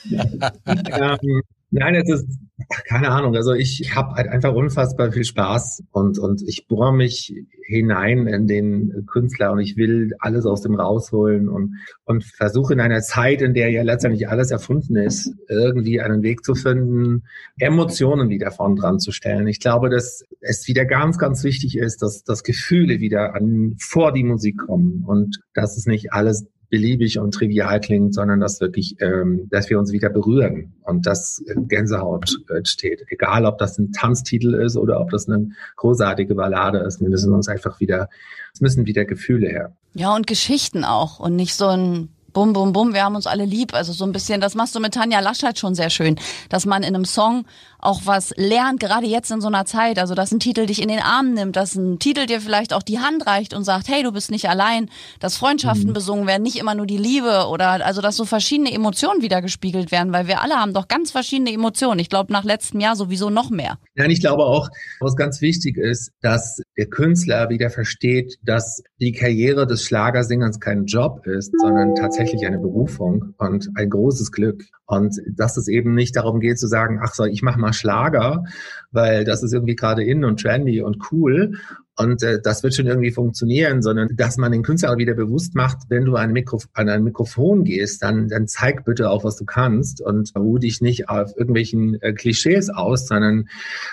ähm, 0.66 1.42
nein, 1.72 1.96
es 1.96 2.10
ist 2.10 2.40
keine 2.88 3.10
Ahnung. 3.10 3.36
Also 3.36 3.54
ich, 3.54 3.96
habe 3.96 4.16
halt 4.16 4.28
einfach 4.30 4.54
unfassbar 4.54 5.12
viel 5.12 5.26
Spaß 5.26 5.84
und, 5.92 6.18
und 6.20 6.42
ich 6.48 6.68
bohre 6.68 6.94
mich 6.94 7.34
hinein 7.68 8.28
in 8.28 8.48
den 8.48 9.06
Künstler 9.08 9.52
und 9.52 9.60
ich 9.60 9.76
will 9.76 10.14
alles 10.20 10.46
aus 10.46 10.62
dem 10.62 10.76
rausholen 10.76 11.50
und, 11.50 11.76
und 12.06 12.24
versuche 12.24 12.74
in 12.74 12.80
einer 12.80 13.02
Zeit, 13.02 13.42
in 13.42 13.54
der 13.54 13.70
ja 13.72 13.84
letztendlich 13.84 14.30
alles 14.30 14.52
erfunden 14.52 14.96
ist, 14.96 15.34
irgendwie 15.50 16.00
einen 16.00 16.24
Weg 16.24 16.46
zu 16.46 16.56
finden, 16.56 17.24
Emotionen 17.58 18.30
wieder 18.30 18.52
vorn 18.52 18.76
dran 18.76 19.00
zu 19.00 19.12
stellen. 19.12 19.48
Ich 19.48 19.60
glaube, 19.60 19.90
dass 19.90 20.24
es 20.42 20.68
wieder 20.68 20.86
ganz, 20.86 21.18
ganz 21.18 21.44
wichtig 21.44 21.78
ist, 21.78 22.02
dass, 22.02 22.24
dass 22.24 22.44
Gefühle 22.44 23.00
wieder 23.00 23.36
an, 23.36 23.76
vor 23.80 24.14
die 24.14 24.24
Musik 24.24 24.58
kommen 24.66 25.04
und 25.06 25.42
dass 25.54 25.78
es 25.78 25.86
nicht 25.86 26.14
alles 26.14 26.46
beliebig 26.70 27.20
und 27.20 27.34
trivial 27.34 27.80
klingt, 27.80 28.14
sondern 28.14 28.40
dass 28.40 28.60
wirklich, 28.60 28.96
ähm, 29.00 29.48
dass 29.50 29.70
wir 29.70 29.80
uns 29.80 29.92
wieder 29.92 30.10
berühren 30.10 30.74
und 30.84 31.06
dass 31.06 31.44
Gänsehaut 31.56 32.38
entsteht. 32.50 33.06
Egal, 33.10 33.46
ob 33.46 33.58
das 33.58 33.78
ein 33.78 33.92
Tanztitel 33.92 34.54
ist 34.56 34.76
oder 34.78 35.00
ob 35.00 35.10
das 35.10 35.28
eine 35.28 35.50
großartige 35.76 36.36
Ballade 36.36 36.80
ist. 36.80 37.02
Wir 37.02 37.10
müssen 37.10 37.34
uns 37.34 37.48
einfach 37.48 37.80
wieder, 37.80 38.10
es 38.54 38.62
müssen 38.62 38.86
wieder 38.86 39.06
Gefühle 39.06 39.48
her. 39.48 39.76
Ja, 39.94 40.16
und 40.16 40.28
Geschichten 40.28 40.84
auch 40.84 41.20
und 41.20 41.36
nicht 41.36 41.56
so 41.56 41.68
ein 41.68 42.10
Bum, 42.36 42.52
bum, 42.52 42.74
bum, 42.74 42.94
wir 42.94 43.06
haben 43.06 43.16
uns 43.16 43.28
alle 43.28 43.46
lieb. 43.46 43.74
Also 43.74 43.94
so 43.94 44.04
ein 44.04 44.12
bisschen, 44.12 44.42
das 44.42 44.56
machst 44.56 44.76
du 44.76 44.82
mit 44.82 44.94
Tanja 44.94 45.22
Laschet 45.22 45.58
schon 45.58 45.74
sehr 45.74 45.90
schön, 45.90 46.18
dass 46.50 46.66
man 46.66 46.84
in 46.84 46.94
einem 46.94 47.06
Song 47.06 47.46
auch 47.86 48.02
was 48.06 48.34
lernt, 48.36 48.80
gerade 48.80 49.06
jetzt 49.06 49.32
in 49.32 49.42
so 49.42 49.48
einer 49.48 49.66
Zeit. 49.66 50.00
Also, 50.00 50.16
dass 50.16 50.32
ein 50.32 50.40
Titel 50.40 50.66
dich 50.66 50.82
in 50.82 50.90
den 50.90 51.00
Arm 51.00 51.34
nimmt, 51.34 51.56
dass 51.56 51.76
ein 51.76 52.00
Titel 52.00 52.26
dir 52.26 52.42
vielleicht 52.42 52.74
auch 52.74 52.84
die 52.84 53.00
Hand 53.00 53.26
reicht 53.26 53.54
und 53.54 53.64
sagt, 53.64 53.88
hey, 53.88 54.04
du 54.04 54.12
bist 54.12 54.32
nicht 54.32 54.50
allein, 54.50 54.90
dass 55.20 55.38
Freundschaften 55.38 55.90
mhm. 55.90 55.94
besungen 55.94 56.28
werden, 56.28 56.44
nicht 56.44 56.58
immer 56.58 56.76
nur 56.76 56.86
die 56.86 56.98
Liebe 56.98 57.48
oder 57.50 57.86
also, 57.86 58.02
dass 58.02 58.16
so 58.16 58.26
verschiedene 58.26 58.72
Emotionen 58.74 59.22
wieder 59.22 59.42
gespiegelt 59.42 59.92
werden, 59.92 60.12
weil 60.12 60.28
wir 60.28 60.42
alle 60.42 60.56
haben 60.56 60.74
doch 60.74 60.88
ganz 60.88 61.12
verschiedene 61.12 61.54
Emotionen. 61.54 62.00
Ich 62.00 62.10
glaube, 62.10 62.34
nach 62.34 62.44
letztem 62.44 62.80
Jahr 62.80 62.96
sowieso 62.96 63.30
noch 63.30 63.50
mehr. 63.50 63.78
Ja, 63.96 64.06
ich 64.06 64.20
glaube 64.20 64.44
auch, 64.44 64.70
was 65.00 65.16
ganz 65.16 65.42
wichtig 65.42 65.78
ist, 65.78 66.12
dass 66.22 66.62
der 66.78 66.88
Künstler 66.88 67.50
wieder 67.50 67.70
versteht, 67.70 68.36
dass 68.44 68.82
die 69.00 69.12
Karriere 69.12 69.68
des 69.68 69.84
Schlagersingens 69.84 70.60
kein 70.60 70.86
Job 70.86 71.26
ist, 71.26 71.52
sondern 71.62 71.96
tatsächlich 71.96 72.46
eine 72.46 72.60
Berufung 72.60 73.34
und 73.38 73.70
ein 73.76 73.90
großes 73.90 74.32
Glück. 74.32 74.64
Und 74.86 75.20
dass 75.28 75.58
es 75.58 75.68
eben 75.68 75.96
nicht 75.96 76.16
darum 76.16 76.40
geht 76.40 76.60
zu 76.60 76.68
sagen, 76.68 77.00
ach 77.02 77.14
so, 77.14 77.26
ich 77.26 77.42
mache 77.42 77.60
mal 77.60 77.74
Schlager, 77.74 78.44
weil 78.92 79.24
das 79.24 79.42
ist 79.42 79.54
irgendwie 79.54 79.76
gerade 79.76 80.04
in 80.04 80.24
und 80.24 80.40
trendy 80.40 80.82
und 80.82 81.12
cool 81.12 81.54
und 81.98 82.24
äh, 82.24 82.42
das 82.42 82.62
wird 82.62 82.76
schon 82.76 82.88
irgendwie 82.88 83.12
funktionieren, 83.12 83.82
sondern 83.82 84.10
dass 84.16 84.38
man 84.38 84.52
den 84.52 84.64
Künstler 84.64 84.98
wieder 84.98 85.14
bewusst 85.14 85.56
macht, 85.56 85.78
wenn 85.88 86.04
du 86.04 86.16
an, 86.16 86.34
Mikro 86.34 86.60
an 86.74 86.90
ein 86.90 87.04
Mikrofon 87.04 87.64
gehst, 87.64 88.04
dann, 88.04 88.28
dann 88.28 88.48
zeig 88.48 88.84
bitte 88.84 89.10
auch, 89.10 89.24
was 89.24 89.38
du 89.38 89.46
kannst 89.46 90.02
und 90.02 90.32
ruh 90.38 90.58
dich 90.58 90.82
nicht 90.82 91.08
auf 91.08 91.32
irgendwelchen 91.38 92.02
äh, 92.02 92.12
Klischees 92.12 92.70
aus, 92.70 93.08
sondern 93.08 93.48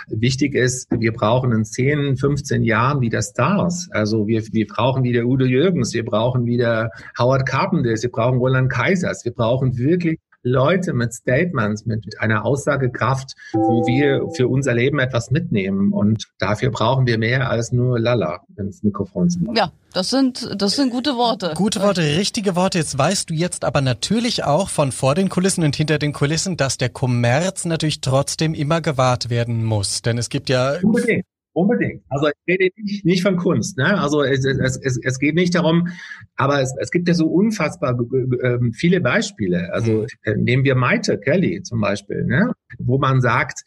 wichtig 0.08 0.54
ist, 0.54 0.88
wir 0.90 1.12
brauchen 1.12 1.52
in 1.52 1.64
10, 1.64 2.16
15 2.16 2.64
Jahren 2.64 3.00
wieder 3.00 3.22
Stars. 3.22 3.88
Also 3.92 4.26
wir, 4.26 4.42
wir 4.52 4.66
brauchen 4.66 5.04
wieder 5.04 5.24
Udo 5.24 5.44
Jürgens, 5.44 5.94
wir 5.94 6.04
brauchen 6.04 6.44
wieder 6.44 6.90
Howard 7.18 7.46
Carpendale, 7.46 8.02
wir 8.02 8.10
brauchen 8.10 8.38
Roland 8.38 8.70
Kaisers, 8.70 9.24
wir 9.24 9.32
brauchen 9.32 9.78
wirklich 9.78 10.18
Leute 10.42 10.92
mit 10.92 11.12
Statements, 11.12 11.86
mit 11.86 12.20
einer 12.20 12.44
Aussagekraft, 12.44 13.34
wo 13.52 13.86
wir 13.86 14.28
für 14.34 14.48
unser 14.48 14.74
Leben 14.74 14.98
etwas 14.98 15.30
mitnehmen. 15.30 15.92
Und 15.92 16.28
dafür 16.38 16.70
brauchen 16.70 17.06
wir 17.06 17.18
mehr 17.18 17.50
als 17.50 17.72
nur 17.72 17.98
Lala 17.98 18.40
ins 18.56 18.82
Mikrofon 18.82 19.30
zu 19.30 19.40
machen. 19.40 19.56
Ja, 19.56 19.72
das 19.92 20.10
sind, 20.10 20.50
das 20.60 20.76
sind 20.76 20.90
gute 20.90 21.16
Worte. 21.16 21.52
Gute 21.54 21.80
Worte, 21.80 22.02
richtige 22.02 22.56
Worte. 22.56 22.78
Jetzt 22.78 22.98
weißt 22.98 23.30
du 23.30 23.34
jetzt 23.34 23.64
aber 23.64 23.80
natürlich 23.80 24.44
auch 24.44 24.68
von 24.68 24.92
vor 24.92 25.14
den 25.14 25.28
Kulissen 25.28 25.64
und 25.64 25.76
hinter 25.76 25.98
den 25.98 26.12
Kulissen, 26.12 26.56
dass 26.56 26.78
der 26.78 26.88
Kommerz 26.88 27.64
natürlich 27.64 28.00
trotzdem 28.00 28.54
immer 28.54 28.80
gewahrt 28.80 29.30
werden 29.30 29.64
muss. 29.64 30.02
Denn 30.02 30.18
es 30.18 30.28
gibt 30.28 30.48
ja 30.48 30.76
Unbedingt. 30.82 31.24
Unbedingt. 31.54 32.02
Also 32.08 32.28
ich 32.28 32.34
rede 32.48 32.70
nicht, 32.76 33.04
nicht 33.04 33.22
von 33.22 33.36
Kunst. 33.36 33.76
Ne? 33.76 33.98
Also 33.98 34.22
es, 34.22 34.44
es, 34.44 34.78
es, 34.78 34.98
es 35.02 35.18
geht 35.18 35.34
nicht 35.34 35.54
darum, 35.54 35.88
aber 36.36 36.62
es, 36.62 36.74
es 36.80 36.90
gibt 36.90 37.08
ja 37.08 37.14
so 37.14 37.26
unfassbar 37.26 37.98
äh, 38.40 38.58
viele 38.72 39.02
Beispiele. 39.02 39.70
Also 39.72 40.06
äh, 40.22 40.34
nehmen 40.36 40.64
wir 40.64 40.74
Maite 40.74 41.18
Kelly 41.18 41.62
zum 41.62 41.80
Beispiel, 41.80 42.24
ne? 42.24 42.52
wo 42.78 42.98
man 42.98 43.20
sagt, 43.20 43.64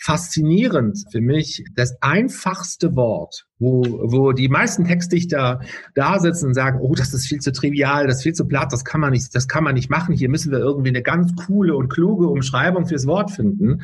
faszinierend 0.00 1.04
für 1.10 1.20
mich, 1.20 1.64
das 1.74 1.96
einfachste 2.00 2.96
Wort, 2.96 3.46
wo, 3.58 3.82
wo 3.82 4.32
die 4.32 4.48
meisten 4.48 4.84
Textdichter 4.84 5.60
da 5.94 6.18
sitzen 6.18 6.48
und 6.48 6.54
sagen, 6.54 6.80
oh, 6.80 6.94
das 6.94 7.14
ist 7.14 7.26
viel 7.26 7.38
zu 7.38 7.52
trivial, 7.52 8.06
das 8.06 8.16
ist 8.18 8.22
viel 8.22 8.32
zu 8.32 8.46
platt, 8.46 8.72
das 8.72 8.84
kann 8.84 9.00
man 9.00 9.12
nicht, 9.12 9.34
das 9.34 9.48
kann 9.48 9.64
man 9.64 9.74
nicht 9.74 9.90
machen. 9.90 10.14
Hier 10.14 10.28
müssen 10.28 10.50
wir 10.52 10.58
irgendwie 10.58 10.88
eine 10.88 11.02
ganz 11.02 11.34
coole 11.46 11.76
und 11.76 11.88
kluge 11.88 12.28
Umschreibung 12.28 12.86
fürs 12.86 13.06
Wort 13.06 13.30
finden. 13.30 13.82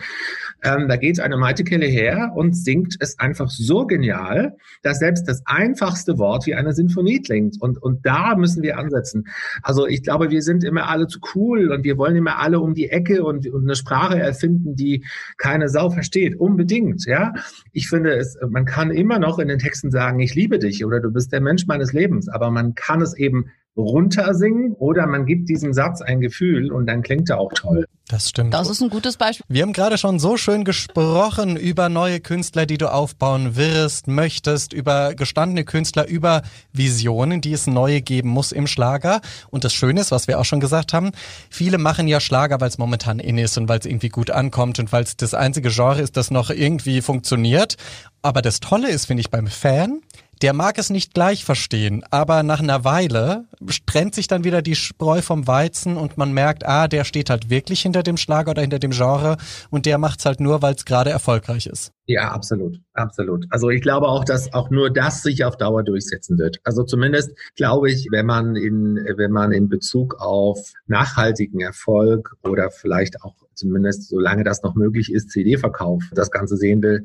Ähm, 0.62 0.88
da 0.88 0.96
geht 0.96 1.20
eine 1.20 1.36
Meitekelle 1.36 1.86
her 1.86 2.32
und 2.34 2.56
singt 2.56 2.96
es 3.00 3.18
einfach 3.18 3.48
so 3.48 3.86
genial, 3.86 4.56
dass 4.82 4.98
selbst 4.98 5.28
das 5.28 5.42
einfachste 5.46 6.18
Wort 6.18 6.46
wie 6.46 6.54
eine 6.54 6.72
Sinfonie 6.72 7.22
klingt. 7.22 7.60
Und, 7.60 7.82
und 7.82 8.04
da 8.04 8.36
müssen 8.36 8.62
wir 8.62 8.78
ansetzen. 8.78 9.24
Also 9.62 9.86
ich 9.86 10.02
glaube, 10.02 10.30
wir 10.30 10.42
sind 10.42 10.64
immer 10.64 10.88
alle 10.88 11.06
zu 11.06 11.20
cool 11.34 11.70
und 11.72 11.84
wir 11.84 11.96
wollen 11.96 12.16
immer 12.16 12.38
alle 12.38 12.60
um 12.60 12.74
die 12.74 12.90
Ecke 12.90 13.24
und, 13.24 13.48
und 13.48 13.62
eine 13.62 13.76
Sprache 13.76 14.18
erfinden, 14.18 14.74
die 14.74 15.04
keine 15.38 15.68
Sau 15.68 15.90
versteht. 16.00 16.40
Unbedingt, 16.40 17.04
ja. 17.06 17.34
Ich 17.72 17.88
finde 17.88 18.14
es, 18.14 18.38
man 18.48 18.64
kann 18.64 18.90
immer 18.90 19.18
noch 19.18 19.38
in 19.38 19.48
den 19.48 19.58
Texten 19.58 19.90
sagen, 19.90 20.18
ich 20.18 20.34
liebe 20.34 20.58
dich 20.58 20.84
oder 20.84 20.98
du 20.98 21.10
bist 21.10 21.30
der 21.30 21.42
Mensch 21.42 21.66
meines 21.66 21.92
Lebens, 21.92 22.28
aber 22.28 22.50
man 22.50 22.74
kann 22.74 23.02
es 23.02 23.14
eben 23.16 23.50
runtersingen 23.76 24.72
oder 24.74 25.06
man 25.06 25.26
gibt 25.26 25.48
diesem 25.48 25.72
Satz 25.72 26.00
ein 26.02 26.20
Gefühl 26.20 26.72
und 26.72 26.86
dann 26.86 27.02
klingt 27.02 27.30
er 27.30 27.38
auch 27.38 27.52
toll. 27.52 27.86
Das 28.08 28.28
stimmt. 28.28 28.52
Das 28.52 28.68
ist 28.68 28.82
ein 28.82 28.90
gutes 28.90 29.16
Beispiel. 29.16 29.46
Wir 29.48 29.62
haben 29.62 29.72
gerade 29.72 29.96
schon 29.96 30.18
so 30.18 30.36
schön 30.36 30.64
gesprochen 30.64 31.56
über 31.56 31.88
neue 31.88 32.18
Künstler, 32.18 32.66
die 32.66 32.76
du 32.76 32.92
aufbauen 32.92 33.54
wirst, 33.54 34.08
möchtest, 34.08 34.72
über 34.72 35.14
gestandene 35.14 35.64
Künstler, 35.64 36.08
über 36.08 36.42
Visionen, 36.72 37.40
die 37.40 37.52
es 37.52 37.68
neue 37.68 38.02
geben 38.02 38.30
muss 38.30 38.50
im 38.50 38.66
Schlager. 38.66 39.20
Und 39.50 39.62
das 39.62 39.72
Schöne 39.72 40.00
ist, 40.00 40.10
was 40.10 40.26
wir 40.26 40.40
auch 40.40 40.44
schon 40.44 40.58
gesagt 40.58 40.92
haben, 40.92 41.12
viele 41.50 41.78
machen 41.78 42.08
ja 42.08 42.18
Schlager, 42.18 42.60
weil 42.60 42.68
es 42.68 42.78
momentan 42.78 43.20
in 43.20 43.38
ist 43.38 43.56
und 43.56 43.68
weil 43.68 43.78
es 43.78 43.86
irgendwie 43.86 44.08
gut 44.08 44.32
ankommt 44.32 44.80
und 44.80 44.90
weil 44.92 45.04
es 45.04 45.16
das 45.16 45.34
einzige 45.34 45.70
Genre 45.70 46.00
ist, 46.00 46.16
das 46.16 46.32
noch 46.32 46.50
irgendwie 46.50 47.02
funktioniert. 47.02 47.76
Aber 48.22 48.42
das 48.42 48.58
Tolle 48.58 48.90
ist, 48.90 49.06
finde 49.06 49.20
ich, 49.20 49.30
beim 49.30 49.46
Fan, 49.46 50.00
der 50.42 50.54
mag 50.54 50.78
es 50.78 50.90
nicht 50.90 51.12
gleich 51.12 51.44
verstehen, 51.44 52.02
aber 52.10 52.42
nach 52.42 52.60
einer 52.60 52.84
Weile 52.84 53.44
trennt 53.86 54.14
sich 54.14 54.26
dann 54.26 54.44
wieder 54.44 54.62
die 54.62 54.74
Spreu 54.74 55.20
vom 55.20 55.46
Weizen 55.46 55.96
und 55.96 56.16
man 56.16 56.32
merkt, 56.32 56.66
ah, 56.66 56.88
der 56.88 57.04
steht 57.04 57.28
halt 57.28 57.50
wirklich 57.50 57.82
hinter 57.82 58.02
dem 58.02 58.16
Schlager 58.16 58.52
oder 58.52 58.62
hinter 58.62 58.78
dem 58.78 58.92
Genre 58.92 59.36
und 59.70 59.86
der 59.86 59.98
macht's 59.98 60.24
halt 60.24 60.40
nur, 60.40 60.62
weil 60.62 60.74
es 60.74 60.84
gerade 60.84 61.10
erfolgreich 61.10 61.66
ist. 61.66 61.92
Ja, 62.06 62.32
absolut, 62.32 62.80
absolut. 62.94 63.46
Also 63.50 63.68
ich 63.70 63.82
glaube 63.82 64.08
auch, 64.08 64.24
dass 64.24 64.52
auch 64.52 64.70
nur 64.70 64.90
das 64.90 65.22
sich 65.22 65.44
auf 65.44 65.56
Dauer 65.56 65.84
durchsetzen 65.84 66.38
wird. 66.38 66.58
Also 66.64 66.82
zumindest 66.82 67.32
glaube 67.54 67.90
ich, 67.90 68.08
wenn 68.10 68.26
man 68.26 68.56
in, 68.56 68.96
wenn 69.16 69.30
man 69.30 69.52
in 69.52 69.68
Bezug 69.68 70.16
auf 70.20 70.72
nachhaltigen 70.86 71.60
Erfolg 71.60 72.34
oder 72.42 72.70
vielleicht 72.70 73.22
auch 73.22 73.34
zumindest 73.60 74.08
solange 74.08 74.44
das 74.44 74.62
noch 74.62 74.74
möglich 74.74 75.12
ist, 75.12 75.30
CD-Verkauf 75.30 76.02
das 76.12 76.30
Ganze 76.30 76.56
sehen 76.56 76.82
will, 76.82 77.04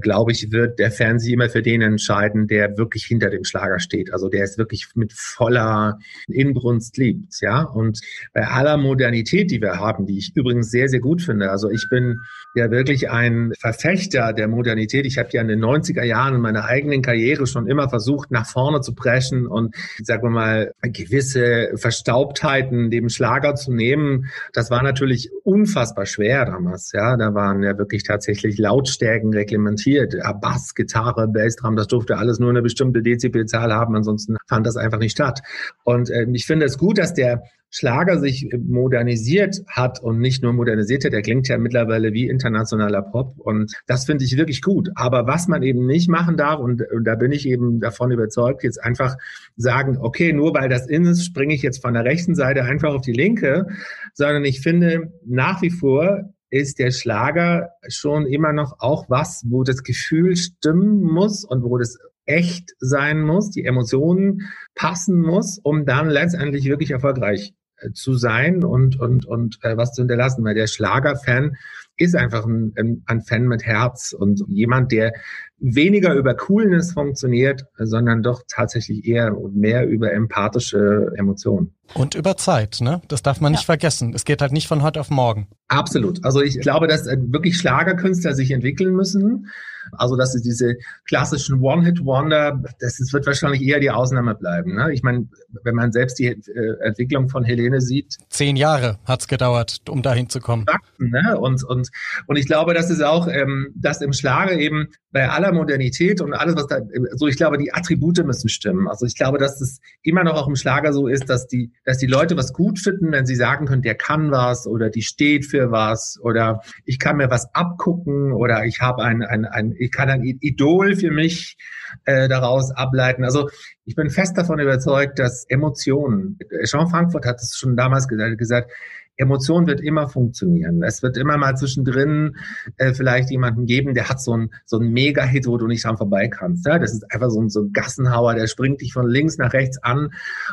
glaube 0.00 0.32
ich, 0.32 0.50
wird 0.50 0.78
der 0.78 0.90
sich 0.90 1.32
immer 1.32 1.48
für 1.48 1.62
den 1.62 1.82
entscheiden, 1.82 2.46
der 2.46 2.76
wirklich 2.78 3.04
hinter 3.04 3.30
dem 3.30 3.44
Schlager 3.44 3.78
steht. 3.78 4.12
Also 4.12 4.28
der 4.28 4.44
es 4.44 4.58
wirklich 4.58 4.88
mit 4.94 5.12
voller 5.12 5.98
Inbrunst 6.28 6.96
liebt, 6.96 7.40
ja. 7.40 7.62
Und 7.62 8.00
bei 8.32 8.46
aller 8.46 8.76
Modernität, 8.76 9.50
die 9.50 9.60
wir 9.60 9.78
haben, 9.78 10.06
die 10.06 10.18
ich 10.18 10.32
übrigens 10.34 10.70
sehr, 10.70 10.88
sehr 10.88 11.00
gut 11.00 11.22
finde. 11.22 11.50
Also 11.50 11.70
ich 11.70 11.88
bin 11.88 12.20
ja 12.54 12.70
wirklich 12.70 13.10
ein 13.10 13.52
Verfechter 13.58 14.32
der 14.32 14.48
Modernität. 14.48 15.06
Ich 15.06 15.18
habe 15.18 15.28
ja 15.32 15.42
in 15.42 15.48
den 15.48 15.60
90er 15.60 16.04
Jahren 16.04 16.36
in 16.36 16.40
meiner 16.40 16.64
eigenen 16.64 17.02
Karriere 17.02 17.46
schon 17.46 17.66
immer 17.66 17.88
versucht, 17.88 18.30
nach 18.30 18.46
vorne 18.46 18.80
zu 18.80 18.94
preschen 18.94 19.46
und, 19.46 19.74
sagen 20.02 20.22
wir 20.22 20.30
mal, 20.30 20.72
gewisse 20.82 21.72
Verstaubtheiten 21.76 22.90
dem 22.90 23.08
Schlager 23.08 23.54
zu 23.54 23.72
nehmen. 23.72 24.26
Das 24.52 24.70
war 24.70 24.82
natürlich 24.82 25.30
unfassbar 25.44 25.81
unfassbar 25.82 26.06
schwer 26.06 26.44
damals. 26.44 26.92
Ja, 26.92 27.16
da 27.16 27.34
waren 27.34 27.62
ja 27.62 27.76
wirklich 27.76 28.04
tatsächlich 28.04 28.58
Lautstärken 28.58 29.34
reglementiert. 29.34 30.14
Bass, 30.40 30.74
Gitarre, 30.74 31.26
Bassdrum, 31.28 31.76
das 31.76 31.88
durfte 31.88 32.18
alles 32.18 32.38
nur 32.38 32.50
eine 32.50 32.62
bestimmte 32.62 33.02
Dezibelzahl 33.02 33.72
haben. 33.72 33.96
Ansonsten 33.96 34.36
fand 34.48 34.66
das 34.66 34.76
einfach 34.76 34.98
nicht 34.98 35.12
statt. 35.12 35.40
Und 35.84 36.10
äh, 36.10 36.26
ich 36.32 36.46
finde 36.46 36.66
es 36.66 36.78
gut, 36.78 36.98
dass 36.98 37.14
der 37.14 37.42
Schlager 37.74 38.18
sich 38.20 38.50
modernisiert 38.54 39.62
hat 39.66 39.98
und 40.02 40.18
nicht 40.18 40.42
nur 40.42 40.52
modernisiert 40.52 41.06
hat, 41.06 41.14
der 41.14 41.22
klingt 41.22 41.48
ja 41.48 41.56
mittlerweile 41.56 42.12
wie 42.12 42.28
internationaler 42.28 43.00
Pop 43.00 43.38
und 43.38 43.72
das 43.86 44.04
finde 44.04 44.24
ich 44.24 44.36
wirklich 44.36 44.60
gut. 44.60 44.90
Aber 44.94 45.26
was 45.26 45.48
man 45.48 45.62
eben 45.62 45.86
nicht 45.86 46.10
machen 46.10 46.36
darf, 46.36 46.60
und, 46.60 46.82
und 46.92 47.04
da 47.04 47.14
bin 47.14 47.32
ich 47.32 47.48
eben 47.48 47.80
davon 47.80 48.12
überzeugt, 48.12 48.62
jetzt 48.62 48.82
einfach 48.82 49.16
sagen, 49.56 49.96
okay, 49.98 50.34
nur 50.34 50.54
weil 50.54 50.68
das 50.68 50.86
in 50.86 51.06
ist, 51.06 51.24
springe 51.24 51.54
ich 51.54 51.62
jetzt 51.62 51.80
von 51.80 51.94
der 51.94 52.04
rechten 52.04 52.34
Seite 52.34 52.64
einfach 52.64 52.92
auf 52.92 53.00
die 53.00 53.12
linke, 53.12 53.66
sondern 54.12 54.44
ich 54.44 54.60
finde 54.60 55.10
nach 55.24 55.62
wie 55.62 55.70
vor 55.70 56.34
ist 56.50 56.78
der 56.78 56.90
Schlager 56.90 57.70
schon 57.88 58.26
immer 58.26 58.52
noch 58.52 58.80
auch 58.80 59.08
was, 59.08 59.42
wo 59.48 59.64
das 59.64 59.82
Gefühl 59.82 60.36
stimmen 60.36 61.00
muss 61.00 61.42
und 61.46 61.64
wo 61.64 61.78
das 61.78 61.96
echt 62.26 62.74
sein 62.78 63.22
muss, 63.22 63.50
die 63.50 63.64
Emotionen 63.64 64.42
passen 64.74 65.22
muss, 65.22 65.58
um 65.62 65.86
dann 65.86 66.10
letztendlich 66.10 66.66
wirklich 66.66 66.90
erfolgreich 66.90 67.54
zu 67.92 68.14
sein 68.14 68.64
und, 68.64 68.98
und, 68.98 69.26
und 69.26 69.58
äh, 69.62 69.76
was 69.76 69.92
zu 69.92 70.02
hinterlassen. 70.02 70.44
Weil 70.44 70.54
der 70.54 70.66
Schlagerfan 70.66 71.56
ist 71.96 72.16
einfach 72.16 72.46
ein, 72.46 73.02
ein 73.06 73.20
Fan 73.22 73.44
mit 73.44 73.64
Herz 73.64 74.14
und 74.18 74.42
jemand, 74.48 74.92
der 74.92 75.12
weniger 75.58 76.14
über 76.14 76.34
Coolness 76.34 76.92
funktioniert, 76.92 77.64
sondern 77.76 78.22
doch 78.22 78.42
tatsächlich 78.48 79.06
eher 79.06 79.38
und 79.38 79.56
mehr 79.56 79.86
über 79.86 80.12
empathische 80.12 81.12
Emotionen. 81.16 81.74
Und 81.94 82.14
über 82.14 82.36
Zeit, 82.36 82.78
ne? 82.80 83.02
Das 83.08 83.22
darf 83.22 83.40
man 83.40 83.52
ja. 83.52 83.58
nicht 83.58 83.66
vergessen. 83.66 84.12
Es 84.14 84.24
geht 84.24 84.42
halt 84.42 84.52
nicht 84.52 84.66
von 84.66 84.82
heute 84.82 85.00
auf 85.00 85.10
morgen. 85.10 85.48
Absolut. 85.68 86.24
Also 86.24 86.42
ich 86.42 86.60
glaube, 86.60 86.88
dass 86.88 87.06
äh, 87.06 87.16
wirklich 87.20 87.58
Schlagerkünstler 87.58 88.34
sich 88.34 88.50
entwickeln 88.50 88.94
müssen. 88.94 89.46
Also 89.92 90.16
dass 90.16 90.34
es 90.34 90.42
diese 90.42 90.74
klassischen 91.06 91.60
One-Hit-Wonder, 91.60 92.62
das, 92.80 92.98
das 92.98 93.12
wird 93.12 93.26
wahrscheinlich 93.26 93.62
eher 93.62 93.80
die 93.80 93.90
Ausnahme 93.90 94.34
bleiben. 94.34 94.74
Ne? 94.74 94.92
Ich 94.92 95.02
meine, 95.02 95.28
wenn 95.62 95.74
man 95.74 95.92
selbst 95.92 96.18
die 96.18 96.26
äh, 96.26 96.36
Entwicklung 96.80 97.28
von 97.28 97.44
Helene 97.44 97.80
sieht. 97.80 98.18
Zehn 98.28 98.56
Jahre 98.56 98.98
hat's 99.04 99.28
gedauert, 99.28 99.80
um 99.88 100.02
dahin 100.02 100.28
zu 100.28 100.40
kommen. 100.40 100.66
Ne? 100.98 101.38
Und, 101.38 101.64
und, 101.64 101.90
und 102.26 102.36
ich 102.36 102.46
glaube, 102.46 102.74
dass 102.74 102.90
es 102.90 103.00
auch, 103.00 103.28
ähm, 103.28 103.72
dass 103.74 104.00
im 104.00 104.12
Schlager 104.12 104.52
eben 104.52 104.88
bei 105.12 105.28
aller 105.28 105.52
Modernität 105.52 106.20
und 106.20 106.32
alles, 106.32 106.56
was 106.56 106.66
da, 106.66 106.80
so 107.14 107.26
ich 107.26 107.36
glaube, 107.36 107.58
die 107.58 107.72
Attribute 107.72 108.24
müssen 108.24 108.48
stimmen. 108.48 108.88
Also 108.88 109.04
ich 109.06 109.14
glaube, 109.14 109.38
dass 109.38 109.60
es 109.60 109.80
immer 110.02 110.24
noch 110.24 110.34
auch 110.34 110.48
im 110.48 110.56
Schlager 110.56 110.92
so 110.92 111.06
ist, 111.06 111.28
dass 111.28 111.46
die, 111.46 111.70
dass 111.84 111.98
die 111.98 112.06
Leute 112.06 112.36
was 112.36 112.52
gut 112.52 112.78
finden, 112.78 113.12
wenn 113.12 113.26
sie 113.26 113.34
sagen 113.34 113.66
können, 113.66 113.82
der 113.82 113.94
kann 113.94 114.30
was 114.30 114.66
oder 114.66 114.88
die 114.88 115.02
steht 115.02 115.44
für 115.44 115.70
was 115.70 116.18
oder 116.22 116.62
ich 116.84 116.98
kann 116.98 117.16
mir 117.16 117.30
was 117.30 117.54
abgucken 117.54 118.32
oder 118.32 118.64
ich 118.64 118.80
habe 118.80 119.02
ein, 119.02 119.22
ein, 119.22 119.44
ein 119.44 119.71
ich 119.78 119.90
kann 119.90 120.08
ein 120.08 120.22
Idol 120.22 120.96
für 120.96 121.10
mich 121.10 121.56
äh, 122.04 122.28
daraus 122.28 122.70
ableiten. 122.70 123.24
Also 123.24 123.48
ich 123.84 123.94
bin 123.94 124.10
fest 124.10 124.36
davon 124.36 124.58
überzeugt, 124.58 125.18
dass 125.18 125.44
Emotionen, 125.48 126.38
Jean 126.64 126.88
Frankfurt 126.88 127.26
hat 127.26 127.36
es 127.40 127.56
schon 127.56 127.76
damals 127.76 128.08
gesagt, 128.08 128.70
Emotion 129.16 129.66
wird 129.66 129.80
immer 129.80 130.08
funktionieren. 130.08 130.82
Es 130.82 131.02
wird 131.02 131.16
immer 131.16 131.36
mal 131.36 131.54
zwischendrin 131.54 132.36
äh, 132.78 132.94
vielleicht 132.94 133.30
jemanden 133.30 133.66
geben, 133.66 133.94
der 133.94 134.08
hat 134.08 134.20
so 134.20 134.36
ein 134.36 134.50
so 134.64 134.80
Mega-Hit, 134.80 135.46
wo 135.46 135.58
du 135.58 135.66
nicht 135.66 135.84
dran 135.84 135.98
vorbei 135.98 136.28
kannst. 136.28 136.66
Ja? 136.66 136.78
Das 136.78 136.92
ist 136.92 137.04
einfach 137.12 137.28
so 137.28 137.40
ein, 137.40 137.50
so 137.50 137.62
ein 137.62 137.72
Gassenhauer, 137.72 138.34
der 138.34 138.46
springt 138.46 138.80
dich 138.80 138.92
von 138.92 139.08
links 139.08 139.36
nach 139.36 139.52
rechts 139.52 139.78
an 139.82 140.10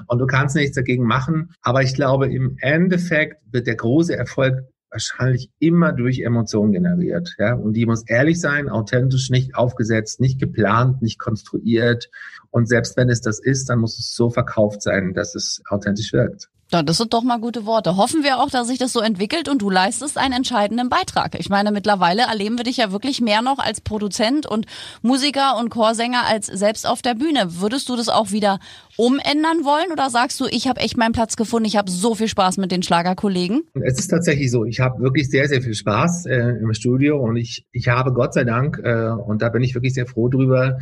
und 0.08 0.20
du 0.20 0.28
kannst 0.28 0.56
nichts 0.56 0.76
dagegen 0.76 1.06
machen. 1.06 1.52
Aber 1.62 1.82
ich 1.82 1.94
glaube, 1.94 2.32
im 2.32 2.58
Endeffekt 2.60 3.42
wird 3.52 3.66
der 3.66 3.76
große 3.76 4.16
Erfolg 4.16 4.66
wahrscheinlich 4.92 5.50
immer 5.60 5.94
durch 5.94 6.20
Emotionen 6.20 6.72
generiert. 6.72 7.36
Ja? 7.38 7.54
Und 7.54 7.74
die 7.74 7.86
muss 7.86 8.04
ehrlich 8.08 8.40
sein, 8.40 8.70
authentisch, 8.70 9.30
nicht 9.30 9.56
aufgesetzt, 9.56 10.20
nicht 10.20 10.40
geplant, 10.40 11.02
nicht 11.02 11.20
konstruiert. 11.20 12.10
Und 12.52 12.68
selbst 12.68 12.98
wenn 12.98 13.10
es 13.10 13.22
das 13.22 13.40
ist, 13.40 13.70
dann 13.70 13.80
muss 13.80 14.00
es 14.00 14.16
so 14.16 14.30
verkauft 14.30 14.82
sein, 14.82 15.14
dass 15.14 15.36
es 15.36 15.62
authentisch 15.70 16.14
wirkt. 16.14 16.50
Ja, 16.72 16.84
das 16.84 16.98
sind 16.98 17.14
doch 17.14 17.24
mal 17.24 17.40
gute 17.40 17.66
Worte. 17.66 17.98
Hoffen 17.98 18.24
wir 18.24 18.38
auch, 18.38 18.52
dass 18.52 18.68
sich 18.68 18.78
das 18.78 18.94
so 18.94 19.00
entwickelt 19.00 19.50
und 19.50 19.60
du 19.60 19.72
leistest 19.72 20.20
einen 20.20 20.34
entscheidenden 20.34 20.88
Beitrag. 20.88 21.40
Ich 21.40 21.50
meine, 21.50 21.72
mittlerweile 21.72 22.24
erleben 22.24 22.58
wir 22.58 22.64
dich 22.64 22.78
ja 22.78 22.92
wirklich 22.92 23.22
mehr 23.22 23.42
noch 23.42 23.58
als 23.58 23.82
Produzent 23.82 24.46
und 24.46 24.68
Musiker 25.02 25.58
und 25.58 25.70
Chorsänger 25.70 26.28
als 26.28 26.46
selbst 26.46 26.86
auf 26.86 27.02
der 27.02 27.16
Bühne. 27.16 27.60
Würdest 27.60 27.90
du 27.90 27.96
das 27.96 28.08
auch 28.08 28.30
wieder 28.32 28.60
umändern 28.98 29.64
wollen 29.64 29.92
oder 29.92 30.12
sagst 30.12 30.40
du, 30.42 30.46
ich 30.46 30.68
habe 30.68 30.82
echt 30.82 30.96
meinen 30.96 31.14
Platz 31.14 31.38
gefunden, 31.38 31.66
ich 31.66 31.76
habe 31.76 31.90
so 31.90 32.14
viel 32.14 32.28
Spaß 32.28 32.58
mit 32.58 32.72
den 32.72 32.84
Schlagerkollegen? 32.84 33.64
Es 33.82 33.98
ist 33.98 34.10
tatsächlich 34.10 34.52
so, 34.52 34.66
ich 34.66 34.80
habe 34.80 35.02
wirklich 35.02 35.30
sehr, 35.30 35.48
sehr 35.48 35.64
viel 35.64 35.74
Spaß 35.74 36.28
äh, 36.28 36.38
im 36.62 36.74
Studio 36.74 37.18
und 37.18 37.36
ich, 37.38 37.66
ich 37.72 37.88
habe 37.88 38.14
Gott 38.14 38.34
sei 38.34 38.44
Dank, 38.44 38.80
äh, 38.84 39.08
und 39.08 39.42
da 39.42 39.50
bin 39.50 39.64
ich 39.64 39.74
wirklich 39.74 39.96
sehr 39.96 40.06
froh 40.06 40.28
drüber, 40.28 40.78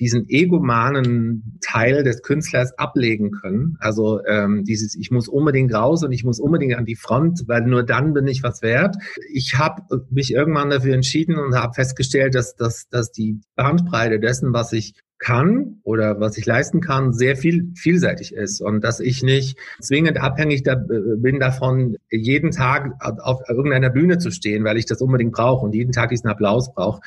diesen 0.00 0.28
egomanen 0.28 1.58
Teil 1.60 2.02
des 2.02 2.22
Künstlers 2.22 2.76
ablegen 2.78 3.30
können. 3.30 3.76
Also 3.78 4.20
ähm, 4.26 4.64
dieses, 4.64 4.94
ich 4.94 5.10
muss 5.10 5.28
unbedingt 5.28 5.72
raus 5.72 6.02
und 6.02 6.12
ich 6.12 6.24
muss 6.24 6.40
unbedingt 6.40 6.74
an 6.74 6.84
die 6.84 6.96
Front, 6.96 7.44
weil 7.46 7.62
nur 7.62 7.82
dann 7.82 8.12
bin 8.12 8.26
ich 8.26 8.42
was 8.42 8.62
wert. 8.62 8.96
Ich 9.32 9.58
habe 9.58 9.82
mich 10.10 10.32
irgendwann 10.32 10.70
dafür 10.70 10.94
entschieden 10.94 11.38
und 11.38 11.54
habe 11.54 11.74
festgestellt, 11.74 12.34
dass, 12.34 12.56
dass, 12.56 12.88
dass 12.88 13.12
die 13.12 13.40
Bandbreite 13.54 14.18
dessen, 14.18 14.52
was 14.52 14.72
ich 14.72 14.94
kann 15.22 15.78
oder 15.84 16.18
was 16.20 16.36
ich 16.36 16.46
leisten 16.46 16.80
kann, 16.80 17.12
sehr 17.12 17.36
viel 17.36 17.72
vielseitig 17.76 18.34
ist 18.34 18.60
und 18.60 18.82
dass 18.82 18.98
ich 18.98 19.22
nicht 19.22 19.56
zwingend 19.80 20.20
abhängig 20.20 20.64
da, 20.64 20.72
äh, 20.72 21.16
bin 21.16 21.38
davon, 21.38 21.96
jeden 22.10 22.50
Tag 22.50 22.92
auf 23.00 23.40
irgendeiner 23.48 23.90
Bühne 23.90 24.18
zu 24.18 24.30
stehen, 24.30 24.64
weil 24.64 24.76
ich 24.76 24.86
das 24.86 25.00
unbedingt 25.00 25.32
brauche 25.32 25.64
und 25.64 25.74
jeden 25.74 25.92
Tag 25.92 26.10
diesen 26.10 26.28
Applaus 26.28 26.74
brauche. 26.74 27.00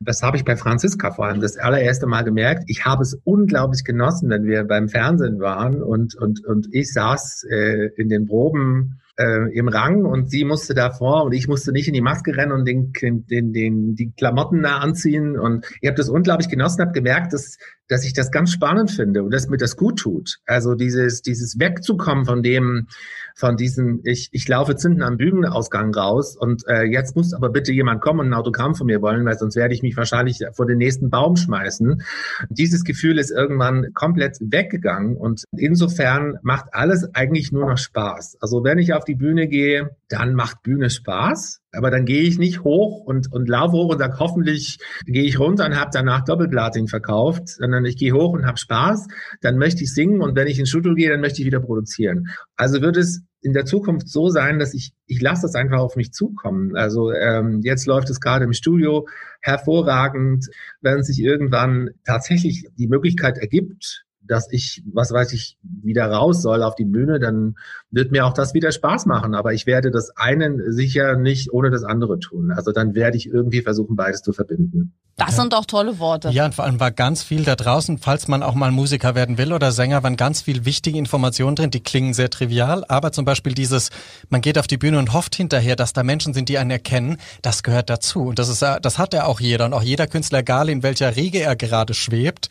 Das 0.00 0.22
habe 0.22 0.36
ich 0.36 0.44
bei 0.44 0.56
Franziska 0.56 1.10
vor 1.10 1.26
allem 1.26 1.40
das 1.40 1.58
allererste 1.58 2.06
Mal 2.06 2.22
gemerkt. 2.22 2.64
Ich 2.68 2.84
habe 2.84 3.02
es 3.02 3.18
unglaublich 3.24 3.84
genossen, 3.84 4.30
wenn 4.30 4.44
wir 4.44 4.64
beim 4.64 4.88
Fernsehen 4.88 5.40
waren 5.40 5.82
und 5.82 6.14
und 6.14 6.44
und 6.46 6.68
ich 6.72 6.92
saß 6.92 7.44
äh, 7.50 7.90
in 7.96 8.08
den 8.08 8.26
Proben 8.26 9.00
äh, 9.16 9.52
im 9.52 9.68
Rang 9.68 10.04
und 10.04 10.30
sie 10.30 10.44
musste 10.44 10.74
davor 10.74 11.24
und 11.24 11.32
ich 11.32 11.48
musste 11.48 11.72
nicht 11.72 11.88
in 11.88 11.94
die 11.94 12.00
Maske 12.00 12.36
rennen 12.36 12.52
und 12.52 12.66
den, 12.66 12.92
den, 12.92 13.52
den, 13.52 13.94
die 13.94 14.12
Klamotten 14.12 14.62
da 14.62 14.78
anziehen. 14.78 15.38
Und 15.38 15.66
ich 15.80 15.88
habe 15.88 15.96
das 15.96 16.08
unglaublich 16.08 16.48
genossen, 16.48 16.82
habe 16.82 16.92
gemerkt, 16.92 17.32
dass, 17.32 17.58
dass 17.88 18.04
ich 18.04 18.12
das 18.12 18.30
ganz 18.30 18.50
spannend 18.50 18.90
finde 18.90 19.22
und 19.22 19.32
dass 19.32 19.48
mir 19.48 19.56
das 19.56 19.76
gut 19.76 19.98
tut. 19.98 20.38
Also 20.46 20.74
dieses, 20.74 21.22
dieses 21.22 21.58
wegzukommen 21.58 22.24
von 22.24 22.42
dem, 22.42 22.88
von 23.34 23.56
diesem, 23.56 24.00
ich, 24.04 24.28
ich 24.32 24.48
laufe 24.48 24.74
hinten 24.80 25.02
am 25.02 25.16
Bühnenausgang 25.16 25.94
raus 25.94 26.36
und 26.36 26.66
äh, 26.68 26.84
jetzt 26.84 27.16
muss 27.16 27.32
aber 27.32 27.50
bitte 27.50 27.72
jemand 27.72 28.00
kommen 28.00 28.20
und 28.20 28.28
ein 28.28 28.34
Autogramm 28.34 28.74
von 28.74 28.86
mir 28.86 29.02
wollen, 29.02 29.24
weil 29.24 29.38
sonst 29.38 29.56
werde 29.56 29.74
ich 29.74 29.82
mich 29.82 29.96
wahrscheinlich 29.96 30.40
vor 30.52 30.66
den 30.66 30.78
nächsten 30.78 31.10
Baum 31.10 31.36
schmeißen. 31.36 32.02
Dieses 32.48 32.84
Gefühl 32.84 33.18
ist 33.18 33.30
irgendwann 33.30 33.92
komplett 33.94 34.38
weggegangen 34.40 35.16
und 35.16 35.44
insofern 35.56 36.38
macht 36.42 36.66
alles 36.72 37.14
eigentlich 37.14 37.52
nur 37.52 37.68
noch 37.68 37.78
Spaß. 37.78 38.38
Also 38.40 38.64
wenn 38.64 38.78
ich 38.78 38.94
auf 38.94 39.04
die 39.04 39.14
Bühne 39.14 39.48
gehe, 39.48 39.96
dann 40.08 40.34
macht 40.34 40.62
Bühne 40.62 40.90
Spaß. 40.90 41.60
Aber 41.76 41.90
dann 41.90 42.04
gehe 42.04 42.22
ich 42.22 42.38
nicht 42.38 42.64
hoch 42.64 43.04
und, 43.04 43.32
und 43.32 43.48
laufe 43.48 43.72
hoch 43.72 43.92
und 43.92 43.98
sage, 43.98 44.18
hoffentlich 44.18 44.78
gehe 45.04 45.24
ich 45.24 45.38
runter 45.38 45.66
und 45.66 45.78
habe 45.78 45.90
danach 45.92 46.24
Doppelplatin 46.24 46.88
verkauft, 46.88 47.48
sondern 47.48 47.84
ich 47.84 47.96
gehe 47.96 48.12
hoch 48.12 48.32
und 48.32 48.46
habe 48.46 48.58
Spaß. 48.58 49.06
Dann 49.40 49.58
möchte 49.58 49.84
ich 49.84 49.92
singen 49.92 50.20
und 50.20 50.36
wenn 50.36 50.46
ich 50.46 50.58
ins 50.58 50.70
Studio 50.70 50.94
gehe, 50.94 51.10
dann 51.10 51.20
möchte 51.20 51.40
ich 51.40 51.46
wieder 51.46 51.60
produzieren. 51.60 52.28
Also 52.56 52.80
wird 52.80 52.96
es 52.96 53.22
in 53.42 53.52
der 53.52 53.64
Zukunft 53.64 54.08
so 54.08 54.28
sein, 54.28 54.58
dass 54.58 54.74
ich, 54.74 54.92
ich 55.06 55.20
lasse 55.20 55.42
das 55.42 55.54
einfach 55.54 55.78
auf 55.78 55.94
mich 55.94 56.12
zukommen. 56.12 56.74
Also 56.74 57.12
ähm, 57.12 57.60
jetzt 57.62 57.86
läuft 57.86 58.10
es 58.10 58.20
gerade 58.20 58.44
im 58.44 58.52
Studio 58.52 59.06
hervorragend. 59.40 60.46
Wenn 60.80 61.02
sich 61.04 61.20
irgendwann 61.20 61.90
tatsächlich 62.04 62.66
die 62.76 62.88
Möglichkeit 62.88 63.38
ergibt, 63.38 64.04
dass 64.26 64.50
ich, 64.50 64.82
was 64.92 65.12
weiß 65.12 65.32
ich, 65.32 65.58
wieder 65.62 66.10
raus 66.10 66.42
soll 66.42 66.62
auf 66.62 66.74
die 66.74 66.84
Bühne, 66.84 67.18
dann 67.18 67.56
wird 67.90 68.12
mir 68.12 68.26
auch 68.26 68.34
das 68.34 68.54
wieder 68.54 68.72
Spaß 68.72 69.06
machen. 69.06 69.34
Aber 69.34 69.52
ich 69.52 69.66
werde 69.66 69.90
das 69.90 70.16
eine 70.16 70.72
sicher 70.72 71.16
nicht 71.16 71.52
ohne 71.52 71.70
das 71.70 71.84
andere 71.84 72.18
tun. 72.18 72.52
Also 72.52 72.72
dann 72.72 72.94
werde 72.94 73.16
ich 73.16 73.26
irgendwie 73.26 73.62
versuchen, 73.62 73.96
beides 73.96 74.22
zu 74.22 74.32
verbinden. 74.32 74.94
Das 75.18 75.34
sind 75.34 75.54
doch 75.54 75.64
tolle 75.64 75.98
Worte. 75.98 76.28
Ja, 76.28 76.44
und 76.44 76.54
vor 76.54 76.66
allem 76.66 76.78
war 76.78 76.90
ganz 76.90 77.22
viel 77.22 77.42
da 77.42 77.56
draußen, 77.56 77.96
falls 77.96 78.28
man 78.28 78.42
auch 78.42 78.54
mal 78.54 78.70
Musiker 78.70 79.14
werden 79.14 79.38
will 79.38 79.54
oder 79.54 79.72
Sänger, 79.72 80.02
waren 80.02 80.16
ganz 80.16 80.42
viel 80.42 80.66
wichtige 80.66 80.98
Informationen 80.98 81.56
drin, 81.56 81.70
die 81.70 81.80
klingen 81.80 82.12
sehr 82.12 82.28
trivial, 82.28 82.84
aber 82.88 83.12
zum 83.12 83.24
Beispiel 83.24 83.54
dieses, 83.54 83.88
man 84.28 84.42
geht 84.42 84.58
auf 84.58 84.66
die 84.66 84.76
Bühne 84.76 84.98
und 84.98 85.14
hofft 85.14 85.34
hinterher, 85.34 85.74
dass 85.74 85.94
da 85.94 86.02
Menschen 86.02 86.34
sind, 86.34 86.50
die 86.50 86.58
einen 86.58 86.70
erkennen, 86.70 87.16
das 87.40 87.62
gehört 87.62 87.88
dazu. 87.88 88.24
Und 88.24 88.38
das 88.38 88.50
ist, 88.50 88.60
das 88.60 88.98
hat 88.98 89.14
ja 89.14 89.24
auch 89.24 89.40
jeder 89.40 89.64
und 89.64 89.72
auch 89.72 89.82
jeder 89.82 90.06
Künstler, 90.06 90.40
egal 90.40 90.68
in 90.68 90.82
welcher 90.82 91.16
Riege 91.16 91.40
er 91.40 91.56
gerade 91.56 91.94
schwebt. 91.94 92.50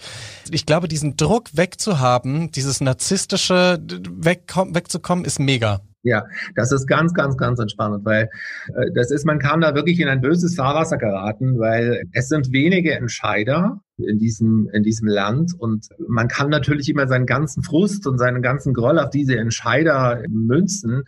Ich 0.49 0.65
glaube, 0.65 0.87
diesen 0.87 1.17
Druck 1.17 1.49
wegzuhaben, 1.65 2.51
dieses 2.51 2.79
narzisstische 2.79 3.79
wegzukommen, 3.81 5.25
ist 5.25 5.39
mega. 5.39 5.81
Ja, 6.03 6.23
das 6.55 6.71
ist 6.71 6.85
ganz, 6.85 7.15
ganz, 7.15 7.35
ganz 7.35 7.59
entspannend, 7.59 8.05
weil 8.05 8.29
äh, 8.75 8.91
das 8.93 9.09
ist, 9.09 9.25
man 9.25 9.39
kann 9.39 9.61
da 9.61 9.73
wirklich 9.73 9.99
in 9.99 10.07
ein 10.07 10.21
böses 10.21 10.55
Fahrwasser 10.55 10.97
geraten, 10.97 11.57
weil 11.57 12.03
es 12.11 12.27
sind 12.27 12.51
wenige 12.51 12.93
Entscheider 12.93 13.81
in 13.97 14.19
diesem, 14.19 14.69
in 14.71 14.83
diesem 14.83 15.07
Land 15.07 15.53
und 15.57 15.87
man 16.07 16.27
kann 16.27 16.49
natürlich 16.49 16.89
immer 16.89 17.07
seinen 17.07 17.25
ganzen 17.25 17.63
Frust 17.63 18.05
und 18.05 18.19
seinen 18.19 18.43
ganzen 18.43 18.75
Groll 18.75 18.99
auf 18.99 19.09
diese 19.09 19.35
Entscheider 19.37 20.21
münzen. 20.29 21.05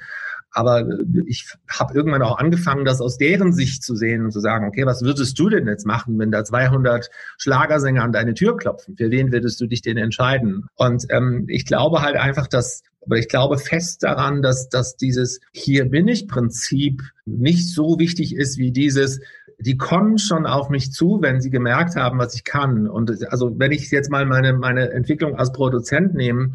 Aber 0.51 0.87
ich 1.27 1.45
habe 1.69 1.93
irgendwann 1.93 2.21
auch 2.21 2.39
angefangen, 2.39 2.85
das 2.85 3.01
aus 3.01 3.17
deren 3.17 3.53
Sicht 3.53 3.83
zu 3.83 3.95
sehen 3.95 4.23
und 4.23 4.31
zu 4.31 4.39
sagen, 4.39 4.67
okay, 4.67 4.85
was 4.85 5.03
würdest 5.03 5.37
du 5.37 5.49
denn 5.49 5.67
jetzt 5.67 5.85
machen, 5.85 6.17
wenn 6.19 6.31
da 6.31 6.43
200 6.43 7.09
Schlagersänger 7.37 8.03
an 8.03 8.11
deine 8.11 8.33
Tür 8.33 8.57
klopfen? 8.57 8.95
Für 8.97 9.11
wen 9.11 9.31
würdest 9.31 9.61
du 9.61 9.67
dich 9.67 9.81
denn 9.81 9.97
entscheiden? 9.97 10.65
Und 10.75 11.05
ähm, 11.09 11.45
ich 11.47 11.65
glaube 11.65 12.01
halt 12.01 12.15
einfach, 12.15 12.47
dass 12.47 12.83
aber 13.07 13.17
ich 13.17 13.29
glaube 13.29 13.57
fest 13.57 14.03
daran, 14.03 14.41
dass, 14.41 14.67
dass 14.67 14.97
dieses 14.97 15.39
Hier 15.53 15.89
bin 15.89 16.09
ich 16.09 16.27
Prinzip 16.27 17.03
nicht 17.25 17.73
so 17.73 17.99
wichtig 17.99 18.35
ist 18.35 18.57
wie 18.57 18.71
dieses, 18.71 19.21
die 19.59 19.75
kommen 19.75 20.19
schon 20.19 20.45
auf 20.45 20.69
mich 20.69 20.91
zu, 20.91 21.19
wenn 21.21 21.41
sie 21.41 21.49
gemerkt 21.49 21.95
haben, 21.95 22.19
was 22.19 22.35
ich 22.35 22.43
kann. 22.43 22.87
Und 22.87 23.27
also 23.31 23.57
wenn 23.57 23.71
ich 23.71 23.89
jetzt 23.89 24.11
mal 24.11 24.25
meine, 24.25 24.53
meine 24.53 24.91
Entwicklung 24.91 25.35
als 25.35 25.51
Produzent 25.51 26.13
nehme, 26.13 26.53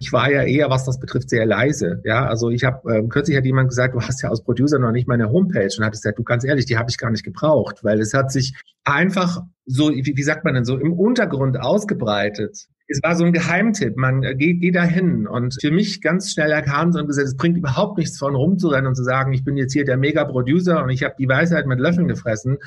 ich 0.00 0.12
war 0.12 0.30
ja 0.30 0.42
eher, 0.42 0.68
was 0.68 0.84
das 0.84 1.00
betrifft, 1.00 1.30
sehr 1.30 1.46
leise. 1.46 2.02
Ja, 2.04 2.26
also 2.26 2.50
ich 2.50 2.64
habe 2.64 2.94
äh, 2.94 3.08
kürzlich 3.08 3.36
hat 3.36 3.46
jemand 3.46 3.70
gesagt, 3.70 3.94
du 3.94 4.02
hast 4.02 4.22
ja 4.22 4.28
als 4.28 4.42
Producer 4.42 4.78
noch 4.78 4.92
nicht 4.92 5.08
meine 5.08 5.30
Homepage 5.30 5.70
und 5.78 5.84
hat 5.84 5.92
gesagt, 5.92 6.18
du 6.18 6.24
ganz 6.24 6.44
ehrlich, 6.44 6.66
die 6.66 6.76
habe 6.76 6.90
ich 6.90 6.98
gar 6.98 7.10
nicht 7.10 7.24
gebraucht, 7.24 7.84
weil 7.84 8.00
es 8.00 8.12
hat 8.12 8.30
sich 8.30 8.54
einfach 8.84 9.42
so, 9.64 9.90
wie, 9.90 10.16
wie 10.16 10.22
sagt 10.22 10.44
man 10.44 10.54
denn 10.54 10.64
so, 10.64 10.76
im 10.76 10.92
Untergrund 10.92 11.58
ausgebreitet 11.58 12.66
es 12.92 13.02
war 13.02 13.16
so 13.16 13.24
ein 13.24 13.32
Geheimtipp. 13.32 13.96
Man 13.96 14.22
äh, 14.22 14.34
geht, 14.34 14.60
geht 14.60 14.74
dahin 14.74 15.26
und 15.26 15.56
für 15.60 15.70
mich 15.70 16.00
ganz 16.00 16.32
schnell 16.32 16.50
erkannt 16.50 16.96
und 16.96 17.06
gesagt, 17.06 17.26
es 17.26 17.36
bringt 17.36 17.56
überhaupt 17.56 17.98
nichts 17.98 18.18
von 18.18 18.34
rumzurennen 18.34 18.86
und 18.86 18.94
zu 18.94 19.02
sagen, 19.02 19.32
ich 19.32 19.44
bin 19.44 19.56
jetzt 19.56 19.72
hier 19.72 19.84
der 19.84 19.96
Mega-Producer 19.96 20.82
und 20.82 20.90
ich 20.90 21.02
habe 21.02 21.14
die 21.18 21.28
Weisheit 21.28 21.66
mit 21.66 21.80
Löffeln 21.80 22.08
gefressen, 22.08 22.58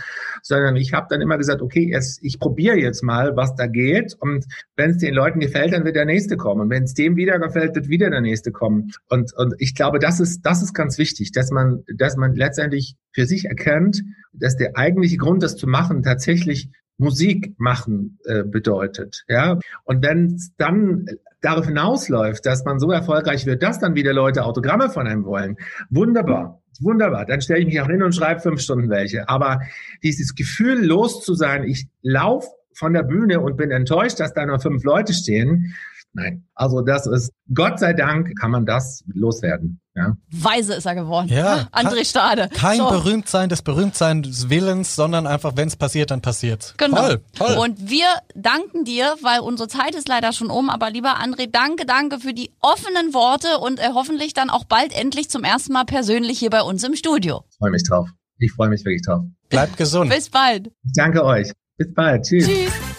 sondern 0.42 0.76
ich 0.76 0.94
habe 0.94 1.08
dann 1.10 1.22
immer 1.22 1.38
gesagt, 1.38 1.62
okay, 1.62 1.90
jetzt, 1.92 2.20
ich 2.24 2.40
probiere 2.40 2.78
jetzt 2.78 3.04
mal, 3.04 3.36
was 3.36 3.56
da 3.56 3.68
geht. 3.68 4.16
Und 4.20 4.46
wenn 4.76 4.92
es 4.92 4.98
den 4.98 5.14
Leuten 5.14 5.40
gefällt, 5.40 5.74
dann 5.74 5.86
wird 5.86 5.96
der 5.96 6.06
nächste 6.06 6.38
kommen. 6.38 6.62
Und 6.62 6.70
wenn 6.70 6.84
es 6.84 6.94
dem 6.94 7.16
wieder 7.16 7.40
gefällt, 7.40 7.76
wird 7.76 7.88
wieder 7.88 8.10
der 8.10 8.22
nächste 8.22 8.52
kommen. 8.52 8.92
Und 9.10 9.34
und 9.38 9.54
ich 9.60 9.76
glaube, 9.76 10.00
das 10.00 10.20
ist 10.20 10.42
das 10.42 10.62
ist 10.62 10.74
ganz 10.74 10.98
wichtig, 10.98 11.32
dass 11.32 11.52
man 11.52 11.84
dass 11.96 12.18
man 12.18 12.36
letztendlich 12.36 12.96
für 13.12 13.26
sich 13.26 13.46
erkennt, 13.46 14.04
dass 14.34 14.58
der 14.58 14.78
eigentliche 14.78 15.18
Grund, 15.18 15.44
das 15.44 15.56
zu 15.56 15.68
machen, 15.68 16.04
tatsächlich 16.04 16.70
Musik 16.98 17.54
machen 17.58 18.20
äh, 18.26 18.44
bedeutet. 18.44 19.24
Ja, 19.28 19.60
und 19.84 20.04
wenn 20.04 20.36
es 20.36 20.54
dann 20.58 21.06
darauf 21.42 21.68
hinausläuft, 21.68 22.46
dass 22.46 22.66
man 22.66 22.80
so 22.80 22.92
erfolgreich 22.92 23.46
wird, 23.46 23.62
dass 23.62 23.80
dann 23.80 23.96
wieder 23.96 24.14
Leute 24.14 24.46
Autogramme 24.46 24.90
von 24.90 25.08
einem 25.08 25.26
wollen, 25.26 25.58
wunderbar. 25.90 26.62
Wunderbar, 26.82 27.26
dann 27.26 27.40
stelle 27.40 27.62
ich 27.62 27.68
mich 27.68 27.80
auch 27.80 27.88
hin 27.88 28.04
und 28.04 28.14
schreibe 28.14 28.42
fünf 28.42 28.60
Stunden 28.60 28.90
welche. 28.90 29.30
Aber 29.30 29.62
dieses 30.04 30.36
Gefühl, 30.36 30.86
los 30.86 31.24
zu 31.24 31.34
sein, 31.34 31.64
ich 31.64 31.88
laufe 32.02 32.50
von 32.74 32.92
der 32.92 33.04
Bühne 33.04 33.40
und 33.40 33.56
bin 33.56 33.72
enttäuscht, 33.72 34.20
dass 34.20 34.34
da 34.34 34.46
nur 34.46 34.60
fünf 34.60 34.84
Leute 34.84 35.14
stehen, 35.14 35.74
Nein. 36.16 36.48
Also 36.56 36.82
das 36.82 37.06
ist, 37.08 37.32
Gott 37.54 37.78
sei 37.78 37.92
Dank 37.92 38.40
kann 38.40 38.50
man 38.50 38.66
das 38.66 39.04
loswerden. 39.08 39.82
Ja. 39.96 40.16
Weise 40.32 40.74
ist 40.74 40.86
er 40.86 40.96
geworden. 40.96 41.28
Ja, 41.30 41.68
André 41.74 42.06
Stade. 42.06 42.50
Kein 42.54 42.78
So. 42.78 42.90
Berühmtsein 42.90 43.50
des 43.50 43.62
Berühmtsein 43.62 44.24
des 44.24 44.50
Willens, 44.50 44.96
sondern 44.96 45.28
einfach, 45.28 45.54
wenn 45.56 45.68
es 45.68 45.76
passiert, 45.76 46.12
dann 46.12 46.22
passiert's. 46.22 46.74
Genau. 46.78 46.98
Toll, 46.98 47.22
toll. 47.38 47.58
Und 47.58 47.90
wir 47.90 48.08
danken 48.34 48.86
dir, 48.86 49.16
weil 49.22 49.42
unsere 49.42 49.68
Zeit 49.68 49.94
ist 49.96 50.08
leider 50.08 50.32
schon 50.32 50.50
um. 50.50 50.70
Aber 50.70 50.90
lieber 50.90 51.20
André, 51.22 51.50
danke, 51.52 51.86
danke 51.86 52.20
für 52.20 52.34
die 52.34 52.52
offenen 52.62 53.14
Worte 53.14 53.58
und 53.60 53.80
äh, 53.80 53.90
hoffentlich 53.94 54.34
dann 54.34 54.50
auch 54.50 54.64
bald 54.64 54.98
endlich 54.98 55.30
zum 55.30 55.44
ersten 55.44 55.74
Mal 55.74 55.86
persönlich 55.86 56.40
hier 56.40 56.50
bei 56.50 56.62
uns 56.62 56.84
im 56.86 56.96
Studio. 56.96 57.44
Ich 57.50 57.58
freue 57.58 57.72
mich 57.72 57.84
drauf. 57.84 58.10
Ich 58.38 58.52
freue 58.54 58.70
mich 58.70 58.84
wirklich 58.86 59.04
drauf. 59.06 59.24
Bleibt 59.50 59.78
gesund. 59.78 60.10
Bis 60.12 60.30
bald. 60.30 60.68
Ich 60.86 60.92
danke 60.96 61.24
euch. 61.24 61.52
Bis 61.78 61.94
bald. 61.94 62.24
Tschüss. 62.26 62.48
Tschüss. 62.48 62.95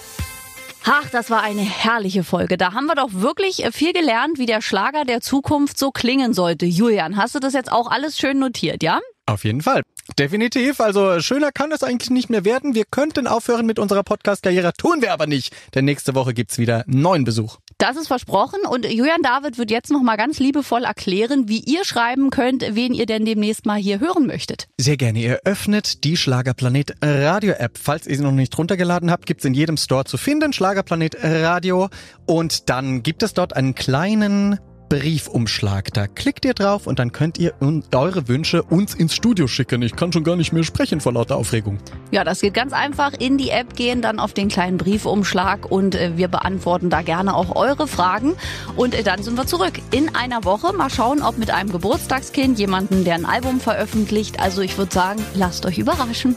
Ach, 0.89 1.11
das 1.11 1.31
war 1.31 1.43
eine 1.43 1.63
herrliche 1.63 2.23
Folge. 2.23 2.57
Da 2.57 2.73
haben 2.73 2.87
wir 2.87 2.95
doch 2.95 3.09
wirklich 3.11 3.65
äh, 3.65 3.73
viel 3.73 3.93
gelernt, 3.93 4.39
wie 4.39 4.47
der 4.47 4.63
Schlager 4.63 5.05
der 5.05 5.21
Zukunft 5.21 5.77
so 5.79 5.91
klingen 5.91 6.33
sollte. 6.33 6.65
Julian, 6.65 7.17
hast 7.17 7.35
du 7.35 7.41
das 7.41 7.55
jetzt 7.55 7.73
auch 7.73 7.91
alles 7.91 8.17
schön 8.17 8.39
notiert, 8.39 8.85
ja? 8.85 9.01
Auf 9.27 9.45
jeden 9.45 9.63
Fall. 9.63 9.83
Definitiv. 10.17 10.81
Also 10.81 11.19
schöner 11.19 11.51
kann 11.51 11.73
es 11.73 11.83
eigentlich 11.83 12.11
nicht 12.11 12.31
mehr 12.31 12.45
werden. 12.45 12.77
Wir 12.77 12.85
könnten 12.85 13.27
aufhören 13.27 13.67
mit 13.67 13.81
unserer 13.81 14.05
Podcast-Karriere, 14.05 14.75
tun 14.75 15.03
wir 15.03 15.13
aber 15.13 15.27
nicht. 15.27 15.53
Denn 15.75 15.85
nächste 15.85 16.15
Woche 16.15 16.33
gibt's 16.35 16.57
wieder 16.57 16.85
neuen 16.87 17.25
Besuch. 17.25 17.59
Das 17.79 17.99
ist 17.99 18.07
versprochen 18.07 18.61
und 18.67 18.91
Julian 18.91 19.21
David 19.21 19.59
wird 19.59 19.71
jetzt 19.71 19.91
noch 19.91 20.01
mal 20.01 20.17
ganz 20.17 20.39
liebevoll 20.39 20.85
erklären, 20.85 21.47
wie 21.47 21.59
ihr 21.59 21.85
schreiben 21.85 22.31
könnt, 22.31 22.65
wen 22.71 22.95
ihr 22.95 23.05
denn 23.05 23.27
demnächst 23.27 23.67
mal 23.67 23.77
hier 23.77 24.01
hören 24.01 24.27
möchtet. 24.27 24.67
Sehr 24.81 24.97
gerne. 24.97 25.19
Ihr 25.19 25.41
öffnet 25.45 26.03
die 26.05 26.17
Schlagerplanet 26.17 26.95
Radio 27.03 27.53
App. 27.53 27.77
Falls 27.77 28.07
ihr 28.07 28.17
sie 28.17 28.23
noch 28.23 28.33
nicht 28.33 28.57
runtergeladen 28.57 29.11
habt, 29.11 29.27
gibt's 29.27 29.45
in 29.45 29.53
jedem 29.53 29.77
Store 29.77 30.07
zu 30.07 30.17
finden. 30.17 30.55
Schlagerplanet 30.55 31.17
Radio. 31.23 31.91
Und 32.25 32.71
dann 32.71 33.03
gibt 33.03 33.23
es 33.23 33.35
dort 33.35 33.55
einen 33.55 33.75
kleinen 33.75 34.59
Briefumschlag. 34.89 35.93
Da 35.93 36.07
klickt 36.07 36.45
ihr 36.45 36.55
drauf 36.55 36.87
und 36.87 36.99
dann 36.99 37.13
könnt 37.13 37.39
ihr 37.39 37.55
eure 37.93 38.29
Wünsche 38.29 38.63
uns 38.63 38.95
ins 38.95 39.15
Studio 39.15 39.47
schicken. 39.47 39.83
Ich 39.83 39.97
kann 39.97 40.13
schon 40.13 40.25
gar 40.25 40.37
nicht 40.37 40.53
mehr 40.53 40.63
sprechen 40.63 41.01
vor 41.01 41.13
lauter 41.13 41.37
Aufregung. 41.37 41.79
Ja, 42.11 42.25
das 42.25 42.41
geht 42.41 42.55
ganz 42.55 42.73
einfach. 42.73 43.13
In 43.15 43.39
die 43.39 43.51
App 43.51 43.77
gehen, 43.77 44.03
dann 44.03 44.21
auf 44.21 44.33
den 44.33 44.49
kleinen 44.49 44.77
Briefumschlag 44.77 45.71
und 45.71 45.95
äh, 45.95 46.17
wir 46.17 46.29
beantworten 46.29 46.91
da 46.91 47.03
gerne 47.03 47.35
auch 47.35 47.57
eure 47.57 47.89
Fragen. 47.89 48.35
Und 48.77 48.95
äh, 48.95 49.03
dann 49.03 49.23
sind 49.23 49.37
wir 49.37 49.47
zurück 49.47 49.75
in 49.91 50.15
einer 50.15 50.45
Woche. 50.45 50.73
Mal 50.73 50.91
schauen, 50.91 51.23
ob 51.23 51.39
mit 51.39 51.51
einem 51.51 51.73
Geburtstagskind, 51.73 52.59
jemanden, 52.59 53.05
der 53.05 53.15
ein 53.15 53.27
Album 53.27 53.61
veröffentlicht. 53.61 54.41
Also 54.41 54.63
ich 54.63 54.79
würde 54.79 54.93
sagen, 54.93 55.23
lasst 55.35 55.67
euch 55.67 55.79
überraschen. 55.79 56.37